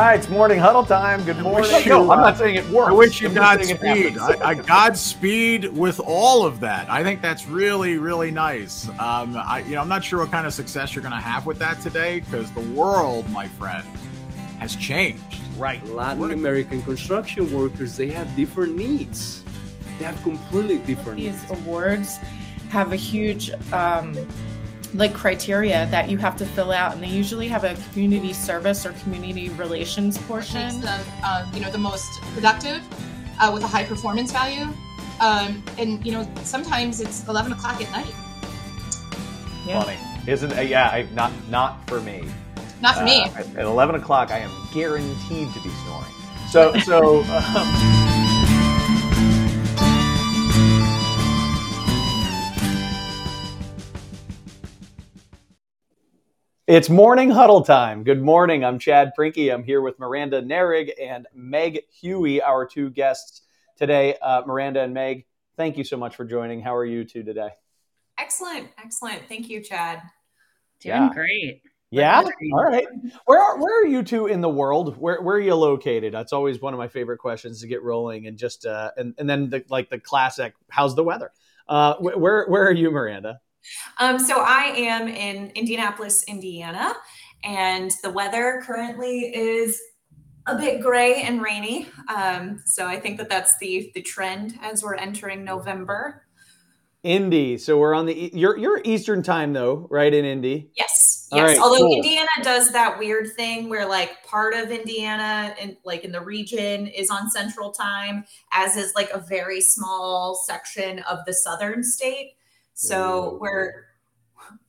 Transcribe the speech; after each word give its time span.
right, 0.00 0.18
it's 0.18 0.28
morning 0.28 0.58
huddle 0.58 0.84
time. 0.84 1.24
Good 1.24 1.38
morning. 1.38 1.70
you, 1.84 1.90
no, 1.90 2.10
I'm 2.10 2.20
not 2.20 2.36
saying 2.36 2.56
it 2.56 2.68
works. 2.70 2.90
I 2.90 2.92
wish 2.92 3.20
you 3.20 3.28
I'm 3.28 3.34
just 3.34 3.68
saying 3.68 3.80
it 3.80 4.14
Godspeed. 4.14 4.18
I, 4.42 4.50
I 4.50 4.54
Godspeed 4.54 5.64
with 5.72 6.00
all 6.00 6.44
of 6.44 6.60
that. 6.60 6.90
I 6.90 7.02
think 7.02 7.22
that's 7.22 7.46
really, 7.46 7.96
really 7.96 8.30
nice. 8.30 8.88
Um, 8.98 9.36
I, 9.36 9.62
you 9.66 9.76
know, 9.76 9.80
I'm 9.80 9.88
not 9.88 10.04
sure 10.04 10.18
what 10.18 10.30
kind 10.30 10.46
of 10.46 10.52
success 10.52 10.94
you're 10.94 11.02
going 11.02 11.14
to 11.14 11.20
have 11.20 11.46
with 11.46 11.58
that 11.60 11.80
today 11.80 12.20
because 12.20 12.50
the 12.52 12.60
world, 12.60 13.28
my 13.30 13.46
friend, 13.48 13.86
has 14.58 14.76
changed. 14.76 15.22
right. 15.56 15.84
Latin 15.86 16.30
American 16.32 16.82
construction 16.82 17.50
workers, 17.52 17.96
they 17.96 18.08
have 18.08 18.34
different 18.36 18.76
needs. 18.76 19.44
They 19.98 20.04
have 20.04 20.20
completely 20.22 20.78
different 20.78 21.18
these 21.18 21.48
needs. 21.48 21.62
awards 21.62 22.18
have 22.70 22.92
a 22.92 22.96
huge 22.96 23.50
um, 23.72 24.14
like 24.94 25.14
criteria 25.14 25.86
that 25.90 26.08
you 26.08 26.18
have 26.18 26.36
to 26.36 26.46
fill 26.46 26.72
out 26.72 26.94
and 26.94 27.02
they 27.02 27.08
usually 27.08 27.48
have 27.48 27.64
a 27.64 27.76
community 27.92 28.32
service 28.32 28.86
or 28.86 28.92
community 28.92 29.48
relations 29.50 30.18
portion 30.18 30.80
them, 30.80 31.06
uh, 31.22 31.50
you 31.54 31.60
know, 31.60 31.70
the 31.70 31.78
most 31.78 32.20
productive 32.34 32.82
uh, 33.40 33.50
with 33.52 33.62
a 33.62 33.66
high 33.66 33.84
performance 33.84 34.32
value. 34.32 34.66
Um, 35.20 35.62
and 35.78 36.04
you 36.04 36.12
know, 36.12 36.28
sometimes 36.42 37.00
it's 37.00 37.26
11 37.26 37.52
o'clock 37.52 37.80
at 37.80 37.90
night. 37.92 38.14
yeah. 39.66 39.82
Funny, 39.82 39.98
isn't? 40.30 40.52
it? 40.52 40.68
yeah, 40.68 40.88
I, 40.88 41.08
not 41.14 41.32
not 41.48 41.86
for 41.88 42.00
me. 42.00 42.24
Not 42.82 42.96
for 42.96 43.04
me. 43.04 43.24
Uh, 43.24 43.60
at 43.60 43.64
11 43.64 43.94
o'clock, 43.94 44.30
I 44.30 44.38
am 44.38 44.50
guaranteed 44.72 45.52
to 45.52 45.60
be 45.62 45.70
snoring. 45.70 46.12
So 46.50 46.78
so. 46.80 47.24
Um, 47.56 48.25
It's 56.66 56.90
morning 56.90 57.30
huddle 57.30 57.62
time. 57.62 58.02
Good 58.02 58.20
morning. 58.20 58.64
I'm 58.64 58.80
Chad 58.80 59.12
Prinky. 59.16 59.54
I'm 59.54 59.62
here 59.62 59.80
with 59.80 60.00
Miranda 60.00 60.42
Nehrig 60.42 60.90
and 61.00 61.28
Meg 61.32 61.82
Hughey, 62.02 62.42
our 62.44 62.66
two 62.66 62.90
guests 62.90 63.42
today. 63.76 64.16
Uh, 64.20 64.42
Miranda 64.44 64.82
and 64.82 64.92
Meg, 64.92 65.26
thank 65.56 65.76
you 65.76 65.84
so 65.84 65.96
much 65.96 66.16
for 66.16 66.24
joining. 66.24 66.60
How 66.60 66.74
are 66.74 66.84
you 66.84 67.04
two 67.04 67.22
today? 67.22 67.50
Excellent, 68.18 68.68
excellent. 68.82 69.22
Thank 69.28 69.48
you, 69.48 69.62
Chad. 69.62 70.02
Doing 70.80 70.96
Yeah. 70.96 71.10
great. 71.12 71.62
Yeah. 71.92 72.22
Great. 72.24 72.52
All 72.52 72.64
right. 72.64 72.86
Where 73.26 73.40
are, 73.40 73.60
where 73.60 73.82
are 73.82 73.86
you 73.86 74.02
two 74.02 74.26
in 74.26 74.40
the 74.40 74.48
world? 74.48 74.96
Where 74.98 75.22
where 75.22 75.36
are 75.36 75.40
you 75.40 75.54
located? 75.54 76.12
That's 76.12 76.32
always 76.32 76.60
one 76.60 76.74
of 76.74 76.78
my 76.78 76.88
favorite 76.88 77.18
questions 77.18 77.60
to 77.60 77.68
get 77.68 77.84
rolling. 77.84 78.26
And 78.26 78.36
just 78.36 78.66
uh, 78.66 78.90
and 78.96 79.14
and 79.18 79.30
then 79.30 79.50
the, 79.50 79.64
like 79.68 79.88
the 79.88 80.00
classic, 80.00 80.54
how's 80.68 80.96
the 80.96 81.04
weather? 81.04 81.30
Uh, 81.68 81.94
where 81.98 82.46
where 82.48 82.66
are 82.66 82.72
you, 82.72 82.90
Miranda? 82.90 83.40
Um, 83.98 84.18
so 84.18 84.40
I 84.40 84.72
am 84.76 85.08
in 85.08 85.50
Indianapolis, 85.54 86.24
Indiana, 86.28 86.94
and 87.44 87.90
the 88.02 88.10
weather 88.10 88.62
currently 88.64 89.34
is 89.34 89.80
a 90.46 90.56
bit 90.56 90.80
gray 90.80 91.22
and 91.22 91.42
rainy. 91.42 91.88
Um, 92.14 92.62
so 92.64 92.86
I 92.86 93.00
think 93.00 93.18
that 93.18 93.28
that's 93.28 93.56
the 93.58 93.90
the 93.94 94.02
trend 94.02 94.58
as 94.62 94.82
we're 94.82 94.94
entering 94.94 95.44
November. 95.44 96.26
Indy. 97.06 97.56
So 97.56 97.78
we're 97.78 97.94
on 97.94 98.06
the 98.06 98.30
you're 98.34 98.58
you're 98.58 98.80
Eastern 98.84 99.22
time 99.22 99.52
though, 99.52 99.86
right? 99.90 100.12
In 100.12 100.24
Indy. 100.24 100.70
Yes, 100.74 101.28
yes. 101.32 101.50
right, 101.50 101.58
Although 101.58 101.78
cool. 101.78 101.94
Indiana 101.94 102.28
does 102.42 102.72
that 102.72 102.98
weird 102.98 103.32
thing 103.36 103.68
where 103.68 103.86
like 103.86 104.24
part 104.24 104.54
of 104.54 104.72
Indiana 104.72 105.54
and 105.60 105.76
like 105.84 106.04
in 106.04 106.10
the 106.10 106.20
region 106.20 106.88
is 106.88 107.08
on 107.08 107.30
Central 107.30 107.70
Time, 107.70 108.24
as 108.52 108.76
is 108.76 108.92
like 108.96 109.10
a 109.10 109.20
very 109.20 109.60
small 109.60 110.34
section 110.46 110.98
of 111.00 111.20
the 111.26 111.32
southern 111.32 111.84
state. 111.84 112.32
So 112.76 113.36
Ooh. 113.36 113.38
where 113.38 113.86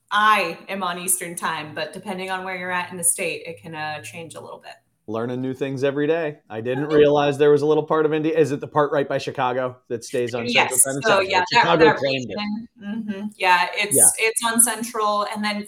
I 0.10 0.58
am 0.70 0.82
on 0.82 0.98
Eastern 0.98 1.36
Time, 1.36 1.76
but 1.76 1.92
depending 1.92 2.32
on 2.32 2.46
where 2.46 2.56
you're 2.56 2.72
at 2.72 2.90
in 2.90 2.98
the 2.98 3.04
state, 3.04 3.44
it 3.46 3.62
can 3.62 3.76
uh, 3.76 4.02
change 4.02 4.36
a 4.36 4.40
little 4.40 4.60
bit. 4.60 4.72
Learning 5.08 5.42
new 5.42 5.54
things 5.54 5.84
every 5.84 6.08
day. 6.08 6.40
I 6.50 6.62
didn't 6.62 6.88
realize 6.88 7.38
there 7.38 7.52
was 7.52 7.64
a 7.64 7.66
little 7.66 7.84
part 7.84 8.06
of 8.06 8.14
India. 8.14 8.38
Is 8.38 8.54
it 8.54 8.62
the 8.62 8.68
part 8.68 8.94
right 8.94 9.08
by 9.08 9.18
Chicago 9.18 9.78
that 9.90 10.06
stays 10.06 10.34
on 10.34 10.48
Central 10.48 10.70
yes. 10.74 11.06
So 11.06 11.20
yeah, 11.20 11.40
that, 11.40 11.46
Chicago 11.52 11.86
that 11.86 11.98
claimed 11.98 12.30
it. 12.30 12.38
region. 12.38 12.68
mhm, 12.82 13.34
Yeah, 13.36 13.68
it's 13.74 13.96
Yeah. 13.96 14.08
it's 14.20 14.42
on 14.46 14.62
Central, 14.62 15.26
and 15.34 15.44
then 15.44 15.68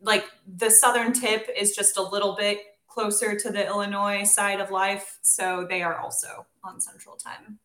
like 0.00 0.24
the 0.56 0.70
southern 0.70 1.12
tip 1.12 1.48
is 1.56 1.74
just 1.74 1.96
a 1.96 2.02
little 2.02 2.34
bit 2.34 2.60
closer 2.88 3.38
to 3.38 3.50
the 3.50 3.64
Illinois 3.64 4.24
side 4.24 4.60
of 4.60 4.70
life, 4.72 5.18
so 5.22 5.66
they 5.68 5.82
are 5.82 5.98
also 5.98 6.46
on 6.64 6.80
Central 6.80 7.16
Time. 7.16 7.60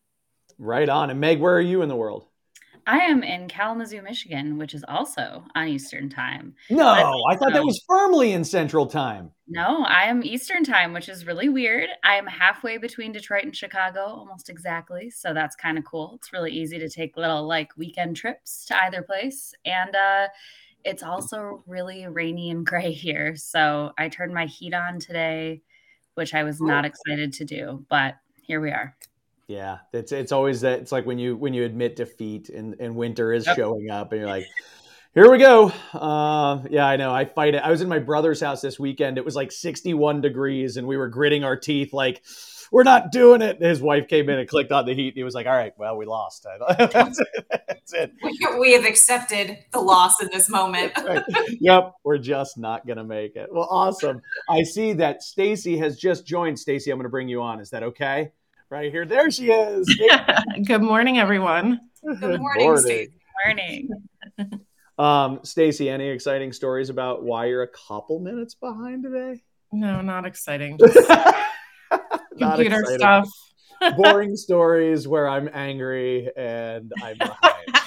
Right 0.58 0.88
on. 0.88 1.10
And 1.10 1.18
Meg, 1.20 1.40
where 1.40 1.56
are 1.56 1.60
you 1.60 1.82
in 1.82 1.88
the 1.88 1.96
world? 1.96 2.26
I 2.86 2.98
am 2.98 3.22
in 3.22 3.48
Kalamazoo, 3.48 4.02
Michigan, 4.02 4.58
which 4.58 4.74
is 4.74 4.84
also 4.88 5.44
on 5.54 5.68
Eastern 5.68 6.08
Time. 6.08 6.54
No, 6.68 6.88
I 7.30 7.36
thought 7.36 7.52
that 7.52 7.60
Um, 7.60 7.66
was 7.66 7.82
firmly 7.88 8.32
in 8.32 8.44
Central 8.44 8.86
Time. 8.86 9.30
No, 9.46 9.84
I 9.84 10.04
am 10.04 10.22
Eastern 10.24 10.64
Time, 10.64 10.92
which 10.92 11.08
is 11.08 11.26
really 11.26 11.48
weird. 11.48 11.90
I 12.02 12.16
am 12.16 12.26
halfway 12.26 12.78
between 12.78 13.12
Detroit 13.12 13.44
and 13.44 13.54
Chicago, 13.56 14.00
almost 14.00 14.48
exactly. 14.48 15.10
So 15.10 15.32
that's 15.32 15.54
kind 15.54 15.78
of 15.78 15.84
cool. 15.84 16.14
It's 16.16 16.32
really 16.32 16.50
easy 16.52 16.78
to 16.78 16.88
take 16.88 17.16
little 17.16 17.46
like 17.46 17.76
weekend 17.76 18.16
trips 18.16 18.66
to 18.66 18.82
either 18.84 19.02
place. 19.02 19.54
And 19.64 19.94
uh, 19.94 20.28
it's 20.84 21.02
also 21.02 21.62
really 21.66 22.06
rainy 22.08 22.50
and 22.50 22.66
gray 22.66 22.92
here. 22.92 23.36
So 23.36 23.92
I 23.98 24.08
turned 24.08 24.34
my 24.34 24.46
heat 24.46 24.74
on 24.74 24.98
today, 24.98 25.62
which 26.14 26.34
I 26.34 26.42
was 26.44 26.60
not 26.60 26.84
excited 26.84 27.32
to 27.34 27.44
do, 27.44 27.84
but 27.88 28.16
here 28.42 28.60
we 28.60 28.70
are. 28.70 28.96
Yeah, 29.48 29.78
it's 29.92 30.12
it's 30.12 30.32
always 30.32 30.60
that. 30.62 30.80
It's 30.80 30.92
like 30.92 31.04
when 31.04 31.18
you 31.18 31.36
when 31.36 31.52
you 31.54 31.64
admit 31.64 31.96
defeat 31.96 32.48
and 32.48 32.76
and 32.80 32.94
winter 32.94 33.32
is 33.32 33.46
Yep. 33.46 33.56
showing 33.56 33.90
up, 33.90 34.12
and 34.12 34.20
you're 34.20 34.30
like, 34.30 34.46
"Here 35.14 35.30
we 35.30 35.38
go." 35.38 35.72
Uh, 35.92 36.62
yeah, 36.70 36.86
I 36.86 36.96
know. 36.96 37.12
I 37.12 37.24
fight 37.24 37.54
it. 37.54 37.62
I 37.62 37.70
was 37.70 37.82
in 37.82 37.88
my 37.88 37.98
brother's 37.98 38.40
house 38.40 38.60
this 38.60 38.78
weekend. 38.78 39.18
It 39.18 39.24
was 39.24 39.36
like 39.36 39.52
61 39.52 40.20
degrees, 40.20 40.76
and 40.76 40.86
we 40.86 40.96
were 40.96 41.08
gritting 41.08 41.44
our 41.44 41.56
teeth, 41.56 41.92
like, 41.92 42.22
"We're 42.70 42.84
not 42.84 43.10
doing 43.10 43.42
it." 43.42 43.56
And 43.56 43.66
his 43.66 43.82
wife 43.82 44.08
came 44.08 44.30
in 44.30 44.38
and 44.38 44.48
clicked 44.48 44.72
on 44.72 44.86
the 44.86 44.94
heat. 44.94 45.08
And 45.08 45.16
he 45.16 45.24
was 45.24 45.34
like, 45.34 45.46
"All 45.46 45.56
right, 45.56 45.72
well, 45.76 45.96
we 45.96 46.06
lost. 46.06 46.46
That's 46.78 47.18
it. 47.20 47.28
That's 47.68 47.92
it. 47.92 48.12
We, 48.58 48.72
have 48.72 48.84
accepted 48.84 49.58
the 49.72 49.80
loss 49.80 50.22
in 50.22 50.28
this 50.32 50.48
moment. 50.48 50.92
Right. 51.04 51.24
Yep, 51.60 51.94
we're 52.04 52.18
just 52.18 52.58
not 52.58 52.86
gonna 52.86 53.04
make 53.04 53.34
it. 53.36 53.48
Well, 53.52 53.68
awesome. 53.68 54.22
I 54.48 54.62
see 54.62 54.92
that 54.94 55.22
Stacy 55.22 55.76
has 55.78 55.98
just 55.98 56.24
joined. 56.26 56.58
Stacy, 56.60 56.90
I'm 56.92 56.98
gonna 56.98 57.08
bring 57.08 57.28
you 57.28 57.42
on. 57.42 57.60
Is 57.60 57.70
that 57.70 57.82
okay? 57.82 58.30
Right 58.72 58.90
here. 58.90 59.04
There 59.04 59.30
she 59.30 59.50
is. 59.50 59.86
good 60.66 60.80
morning 60.80 61.18
everyone 61.18 61.78
Good 62.02 62.40
morning, 62.40 62.78
Stacey. 62.78 63.12
Morning. 63.44 63.90
Um, 64.98 65.40
Stacy, 65.42 65.88
any 65.90 66.08
exciting 66.08 66.52
stories 66.52 66.88
about 66.90 67.22
why 67.22 67.46
you're 67.46 67.62
a 67.62 67.68
couple 67.68 68.18
minutes 68.20 68.54
behind 68.54 69.02
today? 69.02 69.42
no 69.72 70.00
not 70.00 70.24
exciting 70.26 70.78
Not 70.78 71.46
computer 72.38 72.80
exciting. 72.80 72.98
stuff 72.98 73.28
Boring 73.96 74.36
stories 74.36 75.08
where 75.08 75.28
I'm 75.28 75.50
angry 75.52 76.30
and 76.36 76.92
I'm 77.02 77.18
behind. 77.18 77.80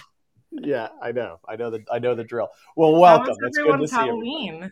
yeah, 0.51 0.89
I 1.01 1.11
know. 1.11 1.39
I 1.47 1.55
know 1.55 1.69
the 1.71 1.83
I 1.91 1.99
know 1.99 2.15
the 2.15 2.23
drill. 2.23 2.49
Well, 2.75 2.99
welcome. 2.99 3.35
It's 3.39 3.57
good 3.57 3.63
to 3.63 3.71
everyone's 3.71 3.91
see 3.91 4.05
you. 4.05 4.69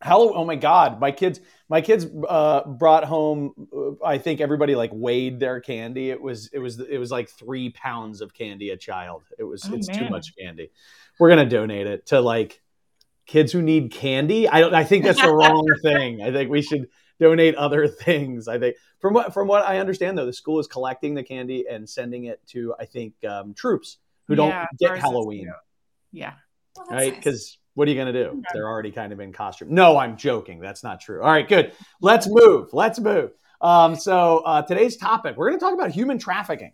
Halloween 0.00 0.28
Halloween. 0.28 0.32
Oh 0.36 0.44
my 0.44 0.56
God, 0.56 1.00
my 1.00 1.12
kids, 1.12 1.40
my 1.68 1.80
kids 1.80 2.06
uh, 2.28 2.64
brought 2.64 3.04
home. 3.04 3.68
uh, 3.74 4.04
I 4.04 4.18
think 4.18 4.40
everybody 4.40 4.74
like 4.74 4.90
weighed 4.92 5.40
their 5.40 5.60
candy. 5.60 6.10
It 6.10 6.20
was, 6.20 6.48
it 6.52 6.58
was, 6.58 6.80
it 6.80 6.98
was 6.98 7.10
like 7.10 7.28
three 7.28 7.70
pounds 7.70 8.20
of 8.20 8.32
candy 8.34 8.70
a 8.70 8.76
child. 8.76 9.24
It 9.38 9.44
was, 9.44 9.68
Oh, 9.70 9.74
it's 9.74 9.88
too 9.88 10.08
much 10.08 10.34
candy. 10.38 10.70
We're 11.18 11.28
gonna 11.28 11.48
donate 11.48 11.86
it 11.86 12.06
to 12.06 12.20
like 12.20 12.60
kids 13.26 13.52
who 13.52 13.62
need 13.62 13.92
candy. 13.92 14.48
I 14.48 14.60
don't. 14.60 14.74
I 14.74 14.84
think 14.84 15.04
that's 15.04 15.20
the 15.20 15.32
wrong 15.32 15.66
thing. 15.82 16.22
I 16.22 16.32
think 16.32 16.50
we 16.50 16.62
should 16.62 16.88
donate 17.20 17.54
other 17.56 17.86
things. 17.86 18.48
I 18.48 18.58
think 18.58 18.76
from 19.00 19.12
what 19.14 19.34
from 19.34 19.46
what 19.46 19.64
I 19.64 19.78
understand 19.78 20.16
though, 20.16 20.26
the 20.26 20.32
school 20.32 20.58
is 20.60 20.66
collecting 20.66 21.14
the 21.14 21.22
candy 21.22 21.66
and 21.70 21.88
sending 21.88 22.24
it 22.24 22.40
to 22.48 22.74
I 22.80 22.86
think 22.86 23.14
um, 23.28 23.52
troops 23.54 23.98
who 24.26 24.34
don't 24.34 24.54
get 24.78 24.98
Halloween 24.98 25.52
yeah 26.12 26.32
Well, 26.76 26.86
that's 26.88 27.02
right? 27.02 27.12
nice. 27.12 27.16
Because 27.16 27.58
what 27.74 27.86
are 27.86 27.90
you 27.90 27.96
going 27.96 28.12
to 28.12 28.24
do? 28.24 28.42
They're 28.52 28.68
already 28.68 28.90
kind 28.90 29.12
of 29.12 29.20
in 29.20 29.32
costume. 29.32 29.74
No, 29.74 29.96
I'm 29.96 30.16
joking. 30.16 30.60
That's 30.60 30.82
not 30.82 31.00
true. 31.00 31.22
All 31.22 31.30
right, 31.30 31.48
good. 31.48 31.72
Let's 32.00 32.28
move. 32.28 32.70
Let's 32.72 32.98
move. 32.98 33.32
Um, 33.60 33.94
so 33.94 34.38
uh, 34.38 34.62
today's 34.62 34.96
topic, 34.96 35.36
we're 35.36 35.48
going 35.48 35.58
to 35.58 35.64
talk 35.64 35.74
about 35.74 35.90
human 35.90 36.18
trafficking, 36.18 36.72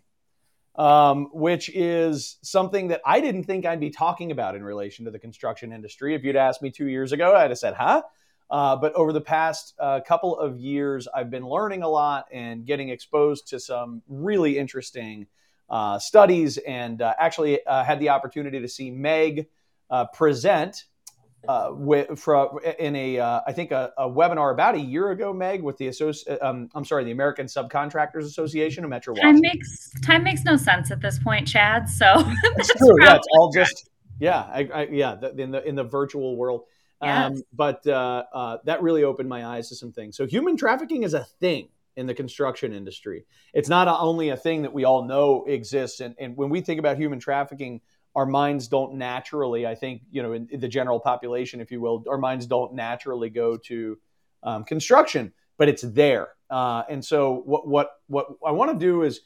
um, 0.75 1.29
which 1.33 1.69
is 1.69 2.37
something 2.41 2.89
that 2.89 3.01
I 3.05 3.19
didn't 3.19 3.43
think 3.43 3.65
I'd 3.65 3.79
be 3.79 3.89
talking 3.89 4.31
about 4.31 4.55
in 4.55 4.63
relation 4.63 5.05
to 5.05 5.11
the 5.11 5.19
construction 5.19 5.73
industry. 5.73 6.15
If 6.15 6.23
you'd 6.23 6.35
asked 6.35 6.61
me 6.61 6.71
two 6.71 6.87
years 6.87 7.11
ago, 7.11 7.35
I'd 7.35 7.51
have 7.51 7.59
said, 7.59 7.73
"Huh." 7.73 8.03
Uh, 8.49 8.77
but 8.77 8.93
over 8.93 9.11
the 9.11 9.21
past 9.21 9.73
uh, 9.77 9.99
couple 10.07 10.39
of 10.39 10.57
years, 10.57 11.07
I've 11.13 11.29
been 11.29 11.45
learning 11.45 11.83
a 11.83 11.89
lot 11.89 12.27
and 12.31 12.65
getting 12.65 12.89
exposed 12.89 13.49
to 13.49 13.59
some 13.59 14.01
really 14.07 14.57
interesting 14.57 15.27
uh, 15.69 15.99
studies, 15.99 16.57
and 16.57 17.01
uh, 17.01 17.13
actually 17.19 17.65
uh, 17.65 17.83
had 17.83 17.99
the 17.99 18.09
opportunity 18.09 18.61
to 18.61 18.67
see 18.69 18.89
Meg 18.89 19.47
uh, 19.89 20.05
present 20.07 20.85
uh, 21.47 21.69
with 21.71 22.19
for, 22.19 22.61
in 22.79 22.95
a 22.95 23.19
uh, 23.19 23.41
I 23.47 23.53
think 23.53 23.71
a, 23.71 23.93
a 23.97 24.09
webinar 24.09 24.51
about 24.51 24.75
a 24.75 24.79
year 24.79 25.11
ago, 25.11 25.33
Meg, 25.33 25.61
with 25.61 25.77
the 25.77 25.87
associ- 25.87 26.41
um, 26.43 26.69
I'm 26.75 26.83
sorry, 26.83 27.05
the 27.05 27.11
American 27.11 27.45
Subcontractors 27.45 28.23
Association 28.23 28.83
of 28.83 28.89
Metro 28.89 29.15
Time 29.15 29.39
makes 29.39 29.91
time 30.01 30.23
makes 30.23 30.43
no 30.43 30.57
sense 30.57 30.91
at 30.91 31.01
this 31.01 31.19
point, 31.19 31.47
Chad. 31.47 31.89
So 31.89 32.13
It's 32.43 32.67
that's 32.67 32.77
true. 32.77 32.95
Yeah, 33.01 33.15
it's 33.15 33.27
all 33.37 33.51
just 33.51 33.89
yeah, 34.19 34.39
I, 34.41 34.69
I, 34.73 34.87
yeah. 34.87 35.15
The, 35.15 35.35
in 35.35 35.51
the 35.51 35.67
in 35.67 35.75
the 35.75 35.83
virtual 35.83 36.35
world, 36.35 36.63
Um, 37.01 37.43
but 37.53 37.85
uh, 37.85 38.23
uh, 38.33 38.57
that 38.65 38.81
really 38.81 39.03
opened 39.03 39.29
my 39.29 39.45
eyes 39.45 39.69
to 39.69 39.75
some 39.75 39.91
things. 39.91 40.17
So 40.17 40.25
human 40.25 40.57
trafficking 40.57 41.03
is 41.03 41.13
a 41.13 41.23
thing 41.23 41.69
in 41.95 42.05
the 42.05 42.13
construction 42.13 42.73
industry. 42.73 43.25
It's 43.53 43.69
not 43.69 43.87
only 43.87 44.29
a 44.29 44.37
thing 44.37 44.61
that 44.61 44.73
we 44.73 44.85
all 44.85 45.03
know 45.03 45.45
exists. 45.47 45.99
And, 45.99 46.15
and 46.19 46.37
when 46.37 46.49
we 46.49 46.61
think 46.61 46.79
about 46.79 46.97
human 46.97 47.19
trafficking, 47.19 47.81
our 48.17 48.25
minds 48.25 48.67
don't 48.67 48.95
naturally, 48.95 49.67
I 49.67 49.75
think, 49.75 50.01
you 50.09 50.23
know, 50.23 50.33
in, 50.33 50.47
in 50.49 50.59
the 50.59 50.67
general 50.67 50.99
population, 50.99 51.61
if 51.61 51.71
you 51.71 51.79
will, 51.79 52.03
our 52.09 52.17
minds 52.17 52.47
don't 52.47 52.73
naturally 52.73 53.29
go 53.29 53.57
to 53.69 53.97
um, 54.41 54.63
construction, 54.63 55.31
but 55.57 55.69
it's 55.69 55.83
there. 55.83 56.29
Uh, 56.49 56.81
and 56.89 57.05
so 57.05 57.43
what, 57.45 57.67
what, 57.67 57.91
what 58.07 58.25
I 58.45 58.51
want 58.51 58.71
to 58.71 58.85
do 58.85 59.03
is 59.03 59.21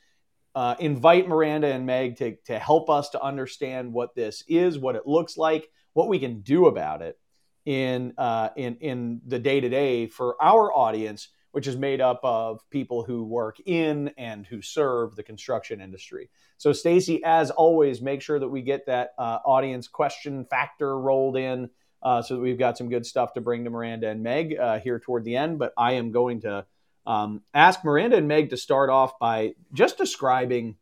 uh, 0.55 0.75
invite 0.79 1.25
Miranda 1.27 1.67
and 1.67 1.85
Meg 1.85 2.17
to, 2.17 2.35
to 2.47 2.59
help 2.59 2.89
us 2.89 3.09
to 3.11 3.21
understand 3.21 3.93
what 3.93 4.13
this 4.13 4.43
is, 4.49 4.77
what 4.77 4.97
it 4.97 5.07
looks 5.07 5.37
like, 5.37 5.69
what 5.93 6.09
we 6.09 6.19
can 6.19 6.41
do 6.41 6.67
about 6.67 7.01
it 7.01 7.17
in 7.65 8.13
uh, 8.17 8.49
in 8.55 8.75
in 8.77 9.21
the 9.27 9.39
day 9.39 9.61
to 9.61 9.69
day 9.69 10.07
for 10.07 10.35
our 10.41 10.73
audience, 10.73 11.29
which 11.51 11.67
is 11.67 11.75
made 11.75 12.01
up 12.01 12.19
of 12.23 12.61
people 12.69 13.03
who 13.03 13.23
work 13.23 13.57
in 13.65 14.11
and 14.17 14.45
who 14.45 14.61
serve 14.61 15.15
the 15.15 15.23
construction 15.23 15.81
industry. 15.81 16.29
So, 16.57 16.73
Stacy, 16.73 17.21
as 17.23 17.51
always, 17.51 18.01
make 18.01 18.21
sure 18.21 18.39
that 18.39 18.47
we 18.47 18.61
get 18.61 18.85
that 18.85 19.11
uh, 19.17 19.39
audience 19.45 19.87
question 19.87 20.45
factor 20.45 20.97
rolled 20.97 21.37
in. 21.37 21.69
Uh, 22.03 22.19
so 22.19 22.33
that 22.33 22.41
we've 22.41 22.57
got 22.57 22.79
some 22.79 22.89
good 22.89 23.05
stuff 23.05 23.33
to 23.33 23.41
bring 23.41 23.63
to 23.63 23.69
Miranda 23.69 24.09
and 24.09 24.23
Meg 24.23 24.57
uh, 24.57 24.79
here 24.79 24.97
toward 24.97 25.23
the 25.23 25.35
end. 25.35 25.59
But 25.59 25.71
I 25.77 25.93
am 25.93 26.11
going 26.11 26.41
to 26.41 26.65
um, 27.05 27.43
ask 27.53 27.83
Miranda 27.83 28.17
and 28.17 28.27
Meg 28.27 28.49
to 28.49 28.57
start 28.57 28.89
off 28.89 29.19
by 29.19 29.53
just 29.71 29.99
describing 29.99 30.77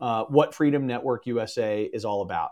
uh, 0.00 0.24
what 0.24 0.54
Freedom 0.54 0.86
Network 0.86 1.26
USA 1.26 1.82
is 1.84 2.04
all 2.04 2.22
about. 2.22 2.50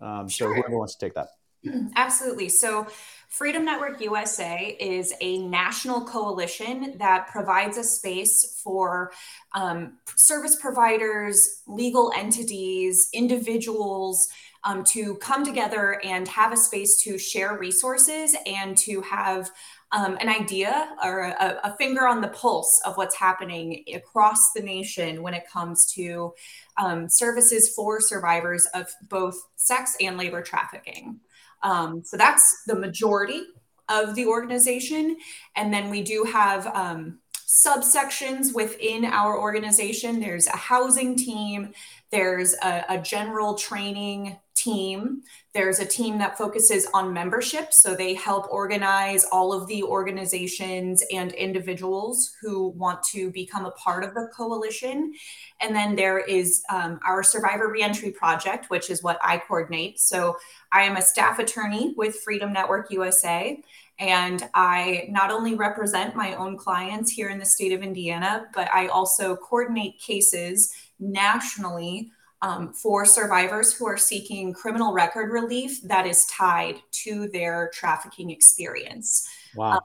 Um, 0.00 0.28
sure. 0.28 0.48
So 0.48 0.54
whoever 0.54 0.78
wants 0.78 0.96
to 0.96 1.06
take 1.06 1.14
that. 1.14 1.28
Absolutely. 1.96 2.48
So, 2.48 2.86
Freedom 3.28 3.62
Network 3.62 4.00
USA 4.00 4.74
is 4.80 5.12
a 5.20 5.38
national 5.38 6.06
coalition 6.06 6.94
that 6.98 7.28
provides 7.28 7.76
a 7.76 7.84
space 7.84 8.58
for 8.64 9.12
um, 9.54 9.98
service 10.16 10.56
providers, 10.56 11.62
legal 11.66 12.10
entities, 12.16 13.08
individuals 13.12 14.28
um, 14.64 14.82
to 14.84 15.16
come 15.16 15.44
together 15.44 16.00
and 16.04 16.26
have 16.26 16.52
a 16.52 16.56
space 16.56 17.02
to 17.02 17.18
share 17.18 17.58
resources 17.58 18.34
and 18.46 18.78
to 18.78 19.02
have 19.02 19.50
um, 19.92 20.16
an 20.20 20.28
idea 20.28 20.90
or 21.04 21.20
a, 21.20 21.60
a, 21.64 21.76
finger 21.76 22.06
on 22.06 22.20
the 22.20 22.28
pulse 22.28 22.80
of 22.84 22.96
what's 22.98 23.16
happening 23.16 23.84
across 23.94 24.52
the 24.54 24.60
nation 24.60 25.22
when 25.22 25.32
it 25.32 25.48
comes 25.50 25.90
to 25.94 26.34
um, 26.76 27.08
services 27.08 27.72
for 27.74 27.98
survivors 27.98 28.66
of 28.74 28.86
both 29.08 29.36
sex 29.56 29.96
and 30.00 30.18
labor 30.18 30.42
trafficking. 30.42 31.20
Um, 31.62 32.02
so 32.04 32.16
that's 32.16 32.64
the 32.66 32.74
majority 32.74 33.42
of 33.88 34.14
the 34.14 34.26
organization. 34.26 35.16
And 35.56 35.72
then 35.72 35.90
we 35.90 36.02
do 36.02 36.24
have 36.24 36.66
um, 36.68 37.18
subsections 37.48 38.54
within 38.54 39.04
our 39.04 39.38
organization. 39.38 40.20
There's 40.20 40.46
a 40.46 40.56
housing 40.56 41.16
team, 41.16 41.72
there's 42.10 42.54
a, 42.62 42.84
a, 42.88 42.98
general 42.98 43.54
training 43.54 44.38
team, 44.54 45.22
there's 45.54 45.78
a 45.78 45.84
team 45.84 46.18
that 46.18 46.38
focuses 46.38 46.86
on 46.94 47.12
membership. 47.12 47.72
So 47.72 47.94
they 47.94 48.14
help 48.14 48.46
organize 48.50 49.24
all 49.30 49.52
of 49.52 49.66
the 49.68 49.82
organizations 49.82 51.04
and 51.12 51.32
individuals 51.32 52.32
who 52.40 52.68
want 52.68 53.02
to 53.12 53.30
become 53.30 53.66
a 53.66 53.70
part 53.72 54.04
of 54.04 54.14
the 54.14 54.28
coalition. 54.36 55.12
And 55.60 55.76
then 55.76 55.96
there 55.96 56.18
is 56.18 56.62
um, 56.70 56.98
our 57.06 57.22
Survivor 57.22 57.70
Reentry 57.70 58.10
Project, 58.10 58.70
which 58.70 58.90
is 58.90 59.02
what 59.02 59.18
I 59.22 59.38
coordinate. 59.38 60.00
So 60.00 60.36
I 60.72 60.82
am 60.82 60.96
a 60.96 61.02
staff 61.02 61.38
attorney 61.38 61.94
with 61.96 62.16
Freedom 62.16 62.52
Network 62.52 62.90
USA. 62.90 63.62
And 64.00 64.48
I 64.54 65.06
not 65.08 65.32
only 65.32 65.56
represent 65.56 66.14
my 66.14 66.34
own 66.36 66.56
clients 66.56 67.10
here 67.10 67.30
in 67.30 67.38
the 67.38 67.44
state 67.44 67.72
of 67.72 67.82
Indiana, 67.82 68.46
but 68.54 68.72
I 68.72 68.86
also 68.86 69.34
coordinate 69.34 69.98
cases 69.98 70.72
nationally 70.98 72.10
um, 72.42 72.72
for 72.72 73.04
survivors 73.04 73.72
who 73.72 73.86
are 73.86 73.96
seeking 73.96 74.52
criminal 74.52 74.92
record 74.92 75.32
relief 75.32 75.82
that 75.82 76.06
is 76.06 76.24
tied 76.26 76.76
to 76.92 77.28
their 77.28 77.70
trafficking 77.74 78.30
experience. 78.30 79.28
Wow. 79.56 79.72
Um, 79.72 79.80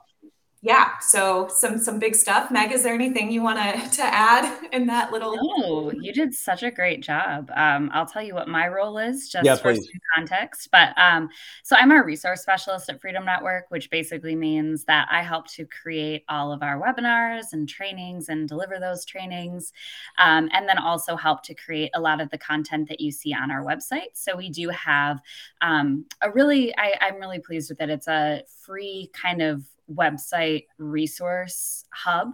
yeah 0.63 0.97
so 0.99 1.47
some 1.53 1.77
some 1.77 1.99
big 1.99 2.15
stuff. 2.15 2.49
Meg 2.49 2.71
is 2.71 2.81
there 2.81 2.93
anything 2.93 3.31
you 3.31 3.43
want 3.43 3.59
to 3.59 3.89
to 3.97 4.03
add 4.03 4.67
in 4.71 4.87
that 4.87 5.11
little 5.11 5.35
no 5.35 5.91
you 5.91 6.11
did 6.11 6.33
such 6.33 6.63
a 6.63 6.71
great 6.71 7.03
job. 7.03 7.51
Um, 7.55 7.91
i'll 7.93 8.05
tell 8.07 8.23
you 8.23 8.33
what 8.33 8.47
my 8.47 8.67
role 8.67 8.97
is 8.97 9.29
just 9.29 9.45
yeah, 9.45 9.55
for 9.55 9.75
some 9.75 9.83
context 10.15 10.69
but 10.71 10.97
um, 10.97 11.29
so 11.63 11.75
i'm 11.75 11.91
a 11.91 12.03
resource 12.03 12.41
specialist 12.41 12.89
at 12.89 12.99
freedom 12.99 13.25
network 13.25 13.65
which 13.69 13.89
basically 13.91 14.35
means 14.35 14.85
that 14.85 15.07
i 15.11 15.21
help 15.21 15.47
to 15.47 15.65
create 15.65 16.23
all 16.29 16.51
of 16.51 16.63
our 16.63 16.81
webinars 16.81 17.53
and 17.53 17.69
trainings 17.69 18.29
and 18.29 18.47
deliver 18.47 18.79
those 18.79 19.05
trainings 19.05 19.73
um, 20.17 20.49
and 20.53 20.67
then 20.67 20.77
also 20.77 21.15
help 21.15 21.43
to 21.43 21.53
create 21.53 21.91
a 21.93 21.99
lot 21.99 22.21
of 22.21 22.29
the 22.29 22.37
content 22.37 22.87
that 22.89 22.99
you 22.99 23.11
see 23.11 23.33
on 23.33 23.51
our 23.51 23.63
website. 23.63 24.13
So 24.13 24.35
we 24.35 24.49
do 24.49 24.69
have 24.69 25.21
um, 25.61 26.05
a 26.21 26.31
really 26.31 26.75
I, 26.77 26.93
i'm 27.01 27.19
really 27.19 27.39
pleased 27.39 27.69
with 27.69 27.81
it. 27.81 27.89
It's 27.89 28.07
a 28.07 28.43
free 28.65 29.09
kind 29.13 29.41
of 29.41 29.63
website 29.95 30.65
resource 30.77 31.85
hub. 31.91 32.33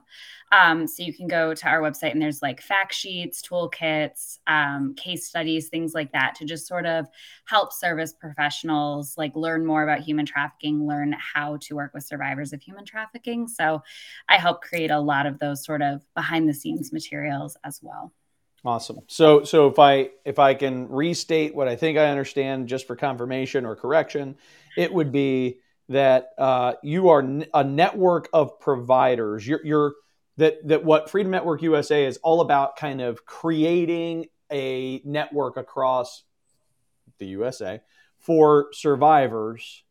Um, 0.52 0.88
so 0.88 1.04
you 1.04 1.14
can 1.14 1.28
go 1.28 1.54
to 1.54 1.68
our 1.68 1.82
website 1.82 2.12
and 2.12 2.22
there's 2.22 2.42
like 2.42 2.62
fact 2.62 2.94
sheets, 2.94 3.42
toolkits, 3.42 4.40
um, 4.48 4.96
case 4.96 5.28
studies, 5.28 5.70
things 5.70 5.94
like 5.94 6.12
that 6.14 6.36
to 6.36 6.46
just 6.46 6.68
sort 6.68 6.86
of 6.86 7.08
help 7.46 7.72
service 7.72 8.14
professionals 8.14 9.16
like 9.18 9.36
learn 9.36 9.66
more 9.66 9.84
about 9.84 10.00
human 10.00 10.26
trafficking, 10.26 10.88
learn 10.88 11.16
how 11.20 11.58
to 11.62 11.76
work 11.76 11.94
with 11.94 12.04
survivors 12.04 12.54
of 12.54 12.62
human 12.62 12.86
trafficking. 12.86 13.48
So 13.48 13.84
I 14.28 14.38
help 14.38 14.62
create 14.62 14.92
a 14.92 15.00
lot 15.00 15.26
of 15.26 15.40
those 15.40 15.64
sort 15.64 15.82
of 15.82 16.02
behind 16.16 16.50
the 16.50 16.54
scenes 16.54 16.92
materials 16.92 17.58
as 17.64 17.80
well. 17.82 18.14
Awesome. 18.66 19.00
So 19.08 19.44
so 19.44 19.68
if 19.68 19.80
I 19.80 20.10
if 20.26 20.38
I 20.38 20.54
can 20.54 20.90
restate 20.90 21.56
what 21.56 21.68
I 21.68 21.76
think 21.76 21.98
I 21.98 22.10
understand 22.10 22.68
just 22.68 22.88
for 22.88 22.96
confirmation 22.96 23.66
or 23.66 23.76
correction, 23.76 24.36
it 24.76 24.94
would 24.94 25.12
be 25.12 25.60
that 25.90 26.30
uh, 26.38 26.74
you 26.84 27.10
are 27.10 27.20
a 27.54 27.64
network 27.64 28.30
of 28.32 28.60
providers. 28.60 29.46
You're, 29.46 29.66
you're 29.66 29.94
that 30.38 30.66
that 30.68 30.86
what 30.86 31.10
Freedom 31.10 31.32
Network 31.32 31.62
USA 31.64 32.06
is 32.06 32.18
all 32.24 32.42
about, 32.42 32.78
kind 32.78 33.02
of 33.02 33.26
creating 33.26 34.28
a 34.52 35.02
network 35.04 35.58
across 35.58 36.24
the 37.18 37.28
USA 37.28 37.82
for 38.20 38.70
survivors 38.72 39.84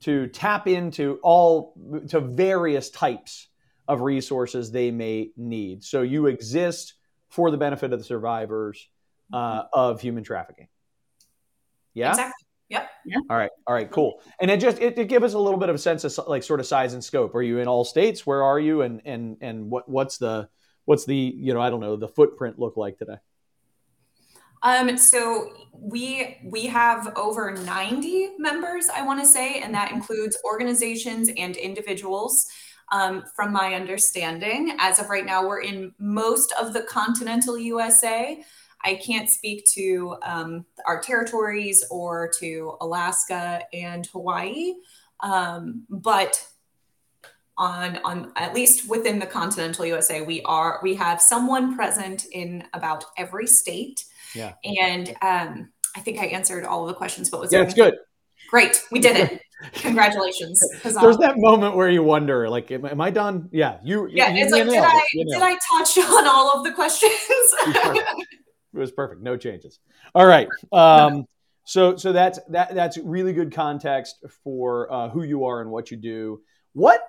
to 0.00 0.26
tap 0.28 0.66
into 0.66 1.18
all 1.22 1.74
to 2.08 2.20
various 2.20 2.90
types 2.90 3.48
of 3.86 4.00
resources 4.00 4.70
they 4.70 4.90
may 4.90 5.30
need. 5.36 5.84
So 5.84 6.02
you 6.02 6.26
exist 6.26 6.94
for 7.28 7.50
the 7.50 7.56
benefit 7.56 7.92
of 7.92 7.98
the 7.98 8.04
survivors 8.04 8.88
uh, 9.32 9.64
of 9.72 10.00
human 10.00 10.24
trafficking. 10.24 10.68
Yeah. 11.92 12.10
Exactly. 12.10 12.43
Yep. 12.70 12.90
Yeah. 13.04 13.16
All 13.28 13.36
right. 13.36 13.50
All 13.66 13.74
right. 13.74 13.90
Cool. 13.90 14.22
And 14.40 14.50
it 14.50 14.58
just 14.58 14.80
it, 14.80 14.98
it 14.98 15.08
give 15.08 15.22
us 15.22 15.34
a 15.34 15.38
little 15.38 15.60
bit 15.60 15.68
of 15.68 15.74
a 15.74 15.78
sense 15.78 16.04
of 16.04 16.26
like 16.26 16.42
sort 16.42 16.60
of 16.60 16.66
size 16.66 16.94
and 16.94 17.04
scope. 17.04 17.34
Are 17.34 17.42
you 17.42 17.58
in 17.58 17.68
all 17.68 17.84
states? 17.84 18.26
Where 18.26 18.42
are 18.42 18.58
you? 18.58 18.82
And 18.82 19.02
and 19.04 19.36
and 19.40 19.70
what 19.70 19.88
what's 19.88 20.18
the 20.18 20.48
what's 20.86 21.04
the 21.04 21.14
you 21.14 21.52
know 21.52 21.60
I 21.60 21.70
don't 21.70 21.80
know 21.80 21.96
the 21.96 22.08
footprint 22.08 22.58
look 22.58 22.76
like 22.76 22.98
today? 22.98 23.16
Um, 24.62 24.96
so 24.96 25.52
we 25.78 26.38
we 26.42 26.66
have 26.66 27.12
over 27.16 27.52
90 27.52 28.38
members, 28.38 28.86
I 28.94 29.02
want 29.04 29.20
to 29.20 29.26
say, 29.26 29.60
and 29.60 29.74
that 29.74 29.92
includes 29.92 30.38
organizations 30.44 31.30
and 31.36 31.56
individuals. 31.56 32.46
Um, 32.92 33.24
from 33.34 33.52
my 33.52 33.74
understanding, 33.74 34.76
as 34.78 34.98
of 34.98 35.08
right 35.08 35.24
now, 35.24 35.46
we're 35.46 35.62
in 35.62 35.94
most 35.98 36.52
of 36.60 36.74
the 36.74 36.82
continental 36.82 37.58
USA. 37.58 38.44
I 38.84 38.94
can't 38.96 39.28
speak 39.28 39.64
to 39.72 40.16
um, 40.22 40.66
our 40.86 41.00
territories 41.00 41.84
or 41.90 42.30
to 42.40 42.76
Alaska 42.80 43.62
and 43.72 44.06
Hawaii, 44.06 44.74
um, 45.20 45.84
but 45.88 46.46
on 47.56 47.98
on 48.04 48.32
at 48.36 48.54
least 48.54 48.88
within 48.88 49.18
the 49.18 49.26
continental 49.26 49.86
USA, 49.86 50.22
we 50.22 50.42
are 50.42 50.80
we 50.82 50.94
have 50.94 51.20
someone 51.20 51.76
present 51.76 52.26
in 52.32 52.64
about 52.74 53.04
every 53.16 53.46
state. 53.46 54.04
Yeah, 54.34 54.54
and 54.64 55.10
um, 55.22 55.70
I 55.96 56.00
think 56.00 56.18
I 56.18 56.26
answered 56.26 56.64
all 56.64 56.82
of 56.82 56.88
the 56.88 56.94
questions. 56.94 57.30
But 57.30 57.40
was 57.40 57.52
yeah, 57.52 57.62
it's 57.62 57.74
good. 57.74 57.94
Great, 58.50 58.82
we 58.90 59.00
did 59.00 59.16
it. 59.16 59.40
Congratulations. 59.74 60.60
There's 60.82 61.16
that 61.18 61.38
moment 61.38 61.74
where 61.76 61.88
you 61.88 62.02
wonder, 62.02 62.48
like, 62.48 62.70
am, 62.70 62.84
am 62.84 63.00
I 63.00 63.10
done? 63.10 63.48
Yeah, 63.52 63.78
you. 63.82 64.08
Yeah, 64.10 64.34
you, 64.34 64.44
it's 64.44 64.52
like, 64.52 64.64
did 64.64 64.78
I 64.78 65.02
did 65.12 65.42
I 65.42 65.58
touch 65.70 65.98
on 66.10 66.26
all 66.26 66.52
of 66.52 66.64
the 66.64 66.72
questions? 66.72 67.12
it 68.74 68.78
was 68.78 68.92
perfect. 68.92 69.22
No 69.22 69.36
changes. 69.36 69.78
All 70.14 70.26
right. 70.26 70.48
Um, 70.72 71.26
so 71.64 71.96
so 71.96 72.12
that's 72.12 72.38
that 72.48 72.74
that's 72.74 72.98
really 72.98 73.32
good 73.32 73.52
context 73.52 74.22
for 74.44 74.92
uh, 74.92 75.08
who 75.08 75.22
you 75.22 75.46
are 75.46 75.60
and 75.60 75.70
what 75.70 75.90
you 75.90 75.96
do. 75.96 76.42
What 76.74 77.00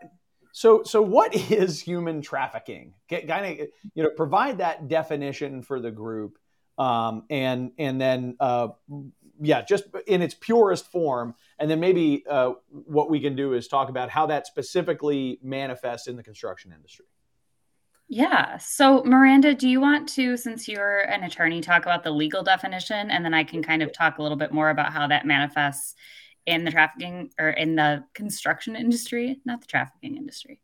so 0.54 0.84
so 0.84 1.02
what 1.02 1.36
is 1.36 1.82
human 1.82 2.22
trafficking? 2.22 2.94
Get 3.10 3.28
kind 3.28 3.60
of 3.60 3.68
you 3.94 4.04
know 4.04 4.10
provide 4.16 4.60
that 4.60 4.88
definition 4.88 5.62
for 5.62 5.82
the 5.82 5.92
group, 5.92 6.38
um, 6.78 7.24
and 7.30 7.72
and 7.78 8.00
then 8.00 8.38
uh, 8.40 8.70
yeah, 9.42 9.62
just 9.62 9.86
in 10.08 10.22
its 10.22 10.34
purest 10.34 10.90
form, 10.90 11.36
and 11.60 11.70
then 11.70 11.82
maybe 11.82 12.24
uh, 12.30 12.54
what 12.70 13.10
we 13.10 13.20
can 13.20 13.36
do 13.36 13.54
is 13.54 13.68
talk 13.68 13.90
about 13.90 14.10
how 14.10 14.28
that 14.28 14.48
specifically 14.48 15.40
manifests 15.44 16.08
in 16.08 16.16
the 16.16 16.24
construction 16.24 16.72
industry. 16.74 17.06
Yeah. 18.08 18.58
So, 18.58 19.04
Miranda, 19.04 19.56
do 19.56 19.68
you 19.68 19.82
want 19.82 20.08
to, 20.10 20.38
since 20.38 20.68
you're 20.68 21.00
an 21.00 21.24
attorney, 21.24 21.60
talk 21.62 21.84
about 21.84 22.04
the 22.04 22.12
legal 22.12 22.44
definition, 22.44 23.10
and 23.10 23.26
then 23.26 23.34
I 23.34 23.44
can 23.44 23.64
kind 23.64 23.82
of 23.82 23.92
talk 23.92 24.20
a 24.20 24.22
little 24.22 24.38
bit 24.38 24.52
more 24.52 24.70
about 24.70 24.94
how 24.94 25.08
that 25.08 25.26
manifests 25.26 25.96
in 26.46 26.64
the 26.64 26.72
trafficking 26.72 27.32
or 27.40 27.50
in 27.50 27.76
the 27.76 28.04
construction 28.14 28.76
industry, 28.76 29.40
not 29.46 29.62
the 29.62 29.68
trafficking 29.68 30.18
industry? 30.18 30.60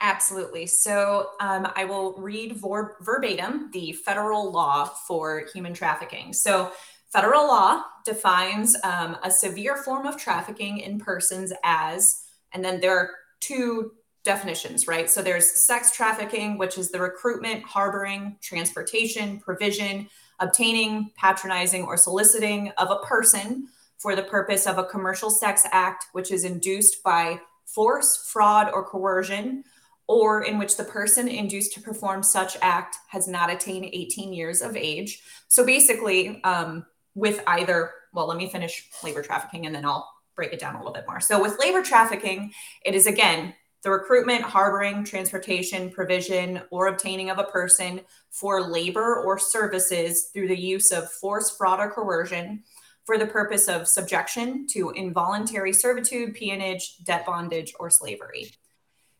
Absolutely. 0.00 0.66
So 0.66 1.30
um, 1.40 1.68
I 1.76 1.84
will 1.84 2.14
read 2.14 2.56
vor- 2.56 2.96
verbatim 3.02 3.70
the 3.72 3.92
federal 3.92 4.50
law 4.50 4.86
for 4.86 5.44
human 5.52 5.74
trafficking. 5.74 6.32
So, 6.32 6.72
federal 7.12 7.46
law 7.46 7.82
defines 8.04 8.76
um, 8.84 9.16
a 9.24 9.30
severe 9.30 9.76
form 9.76 10.06
of 10.06 10.16
trafficking 10.16 10.78
in 10.78 10.98
persons 10.98 11.52
as, 11.64 12.22
and 12.54 12.64
then 12.64 12.80
there 12.80 12.96
are 12.96 13.10
two 13.40 13.92
definitions, 14.24 14.86
right? 14.86 15.08
So 15.08 15.22
there's 15.22 15.50
sex 15.50 15.92
trafficking, 15.92 16.58
which 16.58 16.78
is 16.78 16.90
the 16.90 17.00
recruitment, 17.00 17.64
harboring, 17.64 18.36
transportation, 18.42 19.40
provision, 19.40 20.08
obtaining, 20.38 21.10
patronizing, 21.16 21.84
or 21.84 21.96
soliciting 21.96 22.70
of 22.78 22.90
a 22.90 23.04
person 23.06 23.68
for 23.98 24.16
the 24.16 24.22
purpose 24.22 24.66
of 24.66 24.78
a 24.78 24.84
commercial 24.84 25.30
sex 25.30 25.66
act, 25.72 26.06
which 26.12 26.30
is 26.30 26.44
induced 26.44 27.02
by 27.02 27.40
force, 27.66 28.28
fraud, 28.30 28.70
or 28.72 28.84
coercion 28.84 29.64
or 30.10 30.42
in 30.42 30.58
which 30.58 30.76
the 30.76 30.82
person 30.82 31.28
induced 31.28 31.72
to 31.72 31.80
perform 31.80 32.20
such 32.20 32.56
act 32.62 32.96
has 33.06 33.28
not 33.28 33.48
attained 33.48 33.84
18 33.92 34.32
years 34.32 34.60
of 34.60 34.76
age. 34.76 35.22
So 35.46 35.64
basically, 35.64 36.42
um, 36.42 36.84
with 37.14 37.40
either, 37.46 37.92
well, 38.12 38.26
let 38.26 38.36
me 38.36 38.50
finish 38.50 38.88
labor 39.04 39.22
trafficking 39.22 39.66
and 39.66 39.74
then 39.74 39.84
I'll 39.84 40.10
break 40.34 40.52
it 40.52 40.58
down 40.58 40.74
a 40.74 40.78
little 40.78 40.92
bit 40.92 41.04
more. 41.06 41.20
So 41.20 41.40
with 41.40 41.60
labor 41.60 41.84
trafficking, 41.84 42.52
it 42.84 42.96
is 42.96 43.06
again 43.06 43.54
the 43.82 43.90
recruitment, 43.90 44.42
harboring, 44.42 45.04
transportation, 45.04 45.90
provision, 45.90 46.60
or 46.70 46.88
obtaining 46.88 47.30
of 47.30 47.38
a 47.38 47.44
person 47.44 48.00
for 48.30 48.60
labor 48.60 49.22
or 49.24 49.38
services 49.38 50.30
through 50.32 50.48
the 50.48 50.58
use 50.58 50.92
of 50.92 51.10
force, 51.10 51.50
fraud, 51.56 51.80
or 51.80 51.90
coercion 51.90 52.62
for 53.04 53.16
the 53.16 53.26
purpose 53.26 53.68
of 53.68 53.88
subjection 53.88 54.66
to 54.68 54.90
involuntary 54.90 55.72
servitude, 55.72 56.34
peonage, 56.34 56.98
debt 57.04 57.24
bondage, 57.24 57.72
or 57.80 57.88
slavery. 57.90 58.52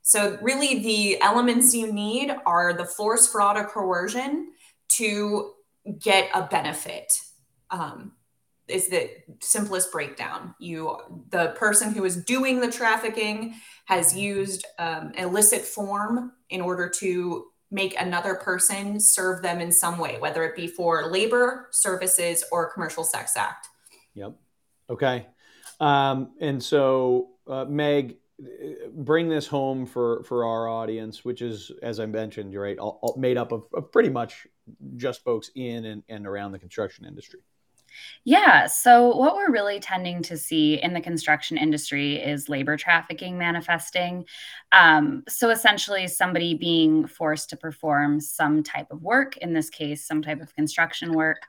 So, 0.03 0.39
really, 0.43 0.81
the 0.81 1.23
elements 1.23 1.75
you 1.75 1.93
need 1.93 2.35
are 2.47 2.73
the 2.73 2.85
force, 2.85 3.27
fraud, 3.27 3.57
or 3.57 3.65
coercion 3.65 4.53
to 4.91 5.53
get 5.99 6.31
a 6.35 6.43
benefit. 6.43 7.13
Um, 7.71 8.13
is 8.71 8.89
the 8.89 9.11
simplest 9.41 9.93
breakdown. 9.93 10.55
You, 10.59 10.99
the 11.31 11.55
person 11.57 11.93
who 11.93 12.05
is 12.05 12.25
doing 12.25 12.61
the 12.61 12.71
trafficking, 12.71 13.55
has 13.87 14.17
used 14.17 14.65
um, 14.79 15.13
illicit 15.19 15.63
form 15.63 16.33
in 16.49 16.61
order 16.61 16.89
to 16.89 17.47
make 17.71 18.01
another 18.01 18.35
person 18.37 19.01
serve 19.01 19.43
them 19.43 19.61
in 19.61 19.73
some 19.73 19.99
way, 19.99 20.19
whether 20.19 20.45
it 20.45 20.57
be 20.57 20.67
for 20.67 21.07
labor, 21.07 21.69
services, 21.73 22.45
or 22.51 22.73
commercial 22.73 23.05
sex 23.05 23.37
act. 23.37 23.69
Yep. 24.15 24.35
Okay. 24.89 25.27
Um, 25.79 26.33
and 26.41 26.63
so, 26.63 27.31
uh, 27.47 27.65
Meg, 27.65 28.17
bring 28.93 29.29
this 29.29 29.47
home 29.47 29.87
for 29.87 30.23
for 30.25 30.45
our 30.45 30.69
audience, 30.69 31.25
which 31.25 31.43
is, 31.43 31.71
as 31.83 32.01
I 32.01 32.07
mentioned, 32.07 32.55
right, 32.55 32.79
all, 32.79 32.99
all 33.03 33.17
made 33.19 33.37
up 33.37 33.53
of, 33.53 33.65
of, 33.75 33.93
pretty 33.93 34.09
much 34.09 34.47
just 34.97 35.23
folks 35.25 35.51
in 35.55 35.85
and, 35.85 36.03
and 36.09 36.27
around 36.27 36.53
the 36.53 36.59
construction 36.59 37.05
industry. 37.05 37.41
Yeah. 38.25 38.67
So, 38.67 39.17
what 39.17 39.35
we're 39.35 39.51
really 39.51 39.81
tending 39.81 40.23
to 40.25 40.37
see 40.37 40.81
in 40.83 40.93
the 40.93 41.01
construction 41.01 41.57
industry 41.57 42.17
is 42.17 42.49
labor 42.49 42.77
trafficking 42.77 43.39
manifesting. 43.39 44.25
Um, 44.73 45.23
so, 45.29 45.51
essentially, 45.51 46.07
somebody 46.07 46.55
being 46.55 47.07
forced 47.07 47.51
to 47.51 47.57
perform 47.57 48.21
some 48.21 48.63
type 48.63 48.91
of 48.91 49.03
work, 49.03 49.37
in 49.39 49.53
this 49.53 49.71
case, 49.71 50.07
some 50.07 50.23
type 50.23 50.41
of 50.41 50.55
construction 50.55 51.13
work, 51.13 51.43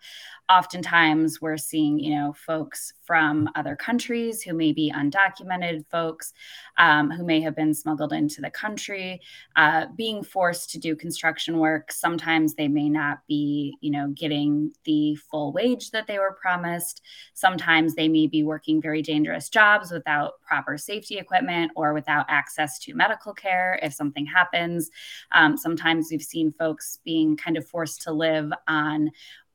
oftentimes 0.51 1.39
we're 1.39 1.57
seeing 1.57 1.97
you 1.97 2.13
know 2.13 2.33
folks 2.33 2.93
from 3.05 3.49
other 3.55 3.75
countries 3.75 4.41
who 4.41 4.53
may 4.53 4.73
be 4.73 4.91
undocumented 4.93 5.85
folks 5.89 6.33
um, 6.77 7.09
who 7.09 7.25
may 7.25 7.39
have 7.39 7.55
been 7.55 7.73
smuggled 7.73 8.11
into 8.11 8.41
the 8.41 8.49
country 8.49 9.21
uh, 9.55 9.85
being 9.95 10.21
forced 10.21 10.69
to 10.69 10.77
do 10.77 10.95
construction 10.95 11.57
work. 11.57 11.91
Sometimes 11.91 12.55
they 12.55 12.67
may 12.67 12.89
not 12.89 13.19
be 13.27 13.77
you 13.79 13.91
know 13.91 14.09
getting 14.09 14.73
the 14.83 15.15
full 15.15 15.53
wage 15.53 15.91
that 15.91 16.05
they 16.05 16.19
were 16.19 16.37
promised. 16.41 17.01
Sometimes 17.33 17.95
they 17.95 18.09
may 18.09 18.27
be 18.27 18.43
working 18.43 18.81
very 18.81 19.01
dangerous 19.01 19.47
jobs 19.47 19.89
without 19.89 20.33
proper 20.45 20.77
safety 20.77 21.17
equipment 21.17 21.71
or 21.77 21.93
without 21.93 22.25
access 22.27 22.77
to 22.79 22.93
medical 22.93 23.33
care 23.33 23.79
if 23.81 23.93
something 23.93 24.25
happens. 24.25 24.89
Um, 25.31 25.55
sometimes 25.55 26.09
we've 26.11 26.21
seen 26.21 26.53
folks 26.59 26.99
being 27.05 27.37
kind 27.37 27.55
of 27.55 27.65
forced 27.65 28.01
to 28.01 28.11
live 28.11 28.51
on 28.67 29.11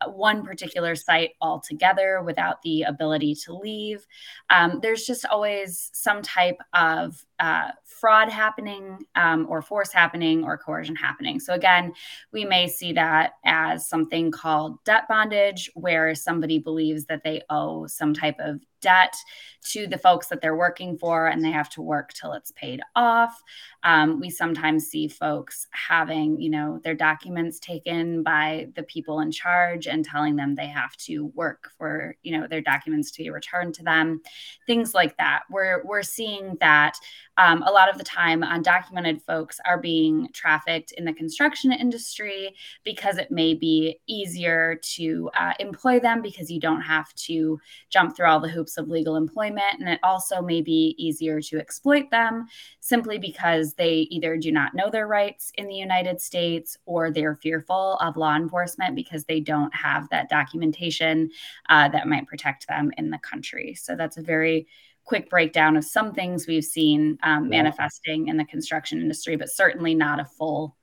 one 0.07 0.45
particular 0.45 0.95
site 0.95 1.31
altogether 1.41 2.23
without 2.23 2.63
the 2.63 2.83
ability 2.83 3.35
to 3.35 3.55
leave. 3.55 4.07
Um, 4.51 4.81
there's 4.83 5.05
just 5.05 5.25
always 5.27 5.91
some 5.93 6.23
type 6.23 6.59
of 6.73 7.25
uh, 7.39 7.71
fraud 7.85 8.29
happening 8.29 9.05
um, 9.15 9.47
or 9.49 9.63
force 9.63 9.93
happening 9.93 10.45
or 10.45 10.57
coercion 10.57 10.97
happening. 10.97 11.41
So, 11.41 11.55
again, 11.55 11.93
we 12.33 12.45
may 12.45 12.69
see 12.69 12.93
that 12.93 13.35
as 13.45 13.89
something 13.89 14.31
called 14.31 14.83
debt 14.85 15.05
bondage, 15.09 15.71
where 15.75 16.15
somebody 16.15 16.59
believes 16.59 17.07
that 17.07 17.23
they 17.25 17.43
owe 17.51 17.87
some 17.87 18.15
type 18.15 18.37
of 18.39 18.61
debt 18.81 19.17
to 19.63 19.87
the 19.87 19.99
folks 19.99 20.29
that 20.29 20.41
they're 20.41 20.57
working 20.57 20.97
for 20.97 21.27
and 21.27 21.45
they 21.45 21.51
have 21.51 21.69
to 21.71 21.83
work 21.83 22.13
till 22.13 22.33
it's 22.33 22.53
paid 22.53 22.81
off. 22.95 23.43
Um, 23.83 24.21
we 24.21 24.31
sometimes 24.31 24.87
see 24.87 25.09
folks 25.09 25.67
having, 25.73 26.41
you 26.41 26.51
know, 26.51 26.81
their 26.85 26.95
documents 26.95 27.59
taken 27.59 28.23
by 28.23 28.69
the 28.77 28.85
people 28.85 29.21
in 29.21 29.33
charge 29.33 29.87
and 29.87 30.05
telling 30.05 30.37
them 30.37 30.55
they 30.55 30.69
have 30.69 30.97
to 30.99 31.27
work 31.35 31.71
for, 31.77 32.17
you 32.23 32.39
know, 32.39 32.47
their 32.47 32.61
documents 32.61 33.11
to 33.13 33.23
be 33.25 33.31
returned 33.31 33.75
to 33.75 33.83
them, 33.83 34.21
things 34.67 34.95
like 34.95 35.17
that. 35.17 35.43
We're, 35.51 35.83
we're 35.85 36.03
seeing 36.03 36.57
that 36.61 36.97
um, 37.39 37.63
a 37.63 37.71
lot 37.71 37.91
of 37.91 37.99
the 37.99 38.05
time, 38.05 38.43
undocumented 38.43 39.23
folks 39.23 39.61
are 39.67 39.79
being 39.79 40.29
trafficked 40.33 40.93
in 40.93 41.05
the 41.05 41.13
construction 41.13 41.73
industry 41.73 42.55
because 42.85 43.19
it 43.19 43.31
may 43.31 43.55
be 43.55 43.99
easier 44.07 44.81
to 44.83 45.31
uh, 45.39 45.53
employ 45.61 46.01
them 46.01 46.23
because 46.23 46.51
you 46.51 46.59
don't 46.59 46.81
have 46.81 47.13
to 47.15 47.61
jump 47.91 48.17
through 48.17 48.27
all 48.27 48.41
the 48.41 48.49
hoops 48.49 48.79
of 48.79 48.89
legal 48.89 49.17
employment. 49.17 49.81
And 49.81 49.89
it 49.89 50.01
also 50.03 50.41
may 50.41 50.63
be 50.63 50.95
easier 50.99 51.41
to 51.43 51.59
exploit 51.59 52.11
them 52.11 52.47
simply 52.81 53.19
because 53.19 53.75
they 53.75 54.07
either 54.11 54.37
do 54.37 54.51
not 54.51 54.75
know 54.75 54.91
their 54.91 55.07
rights 55.07 55.53
in 55.57 55.67
the 55.67 55.75
United 55.75 56.21
States 56.21 56.77
or 56.87 57.11
they're 57.11 57.37
fearful 57.37 57.97
of 58.01 58.17
law 58.17 58.35
enforcement 58.35 58.97
because 58.97 59.25
they 59.25 59.41
don't 59.41 59.75
have 59.75 60.09
that 60.09 60.31
documentation 60.31 61.31
uh, 61.69 61.89
that 61.89 62.09
might 62.09 62.27
protect 62.27 62.67
them 62.67 62.91
in 62.97 63.11
the 63.11 63.19
country. 63.19 63.75
So 63.75 63.95
that's 63.95 64.17
a 64.17 64.23
very 64.23 64.67
quick 65.07 65.31
breakdown 65.31 65.77
of 65.77 65.85
some 65.85 66.13
things 66.13 66.47
we've 66.47 66.65
seen 66.65 67.17
um, 67.23 67.49
manifesting 67.49 68.29
in 68.29 68.37
the 68.37 68.45
construction 68.45 69.01
industry, 69.01 69.37
but 69.37 69.49
certainly 69.49 69.95
not 69.95 70.21
a 70.21 70.25
full 70.25 70.77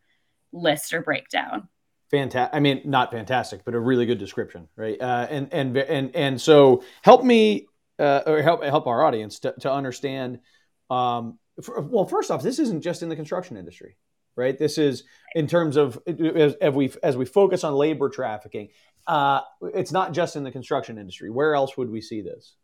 list 0.52 0.94
or 0.94 1.02
breakdown. 1.02 1.68
Fantastic. 2.10 2.56
I 2.56 2.60
mean, 2.60 2.82
not 2.86 3.12
fantastic, 3.12 3.66
but 3.66 3.74
a 3.74 3.80
really 3.80 4.06
good 4.06 4.20
description, 4.20 4.68
right? 4.76 5.00
Uh, 5.00 5.28
and 5.30 5.52
and 5.52 5.78
and 5.78 6.16
and 6.16 6.42
so 6.42 6.84
help 7.02 7.24
me 7.24 7.68
uh, 8.00 8.22
or 8.26 8.42
help 8.42 8.64
help 8.64 8.88
our 8.88 9.04
audience 9.04 9.40
to, 9.40 9.54
to 9.62 9.72
understand. 9.72 10.40
Um, 10.90 11.40
for, 11.62 11.82
well, 11.82 12.06
first 12.06 12.32
off, 12.32 12.44
this 12.44 12.60
isn't 12.60 12.82
just 12.82 13.04
in 13.04 13.10
the 13.10 13.16
construction 13.16 13.58
industry, 13.58 13.98
right? 14.36 14.58
This 14.58 14.78
is 14.78 15.04
in 15.36 15.48
terms 15.48 15.76
of 15.76 16.00
as, 16.08 16.54
as 16.56 16.74
we 16.74 16.92
as 17.02 17.18
we 17.18 17.26
focus 17.26 17.64
on 17.64 17.74
labor 17.74 18.10
trafficking. 18.10 18.70
Uh, 19.06 19.42
it's 19.74 19.92
not 19.92 20.14
just 20.14 20.36
in 20.36 20.44
the 20.44 20.52
construction 20.52 20.98
industry. 20.98 21.30
Where 21.30 21.56
else 21.56 21.76
would 21.76 21.90
we 21.90 22.00
see 22.00 22.22
this? 22.22 22.56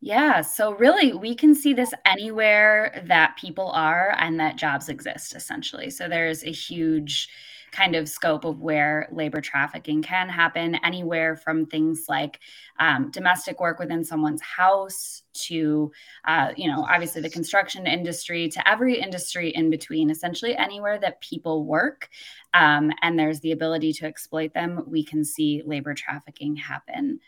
Yeah, 0.00 0.42
so 0.42 0.72
really, 0.74 1.12
we 1.14 1.34
can 1.34 1.54
see 1.54 1.72
this 1.72 1.94
anywhere 2.04 3.02
that 3.06 3.36
people 3.38 3.70
are 3.70 4.14
and 4.18 4.38
that 4.40 4.56
jobs 4.56 4.88
exist, 4.88 5.34
essentially. 5.34 5.90
So 5.90 6.08
there's 6.08 6.44
a 6.44 6.52
huge 6.52 7.28
kind 7.72 7.96
of 7.96 8.08
scope 8.08 8.44
of 8.44 8.60
where 8.60 9.08
labor 9.10 9.40
trafficking 9.40 10.02
can 10.02 10.28
happen, 10.28 10.76
anywhere 10.84 11.34
from 11.36 11.66
things 11.66 12.04
like 12.08 12.40
um, 12.78 13.10
domestic 13.10 13.58
work 13.60 13.78
within 13.78 14.04
someone's 14.04 14.40
house 14.40 15.22
to, 15.34 15.90
uh, 16.26 16.52
you 16.56 16.70
know, 16.70 16.86
obviously 16.88 17.20
the 17.20 17.28
construction 17.30 17.86
industry 17.86 18.48
to 18.48 18.68
every 18.68 18.98
industry 19.00 19.48
in 19.50 19.68
between, 19.70 20.10
essentially 20.10 20.56
anywhere 20.56 20.98
that 20.98 21.20
people 21.20 21.64
work 21.64 22.08
um, 22.54 22.92
and 23.02 23.18
there's 23.18 23.40
the 23.40 23.52
ability 23.52 23.92
to 23.94 24.06
exploit 24.06 24.54
them, 24.54 24.82
we 24.86 25.04
can 25.04 25.24
see 25.24 25.62
labor 25.66 25.92
trafficking 25.94 26.56
happen. 26.56 27.18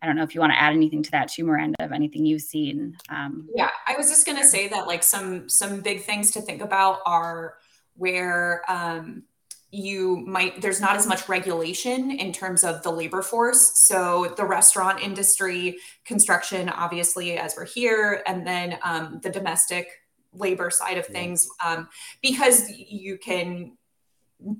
I 0.00 0.06
don't 0.06 0.16
know 0.16 0.22
if 0.22 0.34
you 0.34 0.40
want 0.40 0.52
to 0.52 0.60
add 0.60 0.72
anything 0.72 1.02
to 1.02 1.10
that 1.12 1.28
too, 1.28 1.44
Miranda, 1.44 1.76
of 1.80 1.92
anything 1.92 2.24
you've 2.24 2.42
seen. 2.42 2.96
Um, 3.10 3.48
yeah, 3.54 3.70
I 3.86 3.96
was 3.96 4.08
just 4.08 4.26
going 4.26 4.38
to 4.38 4.46
say 4.46 4.68
that 4.68 4.86
like 4.86 5.02
some 5.02 5.48
some 5.48 5.80
big 5.80 6.02
things 6.02 6.30
to 6.32 6.40
think 6.40 6.62
about 6.62 7.00
are 7.04 7.54
where 7.96 8.62
um, 8.68 9.24
you 9.70 10.16
might 10.26 10.60
there's 10.62 10.80
not 10.80 10.96
as 10.96 11.06
much 11.06 11.28
regulation 11.28 12.10
in 12.10 12.32
terms 12.32 12.64
of 12.64 12.82
the 12.82 12.90
labor 12.90 13.20
force 13.20 13.72
so 13.74 14.32
the 14.38 14.44
restaurant 14.44 15.02
industry 15.02 15.76
construction 16.06 16.70
obviously 16.70 17.36
as 17.36 17.54
we're 17.54 17.66
here 17.66 18.22
and 18.26 18.46
then 18.46 18.78
um, 18.82 19.20
the 19.22 19.28
domestic 19.28 19.88
labor 20.32 20.70
side 20.70 20.96
of 20.96 21.06
things 21.06 21.46
um, 21.64 21.88
because 22.22 22.70
you 22.70 23.18
can 23.18 23.76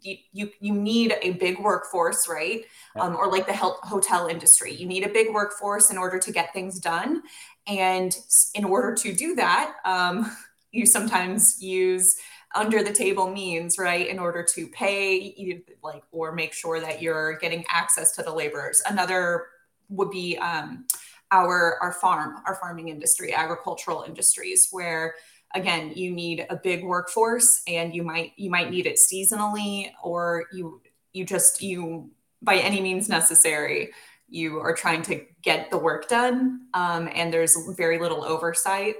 you, 0.02 0.50
you 0.60 0.74
need 0.74 1.14
a 1.22 1.32
big 1.32 1.60
workforce 1.60 2.28
right? 2.28 2.64
Um, 2.98 3.16
or 3.16 3.30
like 3.30 3.46
the 3.46 3.52
health, 3.52 3.78
hotel 3.82 4.26
industry. 4.26 4.74
You 4.74 4.86
need 4.86 5.04
a 5.04 5.08
big 5.08 5.32
workforce 5.32 5.90
in 5.90 5.98
order 5.98 6.18
to 6.18 6.32
get 6.32 6.52
things 6.52 6.80
done. 6.80 7.22
And 7.66 8.16
in 8.54 8.64
order 8.64 8.94
to 8.94 9.14
do 9.14 9.34
that 9.36 9.74
um, 9.84 10.30
you 10.72 10.86
sometimes 10.86 11.62
use 11.62 12.16
under 12.54 12.82
the 12.82 12.92
table 12.92 13.30
means, 13.30 13.78
right, 13.78 14.06
in 14.06 14.18
order 14.18 14.42
to 14.54 14.66
pay, 14.68 15.62
like, 15.82 16.02
or 16.12 16.32
make 16.32 16.52
sure 16.52 16.80
that 16.80 17.02
you're 17.02 17.36
getting 17.38 17.64
access 17.70 18.16
to 18.16 18.22
the 18.22 18.32
laborers. 18.32 18.82
Another 18.88 19.46
would 19.90 20.10
be 20.10 20.36
um, 20.38 20.86
our 21.30 21.78
our 21.82 21.92
farm, 21.92 22.36
our 22.46 22.54
farming 22.54 22.88
industry, 22.88 23.34
agricultural 23.34 24.04
industries, 24.06 24.68
where 24.70 25.14
again 25.54 25.92
you 25.94 26.10
need 26.10 26.46
a 26.50 26.56
big 26.56 26.84
workforce, 26.84 27.62
and 27.66 27.94
you 27.94 28.02
might 28.02 28.32
you 28.36 28.50
might 28.50 28.70
need 28.70 28.86
it 28.86 28.98
seasonally, 28.98 29.90
or 30.02 30.46
you 30.52 30.80
you 31.12 31.24
just 31.24 31.62
you 31.62 32.10
by 32.42 32.56
any 32.56 32.80
means 32.80 33.08
necessary 33.08 33.90
you 34.30 34.58
are 34.58 34.74
trying 34.74 35.00
to 35.00 35.24
get 35.42 35.70
the 35.70 35.78
work 35.78 36.06
done 36.06 36.60
um, 36.74 37.08
and 37.14 37.32
there's 37.32 37.56
very 37.76 37.98
little 37.98 38.22
oversight 38.22 38.96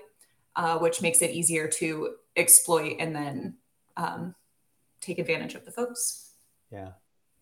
uh, 0.59 0.76
which 0.78 1.00
makes 1.00 1.23
it 1.23 1.31
easier 1.31 1.69
to 1.69 2.17
exploit 2.37 2.97
and 2.99 3.14
then 3.14 3.57
um, 3.97 4.35
take 5.00 5.19
advantage 5.19 5.55
of 5.55 5.64
the 5.64 5.71
folks. 5.71 6.33
Yeah, 6.71 6.90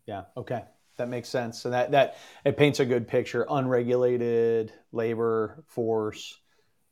yeah, 0.05 0.25
okay, 0.37 0.65
that 0.99 1.09
makes 1.09 1.29
sense. 1.29 1.59
So 1.59 1.71
that 1.71 1.93
that 1.93 2.19
it 2.45 2.57
paints 2.57 2.79
a 2.79 2.85
good 2.85 3.09
picture. 3.09 3.47
Unregulated 3.49 4.73
labor 4.93 5.65
force, 5.67 6.39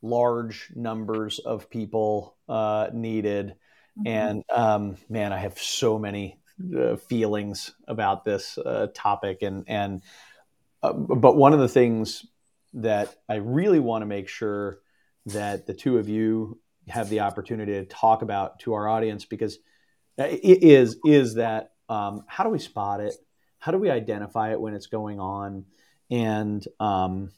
large 0.05 0.71
numbers 0.75 1.39
of 1.39 1.71
people 1.71 2.37
uh, 2.49 2.91
needed, 2.93 3.55
mm-hmm. 3.99 4.07
and 4.07 4.45
um, 4.55 4.97
man, 5.09 5.33
I 5.33 5.39
have 5.39 5.59
so 5.59 5.99
many 5.99 6.39
uh, 6.79 6.97
feelings 6.97 7.75
about 7.89 8.25
this 8.25 8.59
uh, 8.59 8.89
topic, 8.95 9.43
and 9.43 9.65
and 9.67 10.03
uh, 10.83 10.93
but 10.93 11.37
one 11.37 11.55
of 11.55 11.59
the 11.59 11.69
things 11.69 12.27
that 12.75 13.17
I 13.29 13.37
really 13.37 13.81
want 13.81 14.03
to 14.03 14.07
make 14.07 14.29
sure 14.29 14.81
that 15.27 15.67
the 15.67 15.75
two 15.75 15.99
of 15.99 16.09
you 16.09 16.61
have 16.89 17.09
the 17.09 17.21
opportunity 17.21 17.73
to 17.73 17.87
talk 17.87 18.21
about 18.23 18.59
to 18.61 18.75
our 18.75 18.87
audience 18.87 19.25
because 19.25 19.59
it 20.19 20.63
is 20.63 20.99
is 21.05 21.35
that 21.35 21.71
um, 21.89 22.25
how 22.27 22.45
do 22.45 22.51
we 22.51 22.59
spot 22.59 23.01
it? 23.01 23.15
How 23.59 23.73
do 23.73 23.79
we 23.79 23.91
identify 23.91 24.53
it 24.53 24.61
when 24.61 24.75
it's 24.75 24.87
going 24.87 25.19
on? 25.19 25.65
And 26.11 26.65
um, 26.79 27.31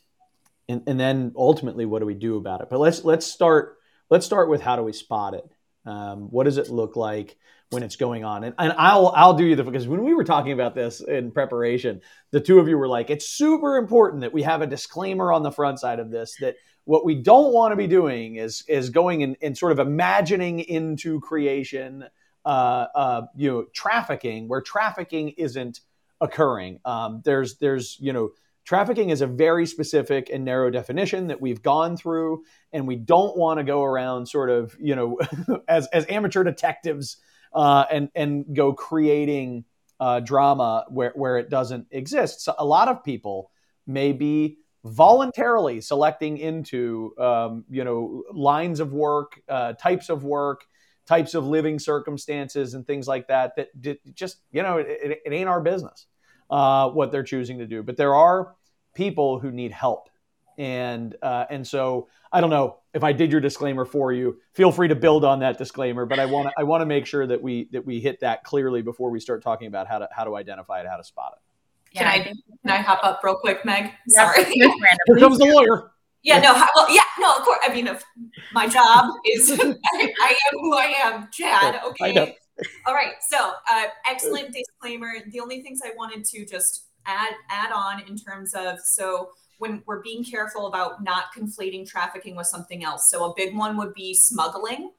and 0.68 0.82
and 0.87 0.99
then 0.99 1.32
ultimately, 1.37 1.87
what 1.87 2.00
do 2.00 2.06
we 2.06 2.14
do 2.14 2.37
about 2.37 2.61
it? 2.61 2.68
But 2.70 2.80
let's 2.80 3.04
let's 3.04 3.26
start 3.26 3.78
let's 4.11 4.26
start 4.26 4.49
with 4.49 4.61
how 4.61 4.76
do 4.76 4.82
we 4.82 4.92
spot 4.92 5.35
it? 5.35 5.44
Um, 5.85 6.28
what 6.30 6.44
does 6.44 6.58
it 6.58 6.68
look 6.68 6.96
like 6.96 7.37
when 7.70 7.82
it's 7.82 7.96
going 7.96 8.25
on? 8.25 8.44
And, 8.44 8.54
and 8.58 8.73
I'll 8.76 9.08
I'll 9.14 9.35
do 9.35 9.44
you 9.44 9.56
the 9.56 9.64
because 9.64 9.87
when 9.87 10.02
we 10.02 10.14
were 10.14 10.25
talking 10.25 10.52
about 10.52 10.75
this 10.75 11.00
in 11.00 11.30
preparation, 11.30 12.00
the 12.32 12.40
two 12.40 12.58
of 12.58 12.68
you 12.68 12.76
were 12.76 12.88
like, 12.88 13.11
it's 13.11 13.28
super 13.28 13.76
important 13.76 14.23
that 14.23 14.32
we 14.32 14.42
have 14.42 14.62
a 14.62 14.66
disclaimer 14.66 15.32
on 15.32 15.42
the 15.42 15.52
front 15.52 15.78
side 15.78 16.00
of 16.00 16.11
this 16.11 16.37
that 16.40 16.56
what 16.85 17.04
we 17.04 17.16
don't 17.16 17.52
want 17.52 17.73
to 17.73 17.76
be 17.76 17.87
doing 17.87 18.37
is 18.37 18.64
is 18.68 18.90
going 18.90 19.23
and, 19.23 19.37
and 19.42 19.56
sort 19.56 19.73
of 19.73 19.78
imagining 19.78 20.61
into 20.61 21.20
creation, 21.20 22.04
uh, 22.44 22.87
uh, 22.94 23.23
you 23.37 23.50
know, 23.50 23.64
trafficking 23.73 24.49
where 24.49 24.61
trafficking 24.61 25.30
isn't 25.30 25.80
occurring. 26.20 26.80
Um, 26.85 27.23
there's 27.25 27.58
there's 27.58 27.96
you 28.00 28.12
know 28.12 28.30
trafficking 28.66 29.11
is 29.11 29.23
a 29.23 29.26
very 29.26 29.64
specific 29.64 30.28
and 30.30 30.44
narrow 30.44 30.68
definition 30.70 31.28
that 31.28 31.40
we've 31.40 31.62
gone 31.62 31.96
through, 31.96 32.44
and 32.73 32.87
we 32.87 32.96
don't 32.96 33.37
want 33.38 33.58
to 33.58 33.64
go 33.64 33.82
around 33.82 34.26
sort 34.26 34.50
of 34.50 34.76
you 34.78 34.94
know 34.94 35.18
as 35.68 35.87
as 35.88 36.04
amateur 36.11 36.44
detectives 36.44 37.16
uh, 37.54 37.85
and 37.90 38.10
and 38.14 38.54
go 38.54 38.75
creating 38.75 39.64
uh, 40.00 40.21
drama 40.21 40.84
where 40.88 41.12
where 41.14 41.38
it 41.38 41.49
doesn't 41.49 41.86
exist. 41.90 42.43
So 42.43 42.54
a 42.58 42.64
lot 42.64 42.88
of 42.88 43.02
people 43.02 43.50
may 43.86 44.12
be 44.12 44.58
voluntarily 44.84 45.80
selecting 45.80 46.36
into 46.36 47.14
um, 47.19 47.64
you 47.71 47.84
know 47.84 48.25
lines 48.32 48.80
of 48.80 48.93
work, 48.93 49.40
uh, 49.49 49.73
types 49.75 50.10
of 50.10 50.25
work, 50.25 50.64
types 51.06 51.34
of 51.34 51.47
living 51.47 51.78
circumstances, 51.78 52.75
and 52.75 52.86
things 52.86 53.06
like 53.06 53.28
that. 53.28 53.56
That 53.56 54.14
just 54.14 54.38
you 54.50 54.62
know 54.62 54.78
it, 54.78 55.21
it 55.25 55.32
ain't 55.32 55.49
our 55.49 55.60
business 55.60 56.06
uh, 56.50 56.90
what 56.90 57.12
they're 57.12 57.23
choosing 57.23 57.58
to 57.58 57.67
do. 57.67 57.82
But 57.82 57.97
there 57.97 58.14
are 58.14 58.54
people 58.97 59.39
who 59.39 59.52
need 59.52 59.71
help, 59.71 60.09
and 60.59 61.15
uh, 61.23 61.45
and 61.50 61.65
so 61.67 62.09
I 62.32 62.41
don't 62.41 62.50
know 62.50 62.78
if 62.95 63.04
I 63.04 63.13
did 63.13 63.30
your 63.30 63.41
disclaimer 63.41 63.85
for 63.85 64.13
you. 64.13 64.39
Feel 64.54 64.73
free 64.73 64.89
to 64.89 64.97
build 64.97 65.25
on 65.25 65.39
that 65.41 65.59
disclaimer, 65.59 66.06
but 66.06 66.19
I 66.19 66.26
want 66.26 66.49
to 66.49 66.54
I 66.59 66.65
want 66.65 66.80
to 66.80 66.87
make 66.87 67.06
sure 67.06 67.26
that 67.26 67.41
we 67.41 67.69
that 67.73 67.85
we 67.85 68.00
hit 68.00 68.21
that 68.21 68.43
clearly 68.43 68.82
before 68.82 69.11
we 69.11 69.21
start 69.21 69.43
talking 69.43 69.69
about 69.69 69.87
how 69.87 69.99
to 69.99 70.09
how 70.11 70.25
to 70.25 70.35
identify 70.35 70.80
it, 70.80 70.87
how 70.89 70.97
to 70.97 71.04
spot 71.04 71.35
it. 71.37 71.99
Can 71.99 72.06
I 72.06 72.23
can 72.23 72.35
I 72.67 72.78
hop 72.78 73.00
up 73.04 73.21
real 73.23 73.37
quick, 73.37 73.65
Meg? 73.65 73.93
Sorry. 74.09 74.45
Here 74.45 74.69
comes 75.19 75.39
the 75.39 75.45
lawyer. 75.45 75.93
Yeah, 76.23 76.41
no, 76.41 76.54
well, 76.75 76.93
yeah, 76.93 77.02
no, 77.21 77.37
of 77.37 77.43
course. 77.43 77.61
I 77.63 77.73
mean, 77.73 77.87
if 77.87 78.02
my 78.52 78.67
job 78.67 79.13
is, 79.25 79.49
I, 79.63 80.13
I, 80.21 80.30
am 80.30 80.59
who 80.59 80.75
I 80.75 80.95
am, 81.04 81.28
Chad. 81.30 81.80
Okay. 81.87 82.37
All 82.85 82.95
right. 82.95 83.13
So, 83.28 83.52
uh, 83.71 83.85
excellent 84.11 84.52
disclaimer. 84.52 85.13
The 85.30 85.39
only 85.39 85.63
things 85.63 85.82
I 85.85 85.93
wanted 85.97 86.25
to 86.25 86.45
just 86.45 86.85
add 87.06 87.34
add 87.50 87.73
on 87.73 88.02
in 88.08 88.16
terms 88.16 88.54
of 88.54 88.78
so 88.80 89.30
when 89.58 89.82
we're 89.86 90.02
being 90.02 90.25
careful 90.25 90.66
about 90.66 91.02
not 91.02 91.26
conflating 91.36 91.88
trafficking 91.88 92.36
with 92.36 92.47
something 92.47 92.84
else. 92.84 93.08
So, 93.10 93.30
a 93.30 93.34
big 93.36 93.56
one 93.56 93.76
would 93.76 93.95
be 93.95 94.14
smuggling. 94.14 94.92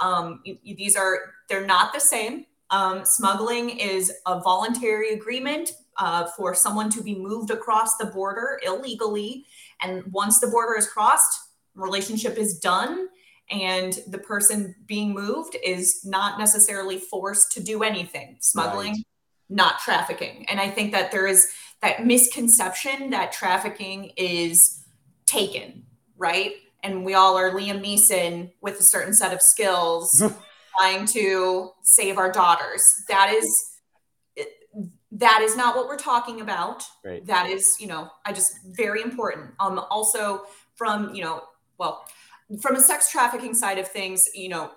Um, 0.00 0.42
these 0.64 0.96
are 0.96 1.34
they're 1.48 1.66
not 1.66 1.92
the 1.92 2.00
same. 2.00 2.46
Um, 2.70 3.04
smuggling 3.04 3.70
is 3.70 4.12
a 4.26 4.40
voluntary 4.40 5.10
agreement 5.10 5.72
uh, 5.96 6.26
for 6.36 6.54
someone 6.54 6.90
to 6.90 7.02
be 7.02 7.14
moved 7.14 7.50
across 7.50 7.96
the 7.96 8.06
border 8.06 8.58
illegally. 8.64 9.46
And 9.80 10.02
once 10.12 10.40
the 10.40 10.48
border 10.48 10.76
is 10.76 10.88
crossed, 10.88 11.40
relationship 11.74 12.36
is 12.36 12.58
done. 12.58 13.08
And 13.50 13.98
the 14.08 14.18
person 14.18 14.74
being 14.86 15.12
moved 15.12 15.56
is 15.62 16.00
not 16.04 16.38
necessarily 16.38 16.98
forced 16.98 17.52
to 17.52 17.62
do 17.62 17.82
anything. 17.82 18.38
Smuggling, 18.40 18.92
right. 18.92 19.04
Not 19.48 19.78
trafficking. 19.80 20.46
And 20.48 20.60
I 20.60 20.70
think 20.70 20.92
that 20.92 21.12
there 21.12 21.26
is 21.26 21.46
that 21.82 22.04
misconception 22.04 23.10
that 23.10 23.32
trafficking 23.32 24.12
is 24.16 24.84
taken, 25.26 25.84
right? 26.16 26.54
And 26.82 27.04
we 27.04 27.14
all 27.14 27.36
are 27.36 27.50
Liam 27.50 27.82
Neeson 27.82 28.52
with 28.60 28.80
a 28.80 28.82
certain 28.82 29.14
set 29.14 29.32
of 29.32 29.42
skills 29.42 30.22
trying 30.78 31.06
to 31.06 31.70
save 31.82 32.18
our 32.18 32.30
daughters. 32.32 32.82
That 33.08 33.30
is 33.30 33.74
that 35.16 35.42
is 35.42 35.56
not 35.56 35.76
what 35.76 35.86
we're 35.86 35.96
talking 35.96 36.40
about 36.40 36.82
right. 37.04 37.24
that 37.26 37.48
is 37.48 37.76
you 37.78 37.86
know 37.86 38.10
i 38.24 38.32
just 38.32 38.58
very 38.66 39.00
important 39.00 39.50
um 39.60 39.78
also 39.90 40.42
from 40.74 41.14
you 41.14 41.22
know 41.22 41.42
well 41.78 42.04
from 42.60 42.76
a 42.76 42.80
sex 42.80 43.10
trafficking 43.10 43.54
side 43.54 43.78
of 43.78 43.86
things 43.86 44.24
you 44.34 44.48
know 44.48 44.70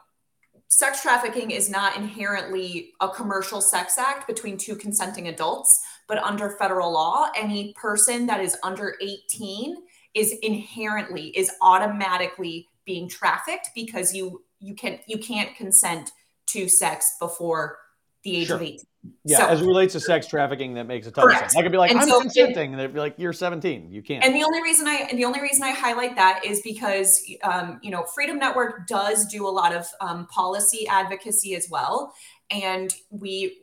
sex 0.69 1.01
trafficking 1.01 1.51
is 1.51 1.69
not 1.69 1.95
inherently 1.95 2.93
a 2.99 3.09
commercial 3.09 3.61
sex 3.61 3.97
act 3.97 4.27
between 4.27 4.57
two 4.57 4.75
consenting 4.75 5.27
adults 5.27 5.79
but 6.07 6.17
under 6.19 6.51
federal 6.51 6.91
law 6.91 7.27
any 7.35 7.73
person 7.73 8.25
that 8.25 8.41
is 8.41 8.57
under 8.63 8.95
18 9.01 9.77
is 10.13 10.33
inherently 10.41 11.27
is 11.29 11.51
automatically 11.61 12.67
being 12.85 13.07
trafficked 13.07 13.69
because 13.75 14.13
you 14.13 14.43
you 14.59 14.75
can 14.75 14.99
you 15.07 15.17
can't 15.17 15.55
consent 15.55 16.11
to 16.47 16.67
sex 16.67 17.15
before 17.19 17.77
the 18.23 18.37
age 18.37 18.47
sure. 18.47 18.55
of 18.55 18.61
18 18.61 18.79
yeah, 19.23 19.37
so, 19.37 19.47
as 19.47 19.61
it 19.61 19.65
relates 19.65 19.93
to 19.93 19.99
sex 19.99 20.27
trafficking, 20.27 20.73
that 20.75 20.85
makes 20.85 21.07
a 21.07 21.11
ton 21.11 21.25
correct. 21.25 21.45
of 21.45 21.51
sense. 21.51 21.57
I 21.57 21.63
could 21.63 21.71
be 21.71 21.77
like, 21.77 21.91
and 21.91 21.99
I'm 21.99 22.07
so 22.07 22.21
consenting, 22.21 22.71
and 22.71 22.79
they'd 22.79 22.93
be 22.93 22.99
like, 22.99 23.15
you're 23.17 23.33
17, 23.33 23.91
you 23.91 24.01
can't. 24.01 24.23
And 24.23 24.35
the 24.35 24.43
only 24.43 24.61
reason 24.61 24.87
I 24.87 25.07
and 25.09 25.17
the 25.17 25.25
only 25.25 25.41
reason 25.41 25.63
I 25.63 25.71
highlight 25.71 26.15
that 26.15 26.45
is 26.45 26.61
because 26.61 27.23
um, 27.43 27.79
you 27.83 27.91
know 27.91 28.05
Freedom 28.15 28.37
Network 28.37 28.87
does 28.87 29.25
do 29.27 29.47
a 29.47 29.49
lot 29.49 29.75
of 29.75 29.87
um, 30.01 30.27
policy 30.27 30.87
advocacy 30.87 31.55
as 31.55 31.67
well, 31.69 32.13
and 32.49 32.93
we 33.09 33.59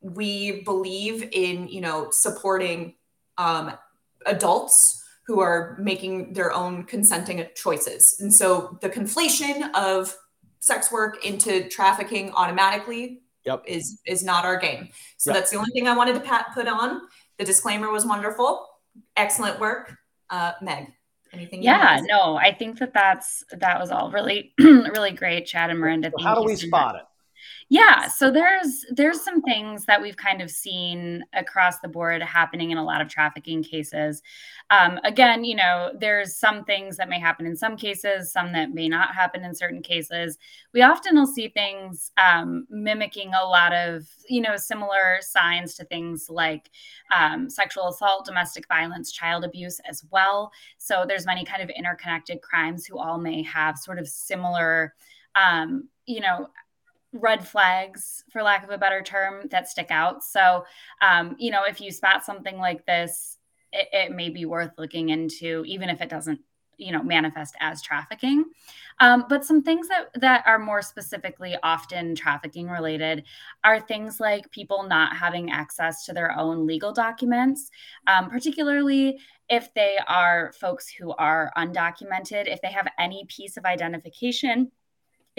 we 0.00 0.62
believe 0.62 1.28
in 1.32 1.68
you 1.68 1.80
know 1.80 2.08
supporting 2.10 2.94
um, 3.38 3.72
adults 4.26 5.04
who 5.26 5.40
are 5.40 5.76
making 5.80 6.32
their 6.32 6.52
own 6.52 6.84
consenting 6.84 7.46
choices, 7.54 8.16
and 8.20 8.34
so 8.34 8.78
the 8.80 8.88
conflation 8.88 9.70
of 9.74 10.16
sex 10.60 10.92
work 10.92 11.24
into 11.24 11.68
trafficking 11.68 12.30
automatically 12.32 13.22
yep. 13.50 13.64
is 13.66 14.00
is 14.06 14.22
not 14.22 14.44
our 14.44 14.56
game. 14.58 14.88
So 15.18 15.30
yep. 15.30 15.40
that's 15.40 15.50
the 15.50 15.56
only 15.58 15.70
thing 15.72 15.88
I 15.88 15.96
wanted 15.96 16.14
to 16.14 16.20
pat, 16.20 16.46
put 16.54 16.66
on. 16.66 17.02
The 17.38 17.44
disclaimer 17.44 17.90
was 17.90 18.04
wonderful. 18.06 18.66
Excellent 19.16 19.60
work, 19.60 19.94
uh, 20.30 20.52
Meg. 20.62 20.88
Anything? 21.32 21.62
yeah, 21.62 22.00
no, 22.08 22.36
I 22.36 22.52
think 22.52 22.80
that 22.80 22.92
that's 22.92 23.44
that 23.52 23.78
was 23.78 23.92
all 23.92 24.10
really 24.10 24.52
really 24.58 25.12
great, 25.12 25.46
Chad 25.46 25.70
and 25.70 25.78
Miranda. 25.78 26.10
how 26.20 26.34
do 26.34 26.42
we 26.44 26.56
spot 26.56 26.96
it? 26.96 27.02
Yeah, 27.72 28.08
so 28.08 28.32
there's 28.32 28.84
there's 28.90 29.22
some 29.22 29.42
things 29.42 29.84
that 29.84 30.02
we've 30.02 30.16
kind 30.16 30.42
of 30.42 30.50
seen 30.50 31.22
across 31.32 31.78
the 31.78 31.86
board 31.86 32.20
happening 32.20 32.72
in 32.72 32.78
a 32.78 32.84
lot 32.84 33.00
of 33.00 33.06
trafficking 33.08 33.62
cases. 33.62 34.22
Um, 34.70 34.98
again, 35.04 35.44
you 35.44 35.54
know, 35.54 35.92
there's 35.96 36.34
some 36.34 36.64
things 36.64 36.96
that 36.96 37.08
may 37.08 37.20
happen 37.20 37.46
in 37.46 37.56
some 37.56 37.76
cases, 37.76 38.32
some 38.32 38.52
that 38.54 38.74
may 38.74 38.88
not 38.88 39.14
happen 39.14 39.44
in 39.44 39.54
certain 39.54 39.82
cases. 39.82 40.36
We 40.74 40.82
often 40.82 41.14
will 41.14 41.28
see 41.28 41.46
things 41.46 42.10
um, 42.16 42.66
mimicking 42.70 43.30
a 43.40 43.44
lot 43.46 43.72
of 43.72 44.04
you 44.28 44.40
know 44.40 44.56
similar 44.56 45.18
signs 45.20 45.76
to 45.76 45.84
things 45.84 46.26
like 46.28 46.70
um, 47.16 47.48
sexual 47.48 47.86
assault, 47.88 48.24
domestic 48.26 48.66
violence, 48.66 49.12
child 49.12 49.44
abuse 49.44 49.78
as 49.88 50.02
well. 50.10 50.50
So 50.78 51.04
there's 51.06 51.24
many 51.24 51.44
kind 51.44 51.62
of 51.62 51.70
interconnected 51.70 52.42
crimes 52.42 52.84
who 52.84 52.98
all 52.98 53.18
may 53.18 53.44
have 53.44 53.78
sort 53.78 54.00
of 54.00 54.08
similar 54.08 54.94
um, 55.36 55.88
you 56.06 56.20
know 56.20 56.48
red 57.12 57.46
flags 57.46 58.24
for 58.30 58.42
lack 58.42 58.64
of 58.64 58.70
a 58.70 58.78
better 58.78 59.02
term 59.02 59.46
that 59.50 59.68
stick 59.68 59.90
out. 59.90 60.22
So 60.24 60.64
um, 61.02 61.36
you 61.38 61.50
know 61.50 61.62
if 61.68 61.80
you 61.80 61.90
spot 61.90 62.24
something 62.24 62.58
like 62.58 62.86
this 62.86 63.38
it, 63.72 63.88
it, 63.92 64.12
may 64.12 64.30
be 64.30 64.44
worth 64.44 64.72
looking 64.78 65.10
into 65.10 65.64
even 65.66 65.88
if 65.88 66.00
it 66.00 66.08
doesn't 66.08 66.40
you 66.76 66.92
know 66.92 67.02
manifest 67.02 67.54
as 67.60 67.82
trafficking. 67.82 68.44
Um, 69.00 69.24
but 69.28 69.44
some 69.44 69.62
things 69.62 69.88
that 69.88 70.08
that 70.20 70.44
are 70.46 70.58
more 70.58 70.82
specifically 70.82 71.56
often 71.62 72.14
trafficking 72.14 72.68
related 72.68 73.24
are 73.64 73.80
things 73.80 74.20
like 74.20 74.50
people 74.50 74.84
not 74.84 75.16
having 75.16 75.50
access 75.50 76.04
to 76.06 76.12
their 76.12 76.36
own 76.38 76.66
legal 76.66 76.92
documents 76.92 77.70
um, 78.06 78.30
particularly 78.30 79.18
if 79.48 79.72
they 79.74 79.98
are 80.06 80.52
folks 80.60 80.88
who 80.88 81.12
are 81.12 81.50
undocumented 81.56 82.46
if 82.46 82.60
they 82.60 82.70
have 82.70 82.88
any 82.98 83.24
piece 83.28 83.56
of 83.56 83.64
identification 83.64 84.70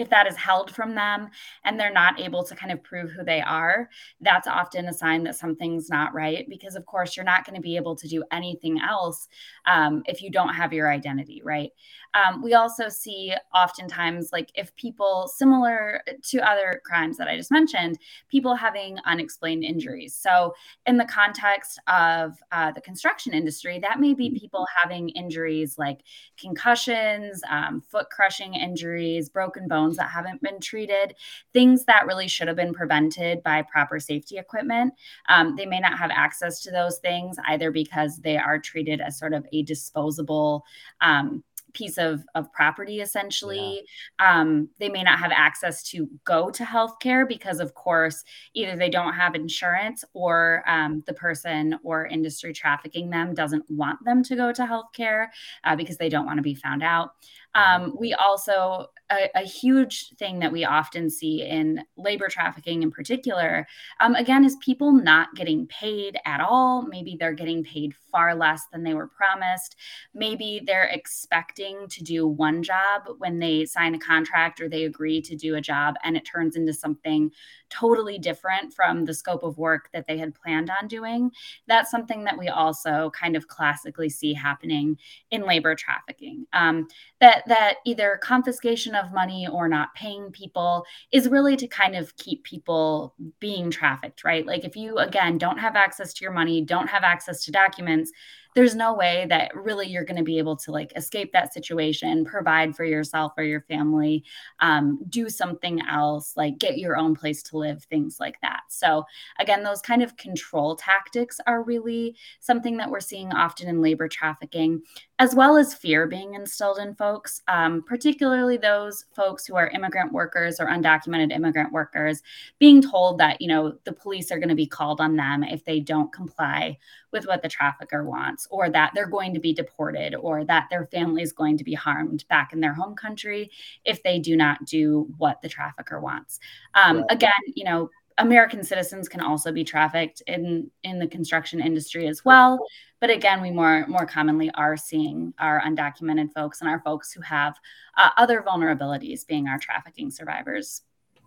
if 0.02 0.10
that 0.10 0.26
is 0.26 0.36
held 0.36 0.74
from 0.74 0.94
them 0.94 1.30
and 1.64 1.78
they're 1.78 1.92
not 1.92 2.20
able 2.20 2.44
to 2.44 2.54
kind 2.54 2.72
of 2.72 2.82
prove 2.82 3.10
who 3.10 3.24
they 3.24 3.40
are, 3.40 3.88
that's 4.20 4.48
often 4.48 4.86
a 4.86 4.92
sign 4.92 5.22
that 5.22 5.36
something's 5.36 5.88
not 5.88 6.12
right. 6.12 6.46
Because, 6.48 6.74
of 6.74 6.84
course, 6.84 7.16
you're 7.16 7.24
not 7.24 7.46
going 7.46 7.54
to 7.54 7.62
be 7.62 7.76
able 7.76 7.96
to 7.96 8.08
do 8.08 8.24
anything 8.32 8.80
else 8.80 9.28
um, 9.66 10.02
if 10.06 10.20
you 10.20 10.30
don't 10.30 10.54
have 10.54 10.72
your 10.72 10.90
identity, 10.90 11.40
right? 11.44 11.70
Um, 12.14 12.42
we 12.42 12.54
also 12.54 12.88
see 12.88 13.32
oftentimes, 13.54 14.30
like, 14.32 14.50
if 14.54 14.74
people 14.76 15.28
similar 15.34 16.02
to 16.24 16.38
other 16.40 16.82
crimes 16.84 17.16
that 17.16 17.28
I 17.28 17.36
just 17.36 17.50
mentioned, 17.50 17.98
people 18.28 18.54
having 18.54 18.98
unexplained 19.06 19.64
injuries. 19.64 20.14
So, 20.14 20.54
in 20.86 20.96
the 20.98 21.06
context 21.06 21.80
of 21.86 22.36
uh, 22.50 22.72
the 22.72 22.80
construction 22.80 23.32
industry, 23.32 23.78
that 23.78 24.00
may 24.00 24.14
be 24.14 24.36
people 24.38 24.66
having 24.82 25.10
injuries 25.10 25.78
like 25.78 26.00
concussions, 26.38 27.40
um, 27.48 27.80
foot 27.80 28.10
crushing 28.10 28.54
injuries, 28.54 29.28
broken 29.28 29.68
bones 29.68 29.91
that 29.96 30.10
haven't 30.10 30.42
been 30.42 30.60
treated, 30.60 31.14
things 31.52 31.84
that 31.84 32.06
really 32.06 32.28
should 32.28 32.48
have 32.48 32.56
been 32.56 32.72
prevented 32.72 33.42
by 33.42 33.62
proper 33.62 33.98
safety 34.00 34.38
equipment. 34.38 34.94
Um, 35.28 35.56
they 35.56 35.66
may 35.66 35.80
not 35.80 35.98
have 35.98 36.10
access 36.10 36.60
to 36.62 36.70
those 36.70 36.98
things 36.98 37.36
either 37.46 37.70
because 37.70 38.18
they 38.18 38.36
are 38.36 38.58
treated 38.58 39.00
as 39.00 39.18
sort 39.18 39.34
of 39.34 39.46
a 39.52 39.62
disposable. 39.62 40.64
Um, 41.00 41.42
piece 41.72 41.98
of, 41.98 42.24
of 42.34 42.52
property 42.52 43.00
essentially 43.00 43.82
yeah. 44.20 44.40
um, 44.40 44.68
they 44.78 44.88
may 44.88 45.02
not 45.02 45.18
have 45.18 45.32
access 45.32 45.82
to 45.82 46.08
go 46.24 46.50
to 46.50 46.64
healthcare 46.64 47.26
because 47.26 47.60
of 47.60 47.74
course 47.74 48.24
either 48.54 48.76
they 48.76 48.90
don't 48.90 49.14
have 49.14 49.34
insurance 49.34 50.04
or 50.12 50.62
um, 50.66 51.02
the 51.06 51.14
person 51.14 51.78
or 51.82 52.06
industry 52.06 52.52
trafficking 52.52 53.10
them 53.10 53.34
doesn't 53.34 53.64
want 53.70 53.98
them 54.04 54.22
to 54.22 54.36
go 54.36 54.52
to 54.52 54.62
healthcare 54.62 55.28
uh, 55.64 55.76
because 55.76 55.96
they 55.96 56.08
don't 56.08 56.26
want 56.26 56.38
to 56.38 56.42
be 56.42 56.54
found 56.54 56.82
out 56.82 57.12
um, 57.54 57.94
we 57.98 58.14
also 58.14 58.86
a, 59.10 59.28
a, 59.34 59.42
huge 59.42 60.14
thing 60.16 60.38
that 60.38 60.52
we 60.52 60.64
often 60.64 61.10
see 61.10 61.42
in 61.42 61.84
labor 61.98 62.28
trafficking 62.28 62.82
in 62.82 62.90
particular, 62.90 63.66
um, 64.00 64.14
again, 64.14 64.44
is 64.44 64.56
people 64.56 64.92
not 64.92 65.34
getting 65.34 65.66
paid 65.66 66.18
at 66.24 66.40
all. 66.40 66.82
Maybe 66.82 67.16
they're 67.18 67.34
getting 67.34 67.62
paid 67.62 67.94
far 68.10 68.34
less 68.34 68.62
than 68.72 68.82
they 68.82 68.94
were 68.94 69.08
promised. 69.08 69.76
Maybe 70.14 70.62
they're 70.66 70.88
expecting 70.92 71.88
to 71.88 72.02
do 72.02 72.26
one 72.26 72.62
job 72.62 73.02
when 73.18 73.38
they 73.38 73.66
sign 73.66 73.94
a 73.94 73.98
contract 73.98 74.60
or 74.60 74.68
they 74.68 74.84
agree 74.84 75.20
to 75.22 75.36
do 75.36 75.56
a 75.56 75.60
job 75.60 75.96
and 76.04 76.16
it 76.16 76.24
turns 76.24 76.56
into 76.56 76.72
something 76.72 77.30
totally 77.72 78.18
different 78.18 78.74
from 78.74 79.04
the 79.04 79.14
scope 79.14 79.42
of 79.42 79.58
work 79.58 79.88
that 79.92 80.06
they 80.06 80.18
had 80.18 80.34
planned 80.34 80.70
on 80.70 80.88
doing. 80.88 81.30
That's 81.66 81.90
something 81.90 82.24
that 82.24 82.38
we 82.38 82.48
also 82.48 83.10
kind 83.10 83.34
of 83.36 83.48
classically 83.48 84.10
see 84.10 84.34
happening 84.34 84.98
in 85.30 85.46
labor 85.46 85.74
trafficking. 85.74 86.46
Um, 86.52 86.88
that 87.20 87.44
that 87.46 87.76
either 87.86 88.18
confiscation 88.22 88.94
of 88.94 89.12
money 89.12 89.48
or 89.50 89.68
not 89.68 89.94
paying 89.94 90.30
people 90.30 90.84
is 91.12 91.28
really 91.28 91.56
to 91.56 91.66
kind 91.66 91.96
of 91.96 92.14
keep 92.16 92.44
people 92.44 93.14
being 93.40 93.70
trafficked, 93.70 94.24
right? 94.24 94.46
Like 94.46 94.64
if 94.64 94.76
you 94.76 94.98
again 94.98 95.38
don't 95.38 95.58
have 95.58 95.76
access 95.76 96.12
to 96.14 96.24
your 96.24 96.32
money, 96.32 96.60
don't 96.60 96.88
have 96.88 97.04
access 97.04 97.44
to 97.44 97.52
documents, 97.52 98.12
there's 98.54 98.74
no 98.74 98.94
way 98.94 99.26
that 99.28 99.54
really 99.54 99.86
you're 99.86 100.04
going 100.04 100.16
to 100.18 100.22
be 100.22 100.38
able 100.38 100.56
to 100.56 100.72
like 100.72 100.92
escape 100.96 101.32
that 101.32 101.54
situation, 101.54 102.24
provide 102.24 102.76
for 102.76 102.84
yourself 102.84 103.32
or 103.36 103.44
your 103.44 103.62
family, 103.62 104.24
um, 104.60 104.98
do 105.08 105.28
something 105.28 105.80
else, 105.88 106.34
like 106.36 106.58
get 106.58 106.78
your 106.78 106.96
own 106.96 107.14
place 107.14 107.42
to 107.44 107.56
live, 107.56 107.82
things 107.84 108.18
like 108.20 108.40
that. 108.42 108.60
So, 108.68 109.04
again, 109.38 109.62
those 109.62 109.80
kind 109.80 110.02
of 110.02 110.16
control 110.16 110.76
tactics 110.76 111.40
are 111.46 111.62
really 111.62 112.16
something 112.40 112.76
that 112.76 112.90
we're 112.90 113.00
seeing 113.00 113.32
often 113.32 113.68
in 113.68 113.80
labor 113.80 114.08
trafficking, 114.08 114.82
as 115.22 115.36
well 115.36 115.56
as 115.56 115.72
fear 115.72 116.08
being 116.08 116.34
instilled 116.34 116.78
in 116.78 116.96
folks, 116.96 117.42
um, 117.46 117.80
particularly 117.86 118.56
those 118.56 119.04
folks 119.14 119.46
who 119.46 119.54
are 119.54 119.70
immigrant 119.70 120.12
workers 120.12 120.58
or 120.58 120.66
undocumented 120.66 121.30
immigrant 121.30 121.72
workers, 121.72 122.22
being 122.58 122.82
told 122.82 123.18
that, 123.18 123.40
you 123.40 123.46
know, 123.46 123.72
the 123.84 123.92
police 123.92 124.32
are 124.32 124.40
going 124.40 124.48
to 124.48 124.56
be 124.56 124.66
called 124.66 125.00
on 125.00 125.14
them 125.14 125.44
if 125.44 125.64
they 125.64 125.78
don't 125.78 126.12
comply 126.12 126.76
with 127.12 127.24
what 127.28 127.40
the 127.40 127.48
trafficker 127.48 128.02
wants, 128.04 128.48
or 128.50 128.68
that 128.68 128.90
they're 128.96 129.06
going 129.06 129.32
to 129.32 129.38
be 129.38 129.54
deported, 129.54 130.16
or 130.16 130.44
that 130.44 130.66
their 130.70 130.86
family 130.86 131.22
is 131.22 131.32
going 131.32 131.56
to 131.56 131.62
be 131.62 131.74
harmed 131.74 132.26
back 132.26 132.52
in 132.52 132.58
their 132.58 132.74
home 132.74 132.96
country 132.96 133.48
if 133.84 134.02
they 134.02 134.18
do 134.18 134.36
not 134.36 134.64
do 134.64 135.06
what 135.18 135.40
the 135.40 135.48
trafficker 135.48 136.00
wants. 136.00 136.40
Um, 136.74 136.96
right. 136.96 137.06
Again, 137.10 137.30
you 137.54 137.62
know, 137.62 137.90
American 138.18 138.62
citizens 138.62 139.08
can 139.08 139.20
also 139.20 139.52
be 139.52 139.64
trafficked 139.64 140.22
in 140.26 140.70
in 140.82 140.98
the 140.98 141.06
construction 141.06 141.60
industry 141.60 142.06
as 142.08 142.24
well. 142.24 142.58
But 143.00 143.10
again, 143.10 143.42
we 143.42 143.50
more 143.50 143.86
more 143.88 144.06
commonly 144.06 144.50
are 144.54 144.76
seeing 144.76 145.34
our 145.38 145.60
undocumented 145.60 146.32
folks 146.32 146.60
and 146.60 146.70
our 146.70 146.80
folks 146.80 147.12
who 147.12 147.20
have 147.22 147.58
uh, 147.96 148.10
other 148.16 148.42
vulnerabilities 148.42 149.26
being 149.26 149.48
our 149.48 149.58
trafficking 149.58 150.10
survivors. 150.10 150.82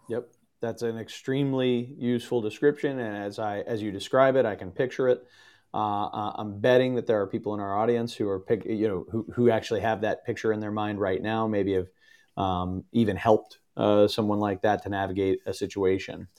Yep, 0.10 0.28
that's 0.62 0.82
an 0.82 0.98
extremely 0.98 1.96
useful 1.98 2.42
description, 2.42 3.00
and 3.00 3.18
as 3.18 3.40
I 3.40 3.60
as 3.62 3.82
you 3.82 3.92
describe 3.92 4.36
it, 4.36 4.46
I 4.46 4.56
can 4.56 4.72
picture 4.72 5.10
it. 5.10 5.26
Uh, 5.74 6.06
uh, 6.06 6.32
I'm 6.36 6.60
betting 6.60 6.96
that 6.96 7.06
there 7.06 7.20
are 7.20 7.28
people 7.28 7.54
in 7.54 7.60
our 7.60 7.78
audience 7.78 8.14
who 8.14 8.30
are, 8.30 8.40
pick, 8.40 8.64
you 8.64 8.88
know, 8.88 9.06
who, 9.12 9.28
who 9.34 9.50
actually 9.50 9.82
have 9.82 10.00
that 10.02 10.26
picture 10.26 10.54
in 10.54 10.62
their 10.62 10.72
mind 10.72 11.02
right 11.02 11.22
now. 11.22 11.48
Maybe 11.48 11.74
have 11.74 11.90
um, 12.38 12.86
even 12.94 13.18
helped 13.18 13.60
uh, 13.76 14.08
someone 14.08 14.40
like 14.40 14.62
that 14.62 14.84
to 14.84 14.90
navigate 14.90 15.40
a 15.46 15.54
situation 15.54 16.30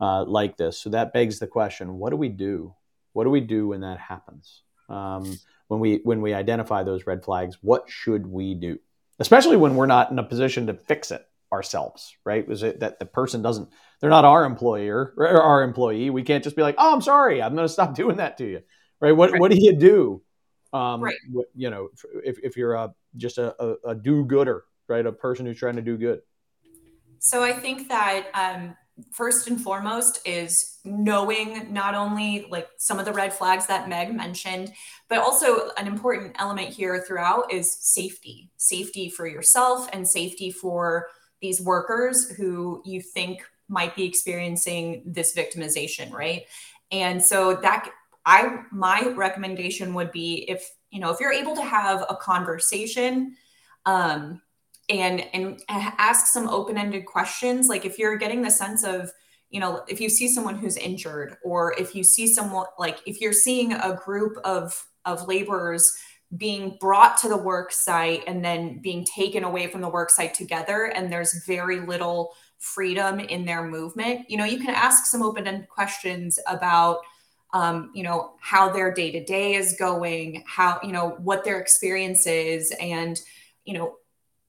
uh, 0.00 0.24
like 0.24 0.56
this. 0.56 0.78
So 0.78 0.90
that 0.90 1.12
begs 1.12 1.38
the 1.38 1.46
question: 1.46 1.98
What 1.98 2.10
do 2.10 2.16
we 2.16 2.28
do? 2.28 2.74
What 3.12 3.24
do 3.24 3.30
we 3.30 3.40
do 3.40 3.68
when 3.68 3.80
that 3.80 3.98
happens? 3.98 4.62
Um, 4.88 5.38
when 5.68 5.80
we 5.80 6.00
when 6.04 6.20
we 6.20 6.34
identify 6.34 6.82
those 6.82 7.06
red 7.06 7.24
flags, 7.24 7.58
what 7.60 7.88
should 7.88 8.26
we 8.26 8.54
do? 8.54 8.78
Especially 9.18 9.56
when 9.56 9.76
we're 9.76 9.86
not 9.86 10.10
in 10.10 10.18
a 10.18 10.24
position 10.24 10.66
to 10.66 10.74
fix 10.74 11.10
it 11.10 11.26
ourselves, 11.52 12.14
right? 12.24 12.46
Was 12.46 12.62
it 12.62 12.80
that 12.80 12.98
the 12.98 13.06
person 13.06 13.42
doesn't? 13.42 13.68
They're 14.00 14.10
not 14.10 14.24
our 14.24 14.44
employer 14.44 15.14
or 15.16 15.40
our 15.40 15.62
employee. 15.62 16.10
We 16.10 16.22
can't 16.22 16.44
just 16.44 16.56
be 16.56 16.62
like, 16.62 16.76
"Oh, 16.78 16.94
I'm 16.94 17.02
sorry, 17.02 17.42
I'm 17.42 17.54
going 17.54 17.66
to 17.66 17.72
stop 17.72 17.94
doing 17.96 18.16
that 18.16 18.38
to 18.38 18.44
you." 18.44 18.62
right? 19.00 19.12
What 19.12 19.32
right. 19.32 19.40
what 19.40 19.50
do 19.50 19.58
you 19.58 19.76
do? 19.76 20.22
Um, 20.72 21.00
right. 21.00 21.16
you 21.54 21.70
know, 21.70 21.88
if, 22.24 22.38
if 22.42 22.56
you're 22.56 22.74
a 22.74 22.94
just 23.16 23.38
a, 23.38 23.54
a, 23.62 23.90
a 23.90 23.94
do 23.94 24.24
gooder, 24.24 24.64
right? 24.88 25.04
A 25.04 25.12
person 25.12 25.46
who's 25.46 25.58
trying 25.58 25.76
to 25.76 25.82
do 25.82 25.96
good. 25.96 26.20
So 27.18 27.42
I 27.42 27.52
think 27.52 27.88
that 27.88 28.26
um, 28.34 28.76
first 29.12 29.48
and 29.48 29.60
foremost 29.60 30.20
is 30.24 30.78
knowing 30.84 31.72
not 31.72 31.94
only 31.94 32.46
like 32.50 32.68
some 32.78 32.98
of 32.98 33.04
the 33.04 33.12
red 33.12 33.32
flags 33.32 33.66
that 33.66 33.88
Meg 33.88 34.14
mentioned, 34.14 34.72
but 35.08 35.18
also 35.18 35.70
an 35.76 35.86
important 35.86 36.36
element 36.38 36.68
here 36.68 37.04
throughout 37.06 37.52
is 37.52 37.70
safety, 37.72 38.50
safety 38.56 39.10
for 39.10 39.26
yourself 39.26 39.88
and 39.92 40.08
safety 40.08 40.50
for 40.50 41.08
these 41.40 41.60
workers 41.60 42.30
who 42.30 42.82
you 42.84 43.00
think 43.00 43.42
might 43.68 43.94
be 43.94 44.04
experiencing 44.04 45.02
this 45.04 45.34
victimization, 45.34 46.10
right? 46.12 46.44
And 46.90 47.22
so 47.22 47.56
that 47.56 47.90
I 48.24 48.62
my 48.72 49.12
recommendation 49.14 49.94
would 49.94 50.12
be 50.12 50.44
if 50.48 50.68
you 50.90 51.00
know 51.00 51.10
if 51.10 51.20
you're 51.20 51.32
able 51.32 51.54
to 51.56 51.62
have 51.62 52.04
a 52.08 52.16
conversation 52.16 53.36
um, 53.86 54.40
and 54.88 55.26
and 55.32 55.60
ask 55.68 56.26
some 56.26 56.48
open-ended 56.48 57.06
questions. 57.06 57.68
Like 57.68 57.84
if 57.84 57.98
you're 57.98 58.16
getting 58.16 58.42
the 58.42 58.50
sense 58.50 58.84
of 58.84 59.10
you 59.50 59.60
know 59.60 59.82
if 59.88 60.00
you 60.00 60.08
see 60.08 60.28
someone 60.28 60.56
who's 60.56 60.76
injured 60.76 61.36
or 61.44 61.74
if 61.78 61.94
you 61.94 62.04
see 62.04 62.26
someone 62.26 62.66
like 62.78 62.98
if 63.06 63.20
you're 63.20 63.32
seeing 63.32 63.72
a 63.72 63.98
group 64.04 64.36
of 64.44 64.72
of 65.04 65.26
laborers 65.28 65.96
being 66.36 66.76
brought 66.80 67.16
to 67.18 67.28
the 67.28 67.36
work 67.36 67.70
site 67.70 68.24
and 68.26 68.44
then 68.44 68.80
being 68.82 69.04
taken 69.04 69.44
away 69.44 69.68
from 69.68 69.80
the 69.80 69.88
work 69.88 70.10
site 70.10 70.34
together 70.34 70.86
and 70.86 71.12
there's 71.12 71.44
very 71.46 71.80
little 71.80 72.34
freedom 72.58 73.20
in 73.20 73.44
their 73.44 73.64
movement 73.68 74.28
you 74.28 74.36
know 74.36 74.44
you 74.44 74.58
can 74.58 74.74
ask 74.74 75.06
some 75.06 75.22
open-ended 75.22 75.68
questions 75.68 76.38
about 76.48 76.98
um, 77.52 77.92
you 77.94 78.02
know 78.02 78.32
how 78.40 78.68
their 78.68 78.92
day-to-day 78.92 79.54
is 79.54 79.76
going 79.78 80.42
how 80.46 80.80
you 80.82 80.90
know 80.90 81.10
what 81.22 81.44
their 81.44 81.60
experience 81.60 82.26
is 82.26 82.74
and 82.80 83.20
you 83.64 83.74
know 83.74 83.94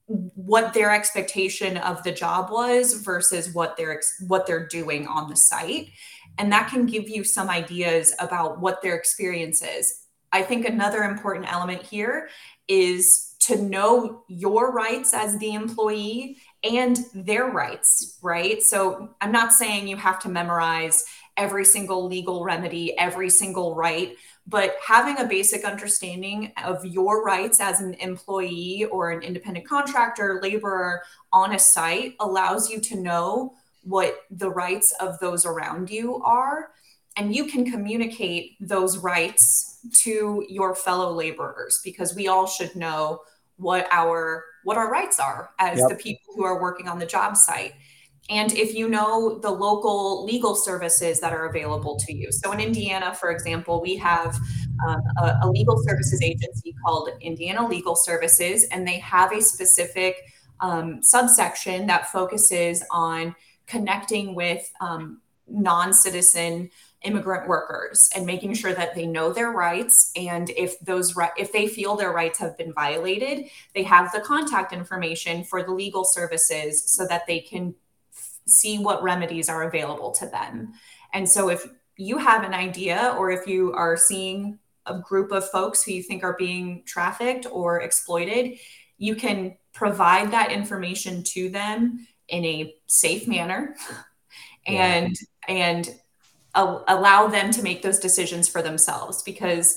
what 0.08 0.72
their 0.72 0.90
expectation 0.90 1.76
of 1.76 2.02
the 2.02 2.12
job 2.12 2.50
was 2.50 2.94
versus 2.94 3.52
what 3.52 3.76
they're 3.76 4.00
what 4.26 4.46
they're 4.46 4.66
doing 4.66 5.06
on 5.06 5.28
the 5.28 5.36
site. 5.36 5.90
And 6.38 6.52
that 6.52 6.70
can 6.70 6.86
give 6.86 7.08
you 7.08 7.24
some 7.24 7.50
ideas 7.50 8.14
about 8.18 8.60
what 8.60 8.82
their 8.82 8.96
experience 8.96 9.62
is. 9.62 10.02
I 10.32 10.42
think 10.42 10.66
another 10.66 11.02
important 11.02 11.52
element 11.52 11.82
here 11.82 12.28
is 12.68 13.34
to 13.40 13.56
know 13.56 14.24
your 14.28 14.72
rights 14.72 15.14
as 15.14 15.38
the 15.38 15.54
employee 15.54 16.38
and 16.62 16.98
their 17.14 17.46
rights 17.46 18.18
right? 18.22 18.62
So 18.62 19.14
i'm 19.20 19.32
not 19.32 19.52
saying 19.52 19.88
you 19.88 19.96
have 19.96 20.18
to 20.20 20.28
memorize 20.28 21.04
every 21.36 21.64
single 21.64 22.06
legal 22.06 22.42
remedy 22.42 22.98
every 22.98 23.30
single 23.30 23.74
right 23.74 24.16
but 24.48 24.76
having 24.84 25.18
a 25.18 25.28
basic 25.28 25.64
understanding 25.64 26.52
of 26.64 26.82
your 26.84 27.22
rights 27.22 27.60
as 27.60 27.82
an 27.82 27.92
employee 27.94 28.86
or 28.90 29.10
an 29.10 29.22
independent 29.22 29.68
contractor, 29.68 30.40
laborer 30.42 31.02
on 31.34 31.54
a 31.54 31.58
site 31.58 32.14
allows 32.18 32.70
you 32.70 32.80
to 32.80 32.96
know 32.96 33.52
what 33.82 34.22
the 34.30 34.48
rights 34.48 34.94
of 35.00 35.18
those 35.18 35.44
around 35.44 35.90
you 35.90 36.22
are. 36.22 36.70
And 37.18 37.34
you 37.34 37.44
can 37.44 37.70
communicate 37.70 38.56
those 38.58 38.96
rights 38.96 39.80
to 40.04 40.46
your 40.48 40.74
fellow 40.74 41.12
laborers 41.12 41.80
because 41.84 42.14
we 42.14 42.28
all 42.28 42.46
should 42.46 42.74
know 42.74 43.20
what 43.56 43.86
our 43.90 44.44
what 44.64 44.78
our 44.78 44.90
rights 44.90 45.18
are 45.18 45.50
as 45.58 45.78
yep. 45.78 45.88
the 45.90 45.94
people 45.96 46.32
who 46.34 46.44
are 46.44 46.60
working 46.60 46.88
on 46.88 46.98
the 46.98 47.06
job 47.06 47.36
site 47.36 47.74
and 48.28 48.52
if 48.52 48.74
you 48.74 48.88
know 48.88 49.38
the 49.38 49.50
local 49.50 50.24
legal 50.24 50.54
services 50.54 51.20
that 51.20 51.32
are 51.32 51.46
available 51.46 51.96
to 51.96 52.12
you. 52.12 52.30
So 52.30 52.52
in 52.52 52.60
Indiana, 52.60 53.14
for 53.14 53.30
example, 53.30 53.80
we 53.80 53.96
have 53.96 54.38
um, 54.86 55.02
a, 55.22 55.38
a, 55.42 55.50
legal 55.50 55.82
services 55.82 56.22
agency 56.22 56.74
called 56.84 57.10
Indiana 57.20 57.66
Legal 57.66 57.96
Services, 57.96 58.64
and 58.70 58.86
they 58.86 58.98
have 58.98 59.32
a 59.32 59.40
specific 59.40 60.16
um, 60.60 61.02
subsection 61.02 61.86
that 61.86 62.10
focuses 62.10 62.84
on 62.90 63.34
connecting 63.66 64.34
with 64.34 64.70
um, 64.80 65.20
non 65.48 65.94
citizen 65.94 66.70
immigrant 67.02 67.48
workers 67.48 68.10
and 68.14 68.26
making 68.26 68.52
sure 68.52 68.74
that 68.74 68.94
they 68.94 69.06
know 69.06 69.32
their 69.32 69.52
rights 69.52 70.10
and 70.16 70.50
if 70.50 70.78
those 70.80 71.16
if 71.36 71.52
they 71.52 71.68
feel 71.68 71.94
their 71.94 72.10
rights 72.10 72.40
have 72.40 72.58
been 72.58 72.72
violated 72.72 73.44
they 73.72 73.84
have 73.84 74.10
the 74.10 74.18
contact 74.20 74.72
information 74.72 75.44
for 75.44 75.62
the 75.62 75.70
legal 75.70 76.04
services 76.04 76.82
so 76.90 77.06
that 77.06 77.24
they 77.28 77.38
can 77.38 77.72
see 78.48 78.78
what 78.78 79.02
remedies 79.02 79.48
are 79.48 79.64
available 79.64 80.10
to 80.12 80.26
them. 80.26 80.72
And 81.12 81.28
so 81.28 81.48
if 81.48 81.66
you 81.96 82.18
have 82.18 82.44
an 82.44 82.54
idea 82.54 83.14
or 83.18 83.30
if 83.30 83.46
you 83.46 83.72
are 83.72 83.96
seeing 83.96 84.58
a 84.86 84.98
group 84.98 85.32
of 85.32 85.48
folks 85.50 85.82
who 85.82 85.92
you 85.92 86.02
think 86.02 86.24
are 86.24 86.36
being 86.38 86.82
trafficked 86.86 87.46
or 87.50 87.80
exploited, 87.80 88.58
you 88.96 89.14
can 89.14 89.56
provide 89.72 90.30
that 90.32 90.50
information 90.50 91.22
to 91.22 91.50
them 91.50 92.06
in 92.28 92.44
a 92.44 92.74
safe 92.86 93.28
manner 93.28 93.76
and 94.66 95.16
yeah. 95.48 95.54
and 95.54 95.94
a- 96.54 96.80
allow 96.88 97.26
them 97.26 97.50
to 97.50 97.62
make 97.62 97.82
those 97.82 97.98
decisions 97.98 98.48
for 98.48 98.62
themselves 98.62 99.22
because 99.22 99.76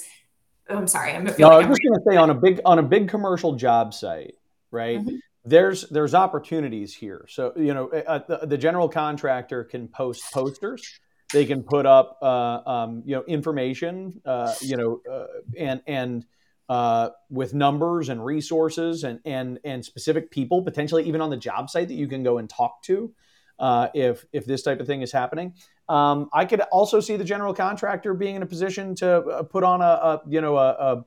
oh, 0.70 0.78
I'm 0.78 0.88
sorry, 0.88 1.12
I'm 1.14 1.26
no, 1.26 1.32
like 1.32 1.42
I 1.42 1.58
was 1.58 1.68
just 1.68 1.82
going 1.82 1.96
to 1.96 2.02
say 2.10 2.18
on 2.18 2.30
a 2.30 2.34
big 2.34 2.62
on 2.66 2.80
a 2.80 2.84
big 2.84 3.10
commercial 3.10 3.56
job 3.56 3.94
site, 3.94 4.36
right? 4.72 5.00
Mm-hmm 5.00 5.18
there's 5.44 5.90
there's 5.90 6.14
opportunities 6.14 6.94
here. 6.94 7.26
So 7.30 7.54
you 7.56 7.74
know, 7.74 7.90
uh, 7.90 8.46
the, 8.46 8.58
general 8.58 8.88
contractor 8.88 9.64
can 9.64 9.88
post 9.88 10.24
posters. 10.34 11.00
They 11.34 11.46
can 11.46 11.64
put 11.64 11.86
up 11.86 12.20
uh, 12.22 12.62
um, 12.66 13.04
you 13.06 13.16
know 13.16 13.24
information, 13.24 14.22
uh, 14.26 14.54
you 14.62 14.78
know, 14.78 15.02
uh, 15.12 15.28
and 15.58 15.82
and 15.88 16.26
uh, 16.70 17.10
with 17.30 17.54
numbers 17.54 18.10
and 18.10 18.24
resources 18.24 19.04
and 19.04 19.20
and 19.26 19.60
and 19.64 19.84
specific 19.84 20.30
people 20.30 20.62
potentially 20.62 21.04
even 21.06 21.22
on 21.22 21.30
the 21.30 21.38
job 21.38 21.70
site 21.70 21.88
that 21.88 21.96
you 21.96 22.08
can 22.08 22.22
go 22.22 22.38
and 22.38 22.50
talk 22.50 22.84
to 22.84 23.12
uh, 23.58 23.88
if 23.96 24.26
if 24.32 24.46
this 24.46 24.62
type 24.62 24.80
of 24.80 24.88
thing 24.88 25.02
is 25.02 25.12
happening. 25.12 25.54
Um, 25.90 26.30
I 26.32 26.46
could 26.46 26.62
also 26.72 27.00
see 27.00 27.18
the 27.18 27.24
general 27.24 27.54
contractor 27.54 28.14
being 28.14 28.36
in 28.36 28.44
a 28.44 28.46
position 28.46 28.94
to 28.96 29.46
put 29.50 29.64
on 29.64 29.82
a, 29.82 29.86
a 29.86 30.22
you 30.28 30.40
know 30.40 30.58
a 30.58 31.04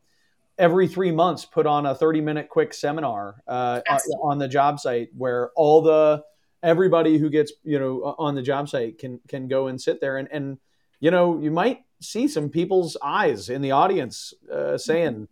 every 0.59 0.87
three 0.89 1.11
months 1.11 1.45
put 1.45 1.67
on 1.67 1.87
a 1.87 1.95
30 1.95 2.21
minute 2.21 2.49
quick 2.49 2.73
seminar 2.73 3.43
uh, 3.49 3.81
on 4.23 4.39
the 4.39 4.49
job 4.49 4.79
site 4.79 5.09
where 5.17 5.51
all 5.57 5.83
the 5.83 6.23
everybody 6.63 7.19
who 7.19 7.29
gets 7.29 7.53
you 7.63 7.79
know 7.79 8.15
on 8.19 8.35
the 8.35 8.43
job 8.43 8.69
site 8.69 8.99
can 8.99 9.21
can 9.29 9.49
go 9.49 9.67
and 9.67 9.81
sit 9.81 10.01
there 10.01 10.17
and 10.17 10.29
and 10.33 10.59
you 11.01 11.11
know 11.11 11.39
you 11.41 11.51
might 11.51 11.81
see 12.01 12.29
some 12.29 12.49
people's 12.49 12.97
eyes 13.03 13.49
in 13.49 13.63
the 13.63 13.71
audience 13.71 14.33
uh, 14.53 14.79
saying 14.79 15.29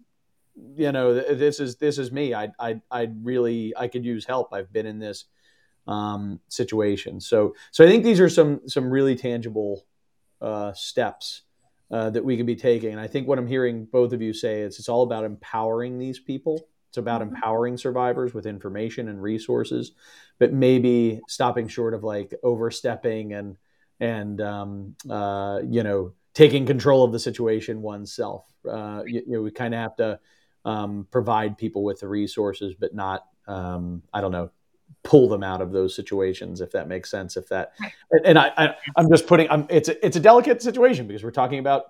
you 0.76 0.92
know 0.92 1.14
this 1.14 1.60
is 1.60 1.76
this 1.76 1.98
is 1.98 2.12
me. 2.12 2.34
I 2.34 2.50
i 2.58 2.80
i 2.90 3.08
really 3.22 3.72
i 3.76 3.88
could 3.88 4.04
use 4.04 4.24
help. 4.24 4.52
I've 4.52 4.72
been 4.72 4.86
in 4.86 4.98
this 4.98 5.24
um, 5.86 6.40
situation. 6.48 7.20
So 7.20 7.54
so 7.70 7.84
i 7.84 7.88
think 7.88 8.04
these 8.04 8.20
are 8.20 8.28
some 8.28 8.60
some 8.68 8.90
really 8.90 9.16
tangible 9.16 9.86
uh, 10.40 10.72
steps 10.72 11.42
uh, 11.92 12.08
that 12.08 12.24
we 12.24 12.38
can 12.38 12.46
be 12.46 12.56
taking. 12.56 12.90
And 12.90 13.00
I 13.00 13.06
think 13.06 13.28
what 13.28 13.38
I'm 13.38 13.46
hearing 13.46 13.84
both 13.84 14.14
of 14.14 14.22
you 14.22 14.32
say 14.32 14.62
is 14.62 14.78
it's 14.78 14.88
all 14.88 15.02
about 15.02 15.24
empowering 15.24 15.98
these 15.98 16.18
people. 16.18 16.66
It's 16.88 16.96
about 16.96 17.20
mm-hmm. 17.20 17.36
empowering 17.36 17.76
survivors 17.76 18.32
with 18.32 18.46
information 18.46 19.08
and 19.08 19.22
resources, 19.22 19.92
but 20.38 20.52
maybe 20.52 21.20
stopping 21.28 21.68
short 21.68 21.92
of 21.92 22.02
like 22.02 22.34
overstepping 22.42 23.34
and 23.34 23.56
and 24.00 24.40
um, 24.40 24.96
uh, 25.08 25.60
you 25.68 25.82
know 25.82 26.14
taking 26.34 26.64
control 26.64 27.04
of 27.04 27.12
the 27.12 27.18
situation 27.18 27.82
oneself. 27.82 28.50
Uh, 28.68 29.02
you, 29.06 29.22
you, 29.26 29.32
know, 29.36 29.42
we 29.42 29.50
kind 29.50 29.74
of 29.74 29.80
have 29.80 29.96
to 29.96 30.18
um, 30.64 31.06
provide 31.10 31.58
people 31.58 31.84
with 31.84 32.00
the 32.00 32.08
resources, 32.08 32.74
but 32.78 32.94
not 32.94 33.26
um, 33.46 34.02
I 34.14 34.22
don't 34.22 34.32
know 34.32 34.50
pull 35.04 35.28
them 35.28 35.42
out 35.42 35.60
of 35.60 35.72
those 35.72 35.94
situations 35.94 36.60
if 36.60 36.72
that 36.72 36.88
makes 36.88 37.10
sense 37.10 37.36
if 37.36 37.48
that 37.48 37.72
and 38.24 38.38
I, 38.38 38.52
I 38.56 39.00
am 39.00 39.08
just 39.10 39.26
putting 39.26 39.48
I'm, 39.50 39.66
it's 39.68 39.88
a, 39.88 40.04
it's 40.04 40.16
a 40.16 40.20
delicate 40.20 40.62
situation 40.62 41.06
because 41.06 41.22
we're 41.22 41.30
talking 41.30 41.58
about 41.58 41.86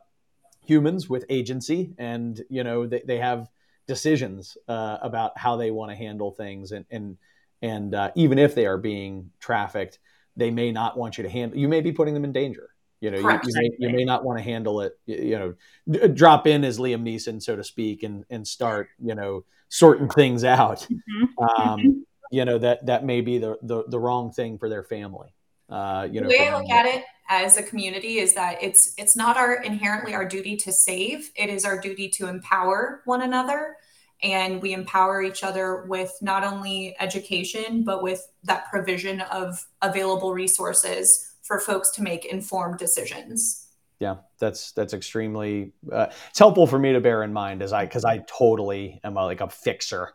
humans 0.64 1.08
with 1.08 1.24
agency 1.28 1.94
and 1.98 2.40
you 2.48 2.64
know 2.64 2.86
they, 2.86 3.02
they 3.06 3.18
have 3.18 3.48
decisions 3.86 4.56
uh, 4.68 4.98
about 5.02 5.36
how 5.36 5.56
they 5.56 5.70
want 5.70 5.90
to 5.90 5.96
handle 5.96 6.30
things 6.30 6.72
and 6.72 6.84
and 6.90 7.16
and 7.60 7.94
uh, 7.94 8.10
even 8.14 8.38
if 8.38 8.54
they 8.54 8.66
are 8.66 8.78
being 8.78 9.30
trafficked 9.40 9.98
they 10.36 10.50
may 10.50 10.72
not 10.72 10.96
want 10.96 11.18
you 11.18 11.22
to 11.22 11.30
handle 11.30 11.58
you 11.58 11.68
may 11.68 11.80
be 11.80 11.92
putting 11.92 12.14
them 12.14 12.24
in 12.24 12.32
danger. 12.32 12.68
You 13.00 13.10
know 13.10 13.18
you, 13.18 13.40
you, 13.44 13.52
may, 13.54 13.70
you 13.80 13.90
may 13.90 14.04
not 14.04 14.24
want 14.24 14.38
to 14.38 14.44
handle 14.44 14.80
it 14.82 14.96
you 15.06 15.36
know 15.36 15.54
d- 15.90 16.06
drop 16.08 16.46
in 16.46 16.62
as 16.62 16.78
liam 16.78 17.02
neeson 17.02 17.42
so 17.42 17.56
to 17.56 17.64
speak 17.64 18.04
and 18.04 18.24
and 18.30 18.46
start 18.46 18.90
you 19.02 19.16
know 19.16 19.44
sorting 19.72 20.08
things 20.08 20.44
out. 20.44 20.86
Mm-hmm. 20.86 21.44
um, 21.44 22.06
you 22.32 22.44
know 22.46 22.58
that 22.58 22.86
that 22.86 23.04
may 23.04 23.20
be 23.20 23.38
the 23.38 23.58
the, 23.62 23.84
the 23.86 24.00
wrong 24.00 24.32
thing 24.32 24.58
for 24.58 24.68
their 24.68 24.82
family. 24.82 25.34
Uh, 25.68 26.08
you 26.10 26.20
know, 26.20 26.28
the 26.28 26.38
way 26.38 26.48
I 26.48 26.58
look 26.58 26.70
at 26.70 26.86
it 26.86 27.04
as 27.28 27.56
a 27.56 27.62
community 27.62 28.18
is 28.18 28.34
that 28.34 28.62
it's 28.62 28.94
it's 28.96 29.14
not 29.14 29.36
our 29.36 29.62
inherently 29.62 30.14
our 30.14 30.26
duty 30.26 30.56
to 30.56 30.72
save. 30.72 31.30
It 31.36 31.50
is 31.50 31.64
our 31.64 31.78
duty 31.78 32.08
to 32.16 32.28
empower 32.28 33.02
one 33.04 33.22
another, 33.22 33.76
and 34.22 34.62
we 34.62 34.72
empower 34.72 35.22
each 35.22 35.44
other 35.44 35.84
with 35.88 36.12
not 36.22 36.42
only 36.42 36.96
education 36.98 37.84
but 37.84 38.02
with 38.02 38.26
that 38.44 38.70
provision 38.70 39.20
of 39.20 39.64
available 39.82 40.32
resources 40.32 41.34
for 41.42 41.60
folks 41.60 41.90
to 41.92 42.02
make 42.02 42.24
informed 42.24 42.78
decisions. 42.78 43.68
Yeah, 44.00 44.16
that's 44.38 44.72
that's 44.72 44.94
extremely. 44.94 45.72
Uh, 45.90 46.06
it's 46.30 46.38
helpful 46.38 46.66
for 46.66 46.78
me 46.78 46.94
to 46.94 47.00
bear 47.00 47.22
in 47.22 47.32
mind 47.32 47.62
as 47.62 47.74
I 47.74 47.84
because 47.84 48.06
I 48.06 48.24
totally 48.26 49.00
am 49.04 49.18
a, 49.18 49.24
like 49.24 49.42
a 49.42 49.50
fixer 49.50 50.14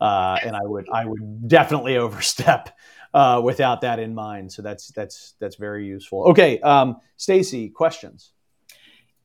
uh, 0.00 0.38
and 0.44 0.56
I 0.56 0.62
would 0.62 0.88
I 0.90 1.04
would 1.04 1.48
definitely 1.48 1.96
overstep 1.98 2.76
uh, 3.14 3.40
without 3.42 3.80
that 3.82 3.98
in 3.98 4.14
mind. 4.14 4.52
So 4.52 4.62
that's 4.62 4.88
that's 4.88 5.34
that's 5.38 5.56
very 5.56 5.86
useful. 5.86 6.24
Okay, 6.30 6.60
um, 6.60 6.96
Stacy, 7.16 7.68
questions. 7.68 8.32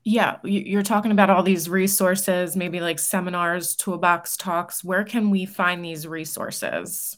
Yeah, 0.05 0.37
you're 0.43 0.83
talking 0.83 1.11
about 1.11 1.29
all 1.29 1.43
these 1.43 1.69
resources, 1.69 2.57
maybe 2.57 2.81
like 2.81 2.99
seminars, 2.99 3.73
toolbox 3.73 4.35
talks. 4.35 4.83
Where 4.83 5.05
can 5.05 5.29
we 5.29 5.45
find 5.45 5.83
these 5.83 6.05
resources? 6.05 7.17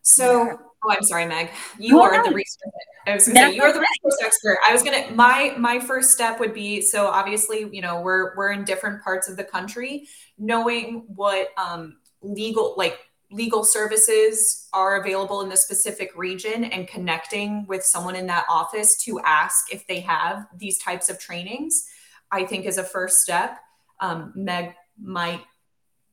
So, 0.00 0.56
oh, 0.84 0.90
I'm 0.90 1.02
sorry, 1.02 1.26
Meg. 1.26 1.50
You 1.78 2.00
are 2.00 2.24
the 2.24 2.34
resource. 2.34 2.72
I 3.06 3.14
was 3.14 3.24
to 3.26 3.32
say 3.32 3.54
you 3.54 3.62
are 3.62 3.72
the 3.72 3.80
resource 3.80 4.18
expert. 4.24 4.58
I 4.66 4.72
was 4.72 4.82
going 4.82 5.04
to 5.04 5.14
my 5.14 5.54
my 5.58 5.78
first 5.78 6.10
step 6.10 6.40
would 6.40 6.52
be 6.52 6.80
so 6.80 7.06
obviously 7.06 7.68
you 7.72 7.80
know 7.80 8.00
we're 8.00 8.36
we're 8.36 8.52
in 8.52 8.64
different 8.64 9.02
parts 9.02 9.28
of 9.28 9.36
the 9.36 9.44
country. 9.44 10.08
Knowing 10.38 11.04
what 11.08 11.48
um, 11.56 11.98
legal 12.22 12.74
like 12.76 12.98
legal 13.30 13.64
services 13.64 14.68
are 14.72 15.00
available 15.00 15.40
in 15.40 15.48
the 15.48 15.56
specific 15.56 16.16
region 16.16 16.64
and 16.64 16.86
connecting 16.86 17.66
with 17.66 17.82
someone 17.82 18.14
in 18.14 18.26
that 18.26 18.44
office 18.48 19.02
to 19.04 19.20
ask 19.24 19.72
if 19.72 19.86
they 19.88 20.00
have 20.00 20.46
these 20.56 20.78
types 20.78 21.08
of 21.08 21.18
trainings 21.18 21.88
i 22.30 22.44
think 22.44 22.66
is 22.66 22.78
a 22.78 22.84
first 22.84 23.18
step. 23.18 23.58
Um, 24.00 24.32
meg 24.36 24.74
might 25.00 25.42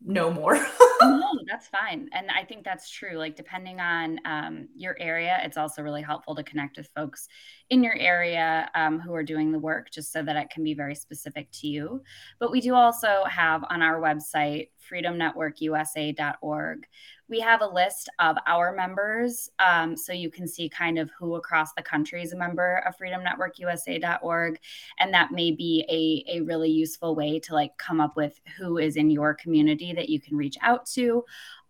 know 0.06 0.32
more. 0.32 0.56
no, 1.02 1.32
that's 1.50 1.68
fine. 1.68 2.10
And 2.14 2.30
I 2.32 2.44
think 2.44 2.64
that's 2.64 2.90
true. 2.90 3.18
Like, 3.18 3.36
depending 3.36 3.80
on 3.80 4.20
um, 4.26 4.68
your 4.76 4.96
area, 5.00 5.40
it's 5.44 5.58
also 5.58 5.82
really 5.82 6.02
helpful 6.02 6.36
to 6.36 6.44
connect 6.44 6.78
with 6.78 6.90
folks 6.96 7.28
in 7.70 7.84
your 7.84 7.96
area 7.96 8.70
um, 8.76 9.00
who 9.00 9.14
are 9.14 9.24
doing 9.24 9.52
the 9.52 9.60
work 9.60 9.90
just 9.92 10.12
so 10.12 10.22
that 10.24 10.36
it 10.36 10.50
can 10.50 10.64
be 10.64 10.74
very 10.74 10.96
specific 10.96 11.52
to 11.52 11.68
you. 11.68 12.04
But 12.40 12.52
we 12.52 12.62
do 12.62 12.74
also 12.76 13.24
have 13.30 13.64
on 13.70 13.82
our 13.82 14.00
website, 14.00 14.70
freedomnetworkusa.org, 14.92 16.86
we 17.30 17.40
have 17.40 17.62
a 17.62 17.68
list 17.68 18.10
of 18.20 18.36
our 18.46 18.76
members. 18.76 19.50
Um, 19.60 19.96
so 19.96 20.14
you 20.14 20.30
can 20.30 20.48
see 20.48 20.70
kind 20.70 21.00
of 21.00 21.10
who 21.18 21.36
across 21.36 21.74
the 21.74 21.82
country 21.82 22.22
is 22.22 22.34
a 22.34 22.38
member 22.38 22.84
of 22.86 22.98
freedomnetworkusa.org. 22.98 24.60
And 25.00 25.14
that 25.14 25.32
may 25.32 25.52
be 25.52 25.86
a, 25.90 26.38
a 26.38 26.42
really 26.42 26.70
useful 26.70 27.16
way 27.16 27.40
to 27.40 27.54
like 27.54 27.78
come 27.78 28.00
up 28.02 28.16
with 28.16 28.40
who 28.58 28.78
is 28.78 28.98
in 28.98 29.10
your 29.10 29.34
community 29.34 29.94
that 29.94 30.10
you 30.10 30.20
can 30.20 30.38
reach 30.38 30.58
out 30.62 30.86
to. 30.88 31.24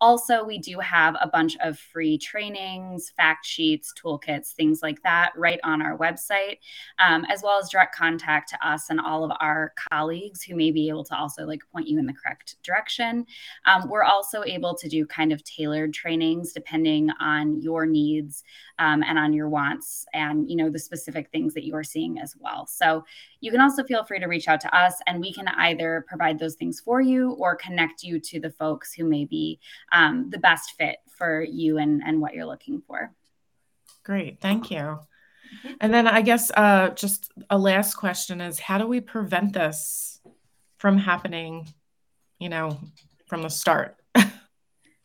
Also, 0.04 0.44
we 0.44 0.58
do 0.58 0.78
have 0.80 1.16
a 1.22 1.26
bunch 1.26 1.56
of 1.62 1.78
free 1.78 2.18
trainings, 2.18 3.08
fact 3.16 3.46
sheets, 3.46 3.90
toolkits, 3.98 4.52
things 4.52 4.82
like 4.82 5.02
that 5.02 5.32
right 5.34 5.58
on 5.64 5.80
our 5.80 5.96
website, 5.96 6.58
um, 6.98 7.24
as 7.30 7.42
well 7.42 7.58
as 7.58 7.70
direct 7.70 7.96
contact 7.96 8.50
to 8.50 8.68
us 8.68 8.90
and 8.90 9.00
all 9.00 9.24
of 9.24 9.32
our 9.40 9.72
colleagues 9.90 10.42
who 10.42 10.56
may 10.56 10.70
be 10.70 10.90
able 10.90 11.04
to 11.04 11.16
also 11.16 11.46
like 11.46 11.62
point 11.72 11.88
you 11.88 11.98
in 11.98 12.04
the 12.04 12.12
correct 12.12 12.56
direction. 12.62 13.24
Um, 13.64 13.88
we're 13.88 14.02
also 14.02 14.44
able 14.44 14.74
to 14.74 14.90
do 14.90 15.06
kind 15.06 15.32
of 15.32 15.42
tailored 15.42 15.94
trainings 15.94 16.52
depending 16.52 17.08
on 17.18 17.62
your 17.62 17.86
needs 17.86 18.44
um, 18.78 19.02
and 19.04 19.18
on 19.18 19.32
your 19.32 19.48
wants 19.48 20.04
and 20.12 20.50
you 20.50 20.56
know 20.56 20.68
the 20.68 20.78
specific 20.78 21.30
things 21.30 21.54
that 21.54 21.64
you 21.64 21.74
are 21.74 21.82
seeing 21.82 22.18
as 22.18 22.34
well. 22.38 22.66
So 22.66 23.06
you 23.40 23.50
can 23.50 23.60
also 23.60 23.84
feel 23.84 24.04
free 24.04 24.20
to 24.20 24.26
reach 24.26 24.48
out 24.48 24.60
to 24.60 24.76
us 24.76 24.94
and 25.06 25.20
we 25.20 25.32
can 25.32 25.48
either 25.48 26.04
provide 26.08 26.38
those 26.38 26.56
things 26.56 26.80
for 26.80 27.00
you 27.00 27.32
or 27.32 27.56
connect 27.56 28.02
you 28.02 28.20
to 28.20 28.40
the 28.40 28.50
folks 28.50 28.92
who 28.92 29.04
may 29.04 29.24
be 29.24 29.58
um, 29.94 30.28
the 30.30 30.38
best 30.38 30.72
fit 30.76 30.96
for 31.16 31.42
you 31.42 31.78
and, 31.78 32.02
and 32.04 32.20
what 32.20 32.34
you're 32.34 32.44
looking 32.44 32.82
for. 32.86 33.12
Great. 34.02 34.40
Thank 34.40 34.70
you. 34.70 34.78
Mm-hmm. 34.78 35.72
And 35.80 35.94
then 35.94 36.06
I 36.06 36.20
guess 36.20 36.50
uh, 36.54 36.90
just 36.90 37.32
a 37.48 37.56
last 37.56 37.94
question 37.94 38.40
is 38.40 38.58
how 38.58 38.78
do 38.78 38.86
we 38.86 39.00
prevent 39.00 39.52
this 39.52 40.20
from 40.78 40.98
happening, 40.98 41.68
you 42.38 42.48
know, 42.48 42.78
from 43.26 43.42
the 43.42 43.48
start? 43.48 43.96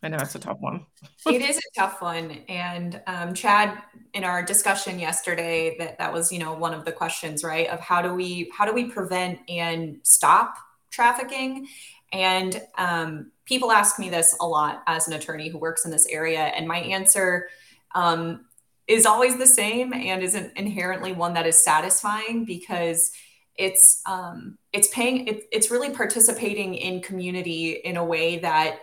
I 0.01 0.07
know 0.07 0.17
it's 0.17 0.35
a 0.35 0.39
tough 0.39 0.59
one. 0.59 0.85
it 1.27 1.41
is 1.41 1.57
a 1.57 1.79
tough 1.79 2.01
one. 2.01 2.31
And 2.47 3.01
um, 3.05 3.33
Chad, 3.33 3.77
in 4.13 4.23
our 4.23 4.43
discussion 4.43 4.97
yesterday, 4.97 5.75
that 5.77 5.97
that 5.99 6.13
was, 6.13 6.31
you 6.31 6.39
know, 6.39 6.53
one 6.53 6.73
of 6.73 6.85
the 6.85 6.91
questions, 6.91 7.43
right? 7.43 7.67
Of 7.67 7.79
how 7.79 8.01
do 8.01 8.13
we 8.13 8.51
how 8.57 8.65
do 8.65 8.73
we 8.73 8.85
prevent 8.85 9.39
and 9.49 9.99
stop 10.03 10.55
trafficking? 10.89 11.67
And 12.11 12.61
um, 12.77 13.31
people 13.45 13.71
ask 13.71 13.99
me 13.99 14.09
this 14.09 14.35
a 14.39 14.47
lot 14.47 14.83
as 14.87 15.07
an 15.07 15.13
attorney 15.13 15.49
who 15.49 15.57
works 15.57 15.85
in 15.85 15.91
this 15.91 16.07
area, 16.07 16.39
and 16.39 16.67
my 16.67 16.77
answer 16.77 17.49
um, 17.95 18.45
is 18.87 19.05
always 19.05 19.37
the 19.37 19.47
same 19.47 19.93
and 19.93 20.23
isn't 20.23 20.57
inherently 20.57 21.13
one 21.13 21.33
that 21.35 21.45
is 21.45 21.63
satisfying 21.63 22.45
because 22.45 23.11
it's 23.55 24.01
um, 24.05 24.57
it's 24.73 24.87
paying 24.87 25.27
it, 25.27 25.43
it's 25.51 25.69
really 25.69 25.91
participating 25.91 26.73
in 26.75 27.01
community 27.01 27.71
in 27.71 27.97
a 27.97 28.05
way 28.05 28.39
that 28.39 28.79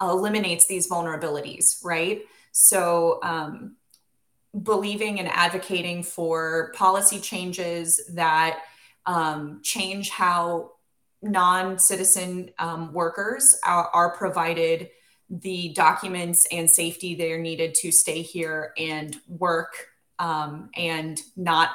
eliminates 0.00 0.66
these 0.66 0.90
vulnerabilities, 0.90 1.84
right? 1.84 2.22
So, 2.52 3.20
um, 3.22 3.76
believing 4.62 5.20
and 5.20 5.28
advocating 5.28 6.02
for 6.02 6.72
policy 6.74 7.20
changes 7.20 8.00
that 8.14 8.60
um, 9.04 9.60
change 9.62 10.08
how 10.08 10.72
non 11.28 11.78
citizen 11.78 12.50
um, 12.58 12.92
workers 12.92 13.58
are, 13.64 13.88
are, 13.92 14.16
provided 14.16 14.90
the 15.28 15.72
documents 15.74 16.46
and 16.52 16.70
safety 16.70 17.14
they're 17.14 17.38
needed 17.38 17.74
to 17.74 17.90
stay 17.90 18.22
here 18.22 18.72
and 18.78 19.16
work 19.28 19.74
um, 20.18 20.70
and 20.76 21.20
not 21.36 21.70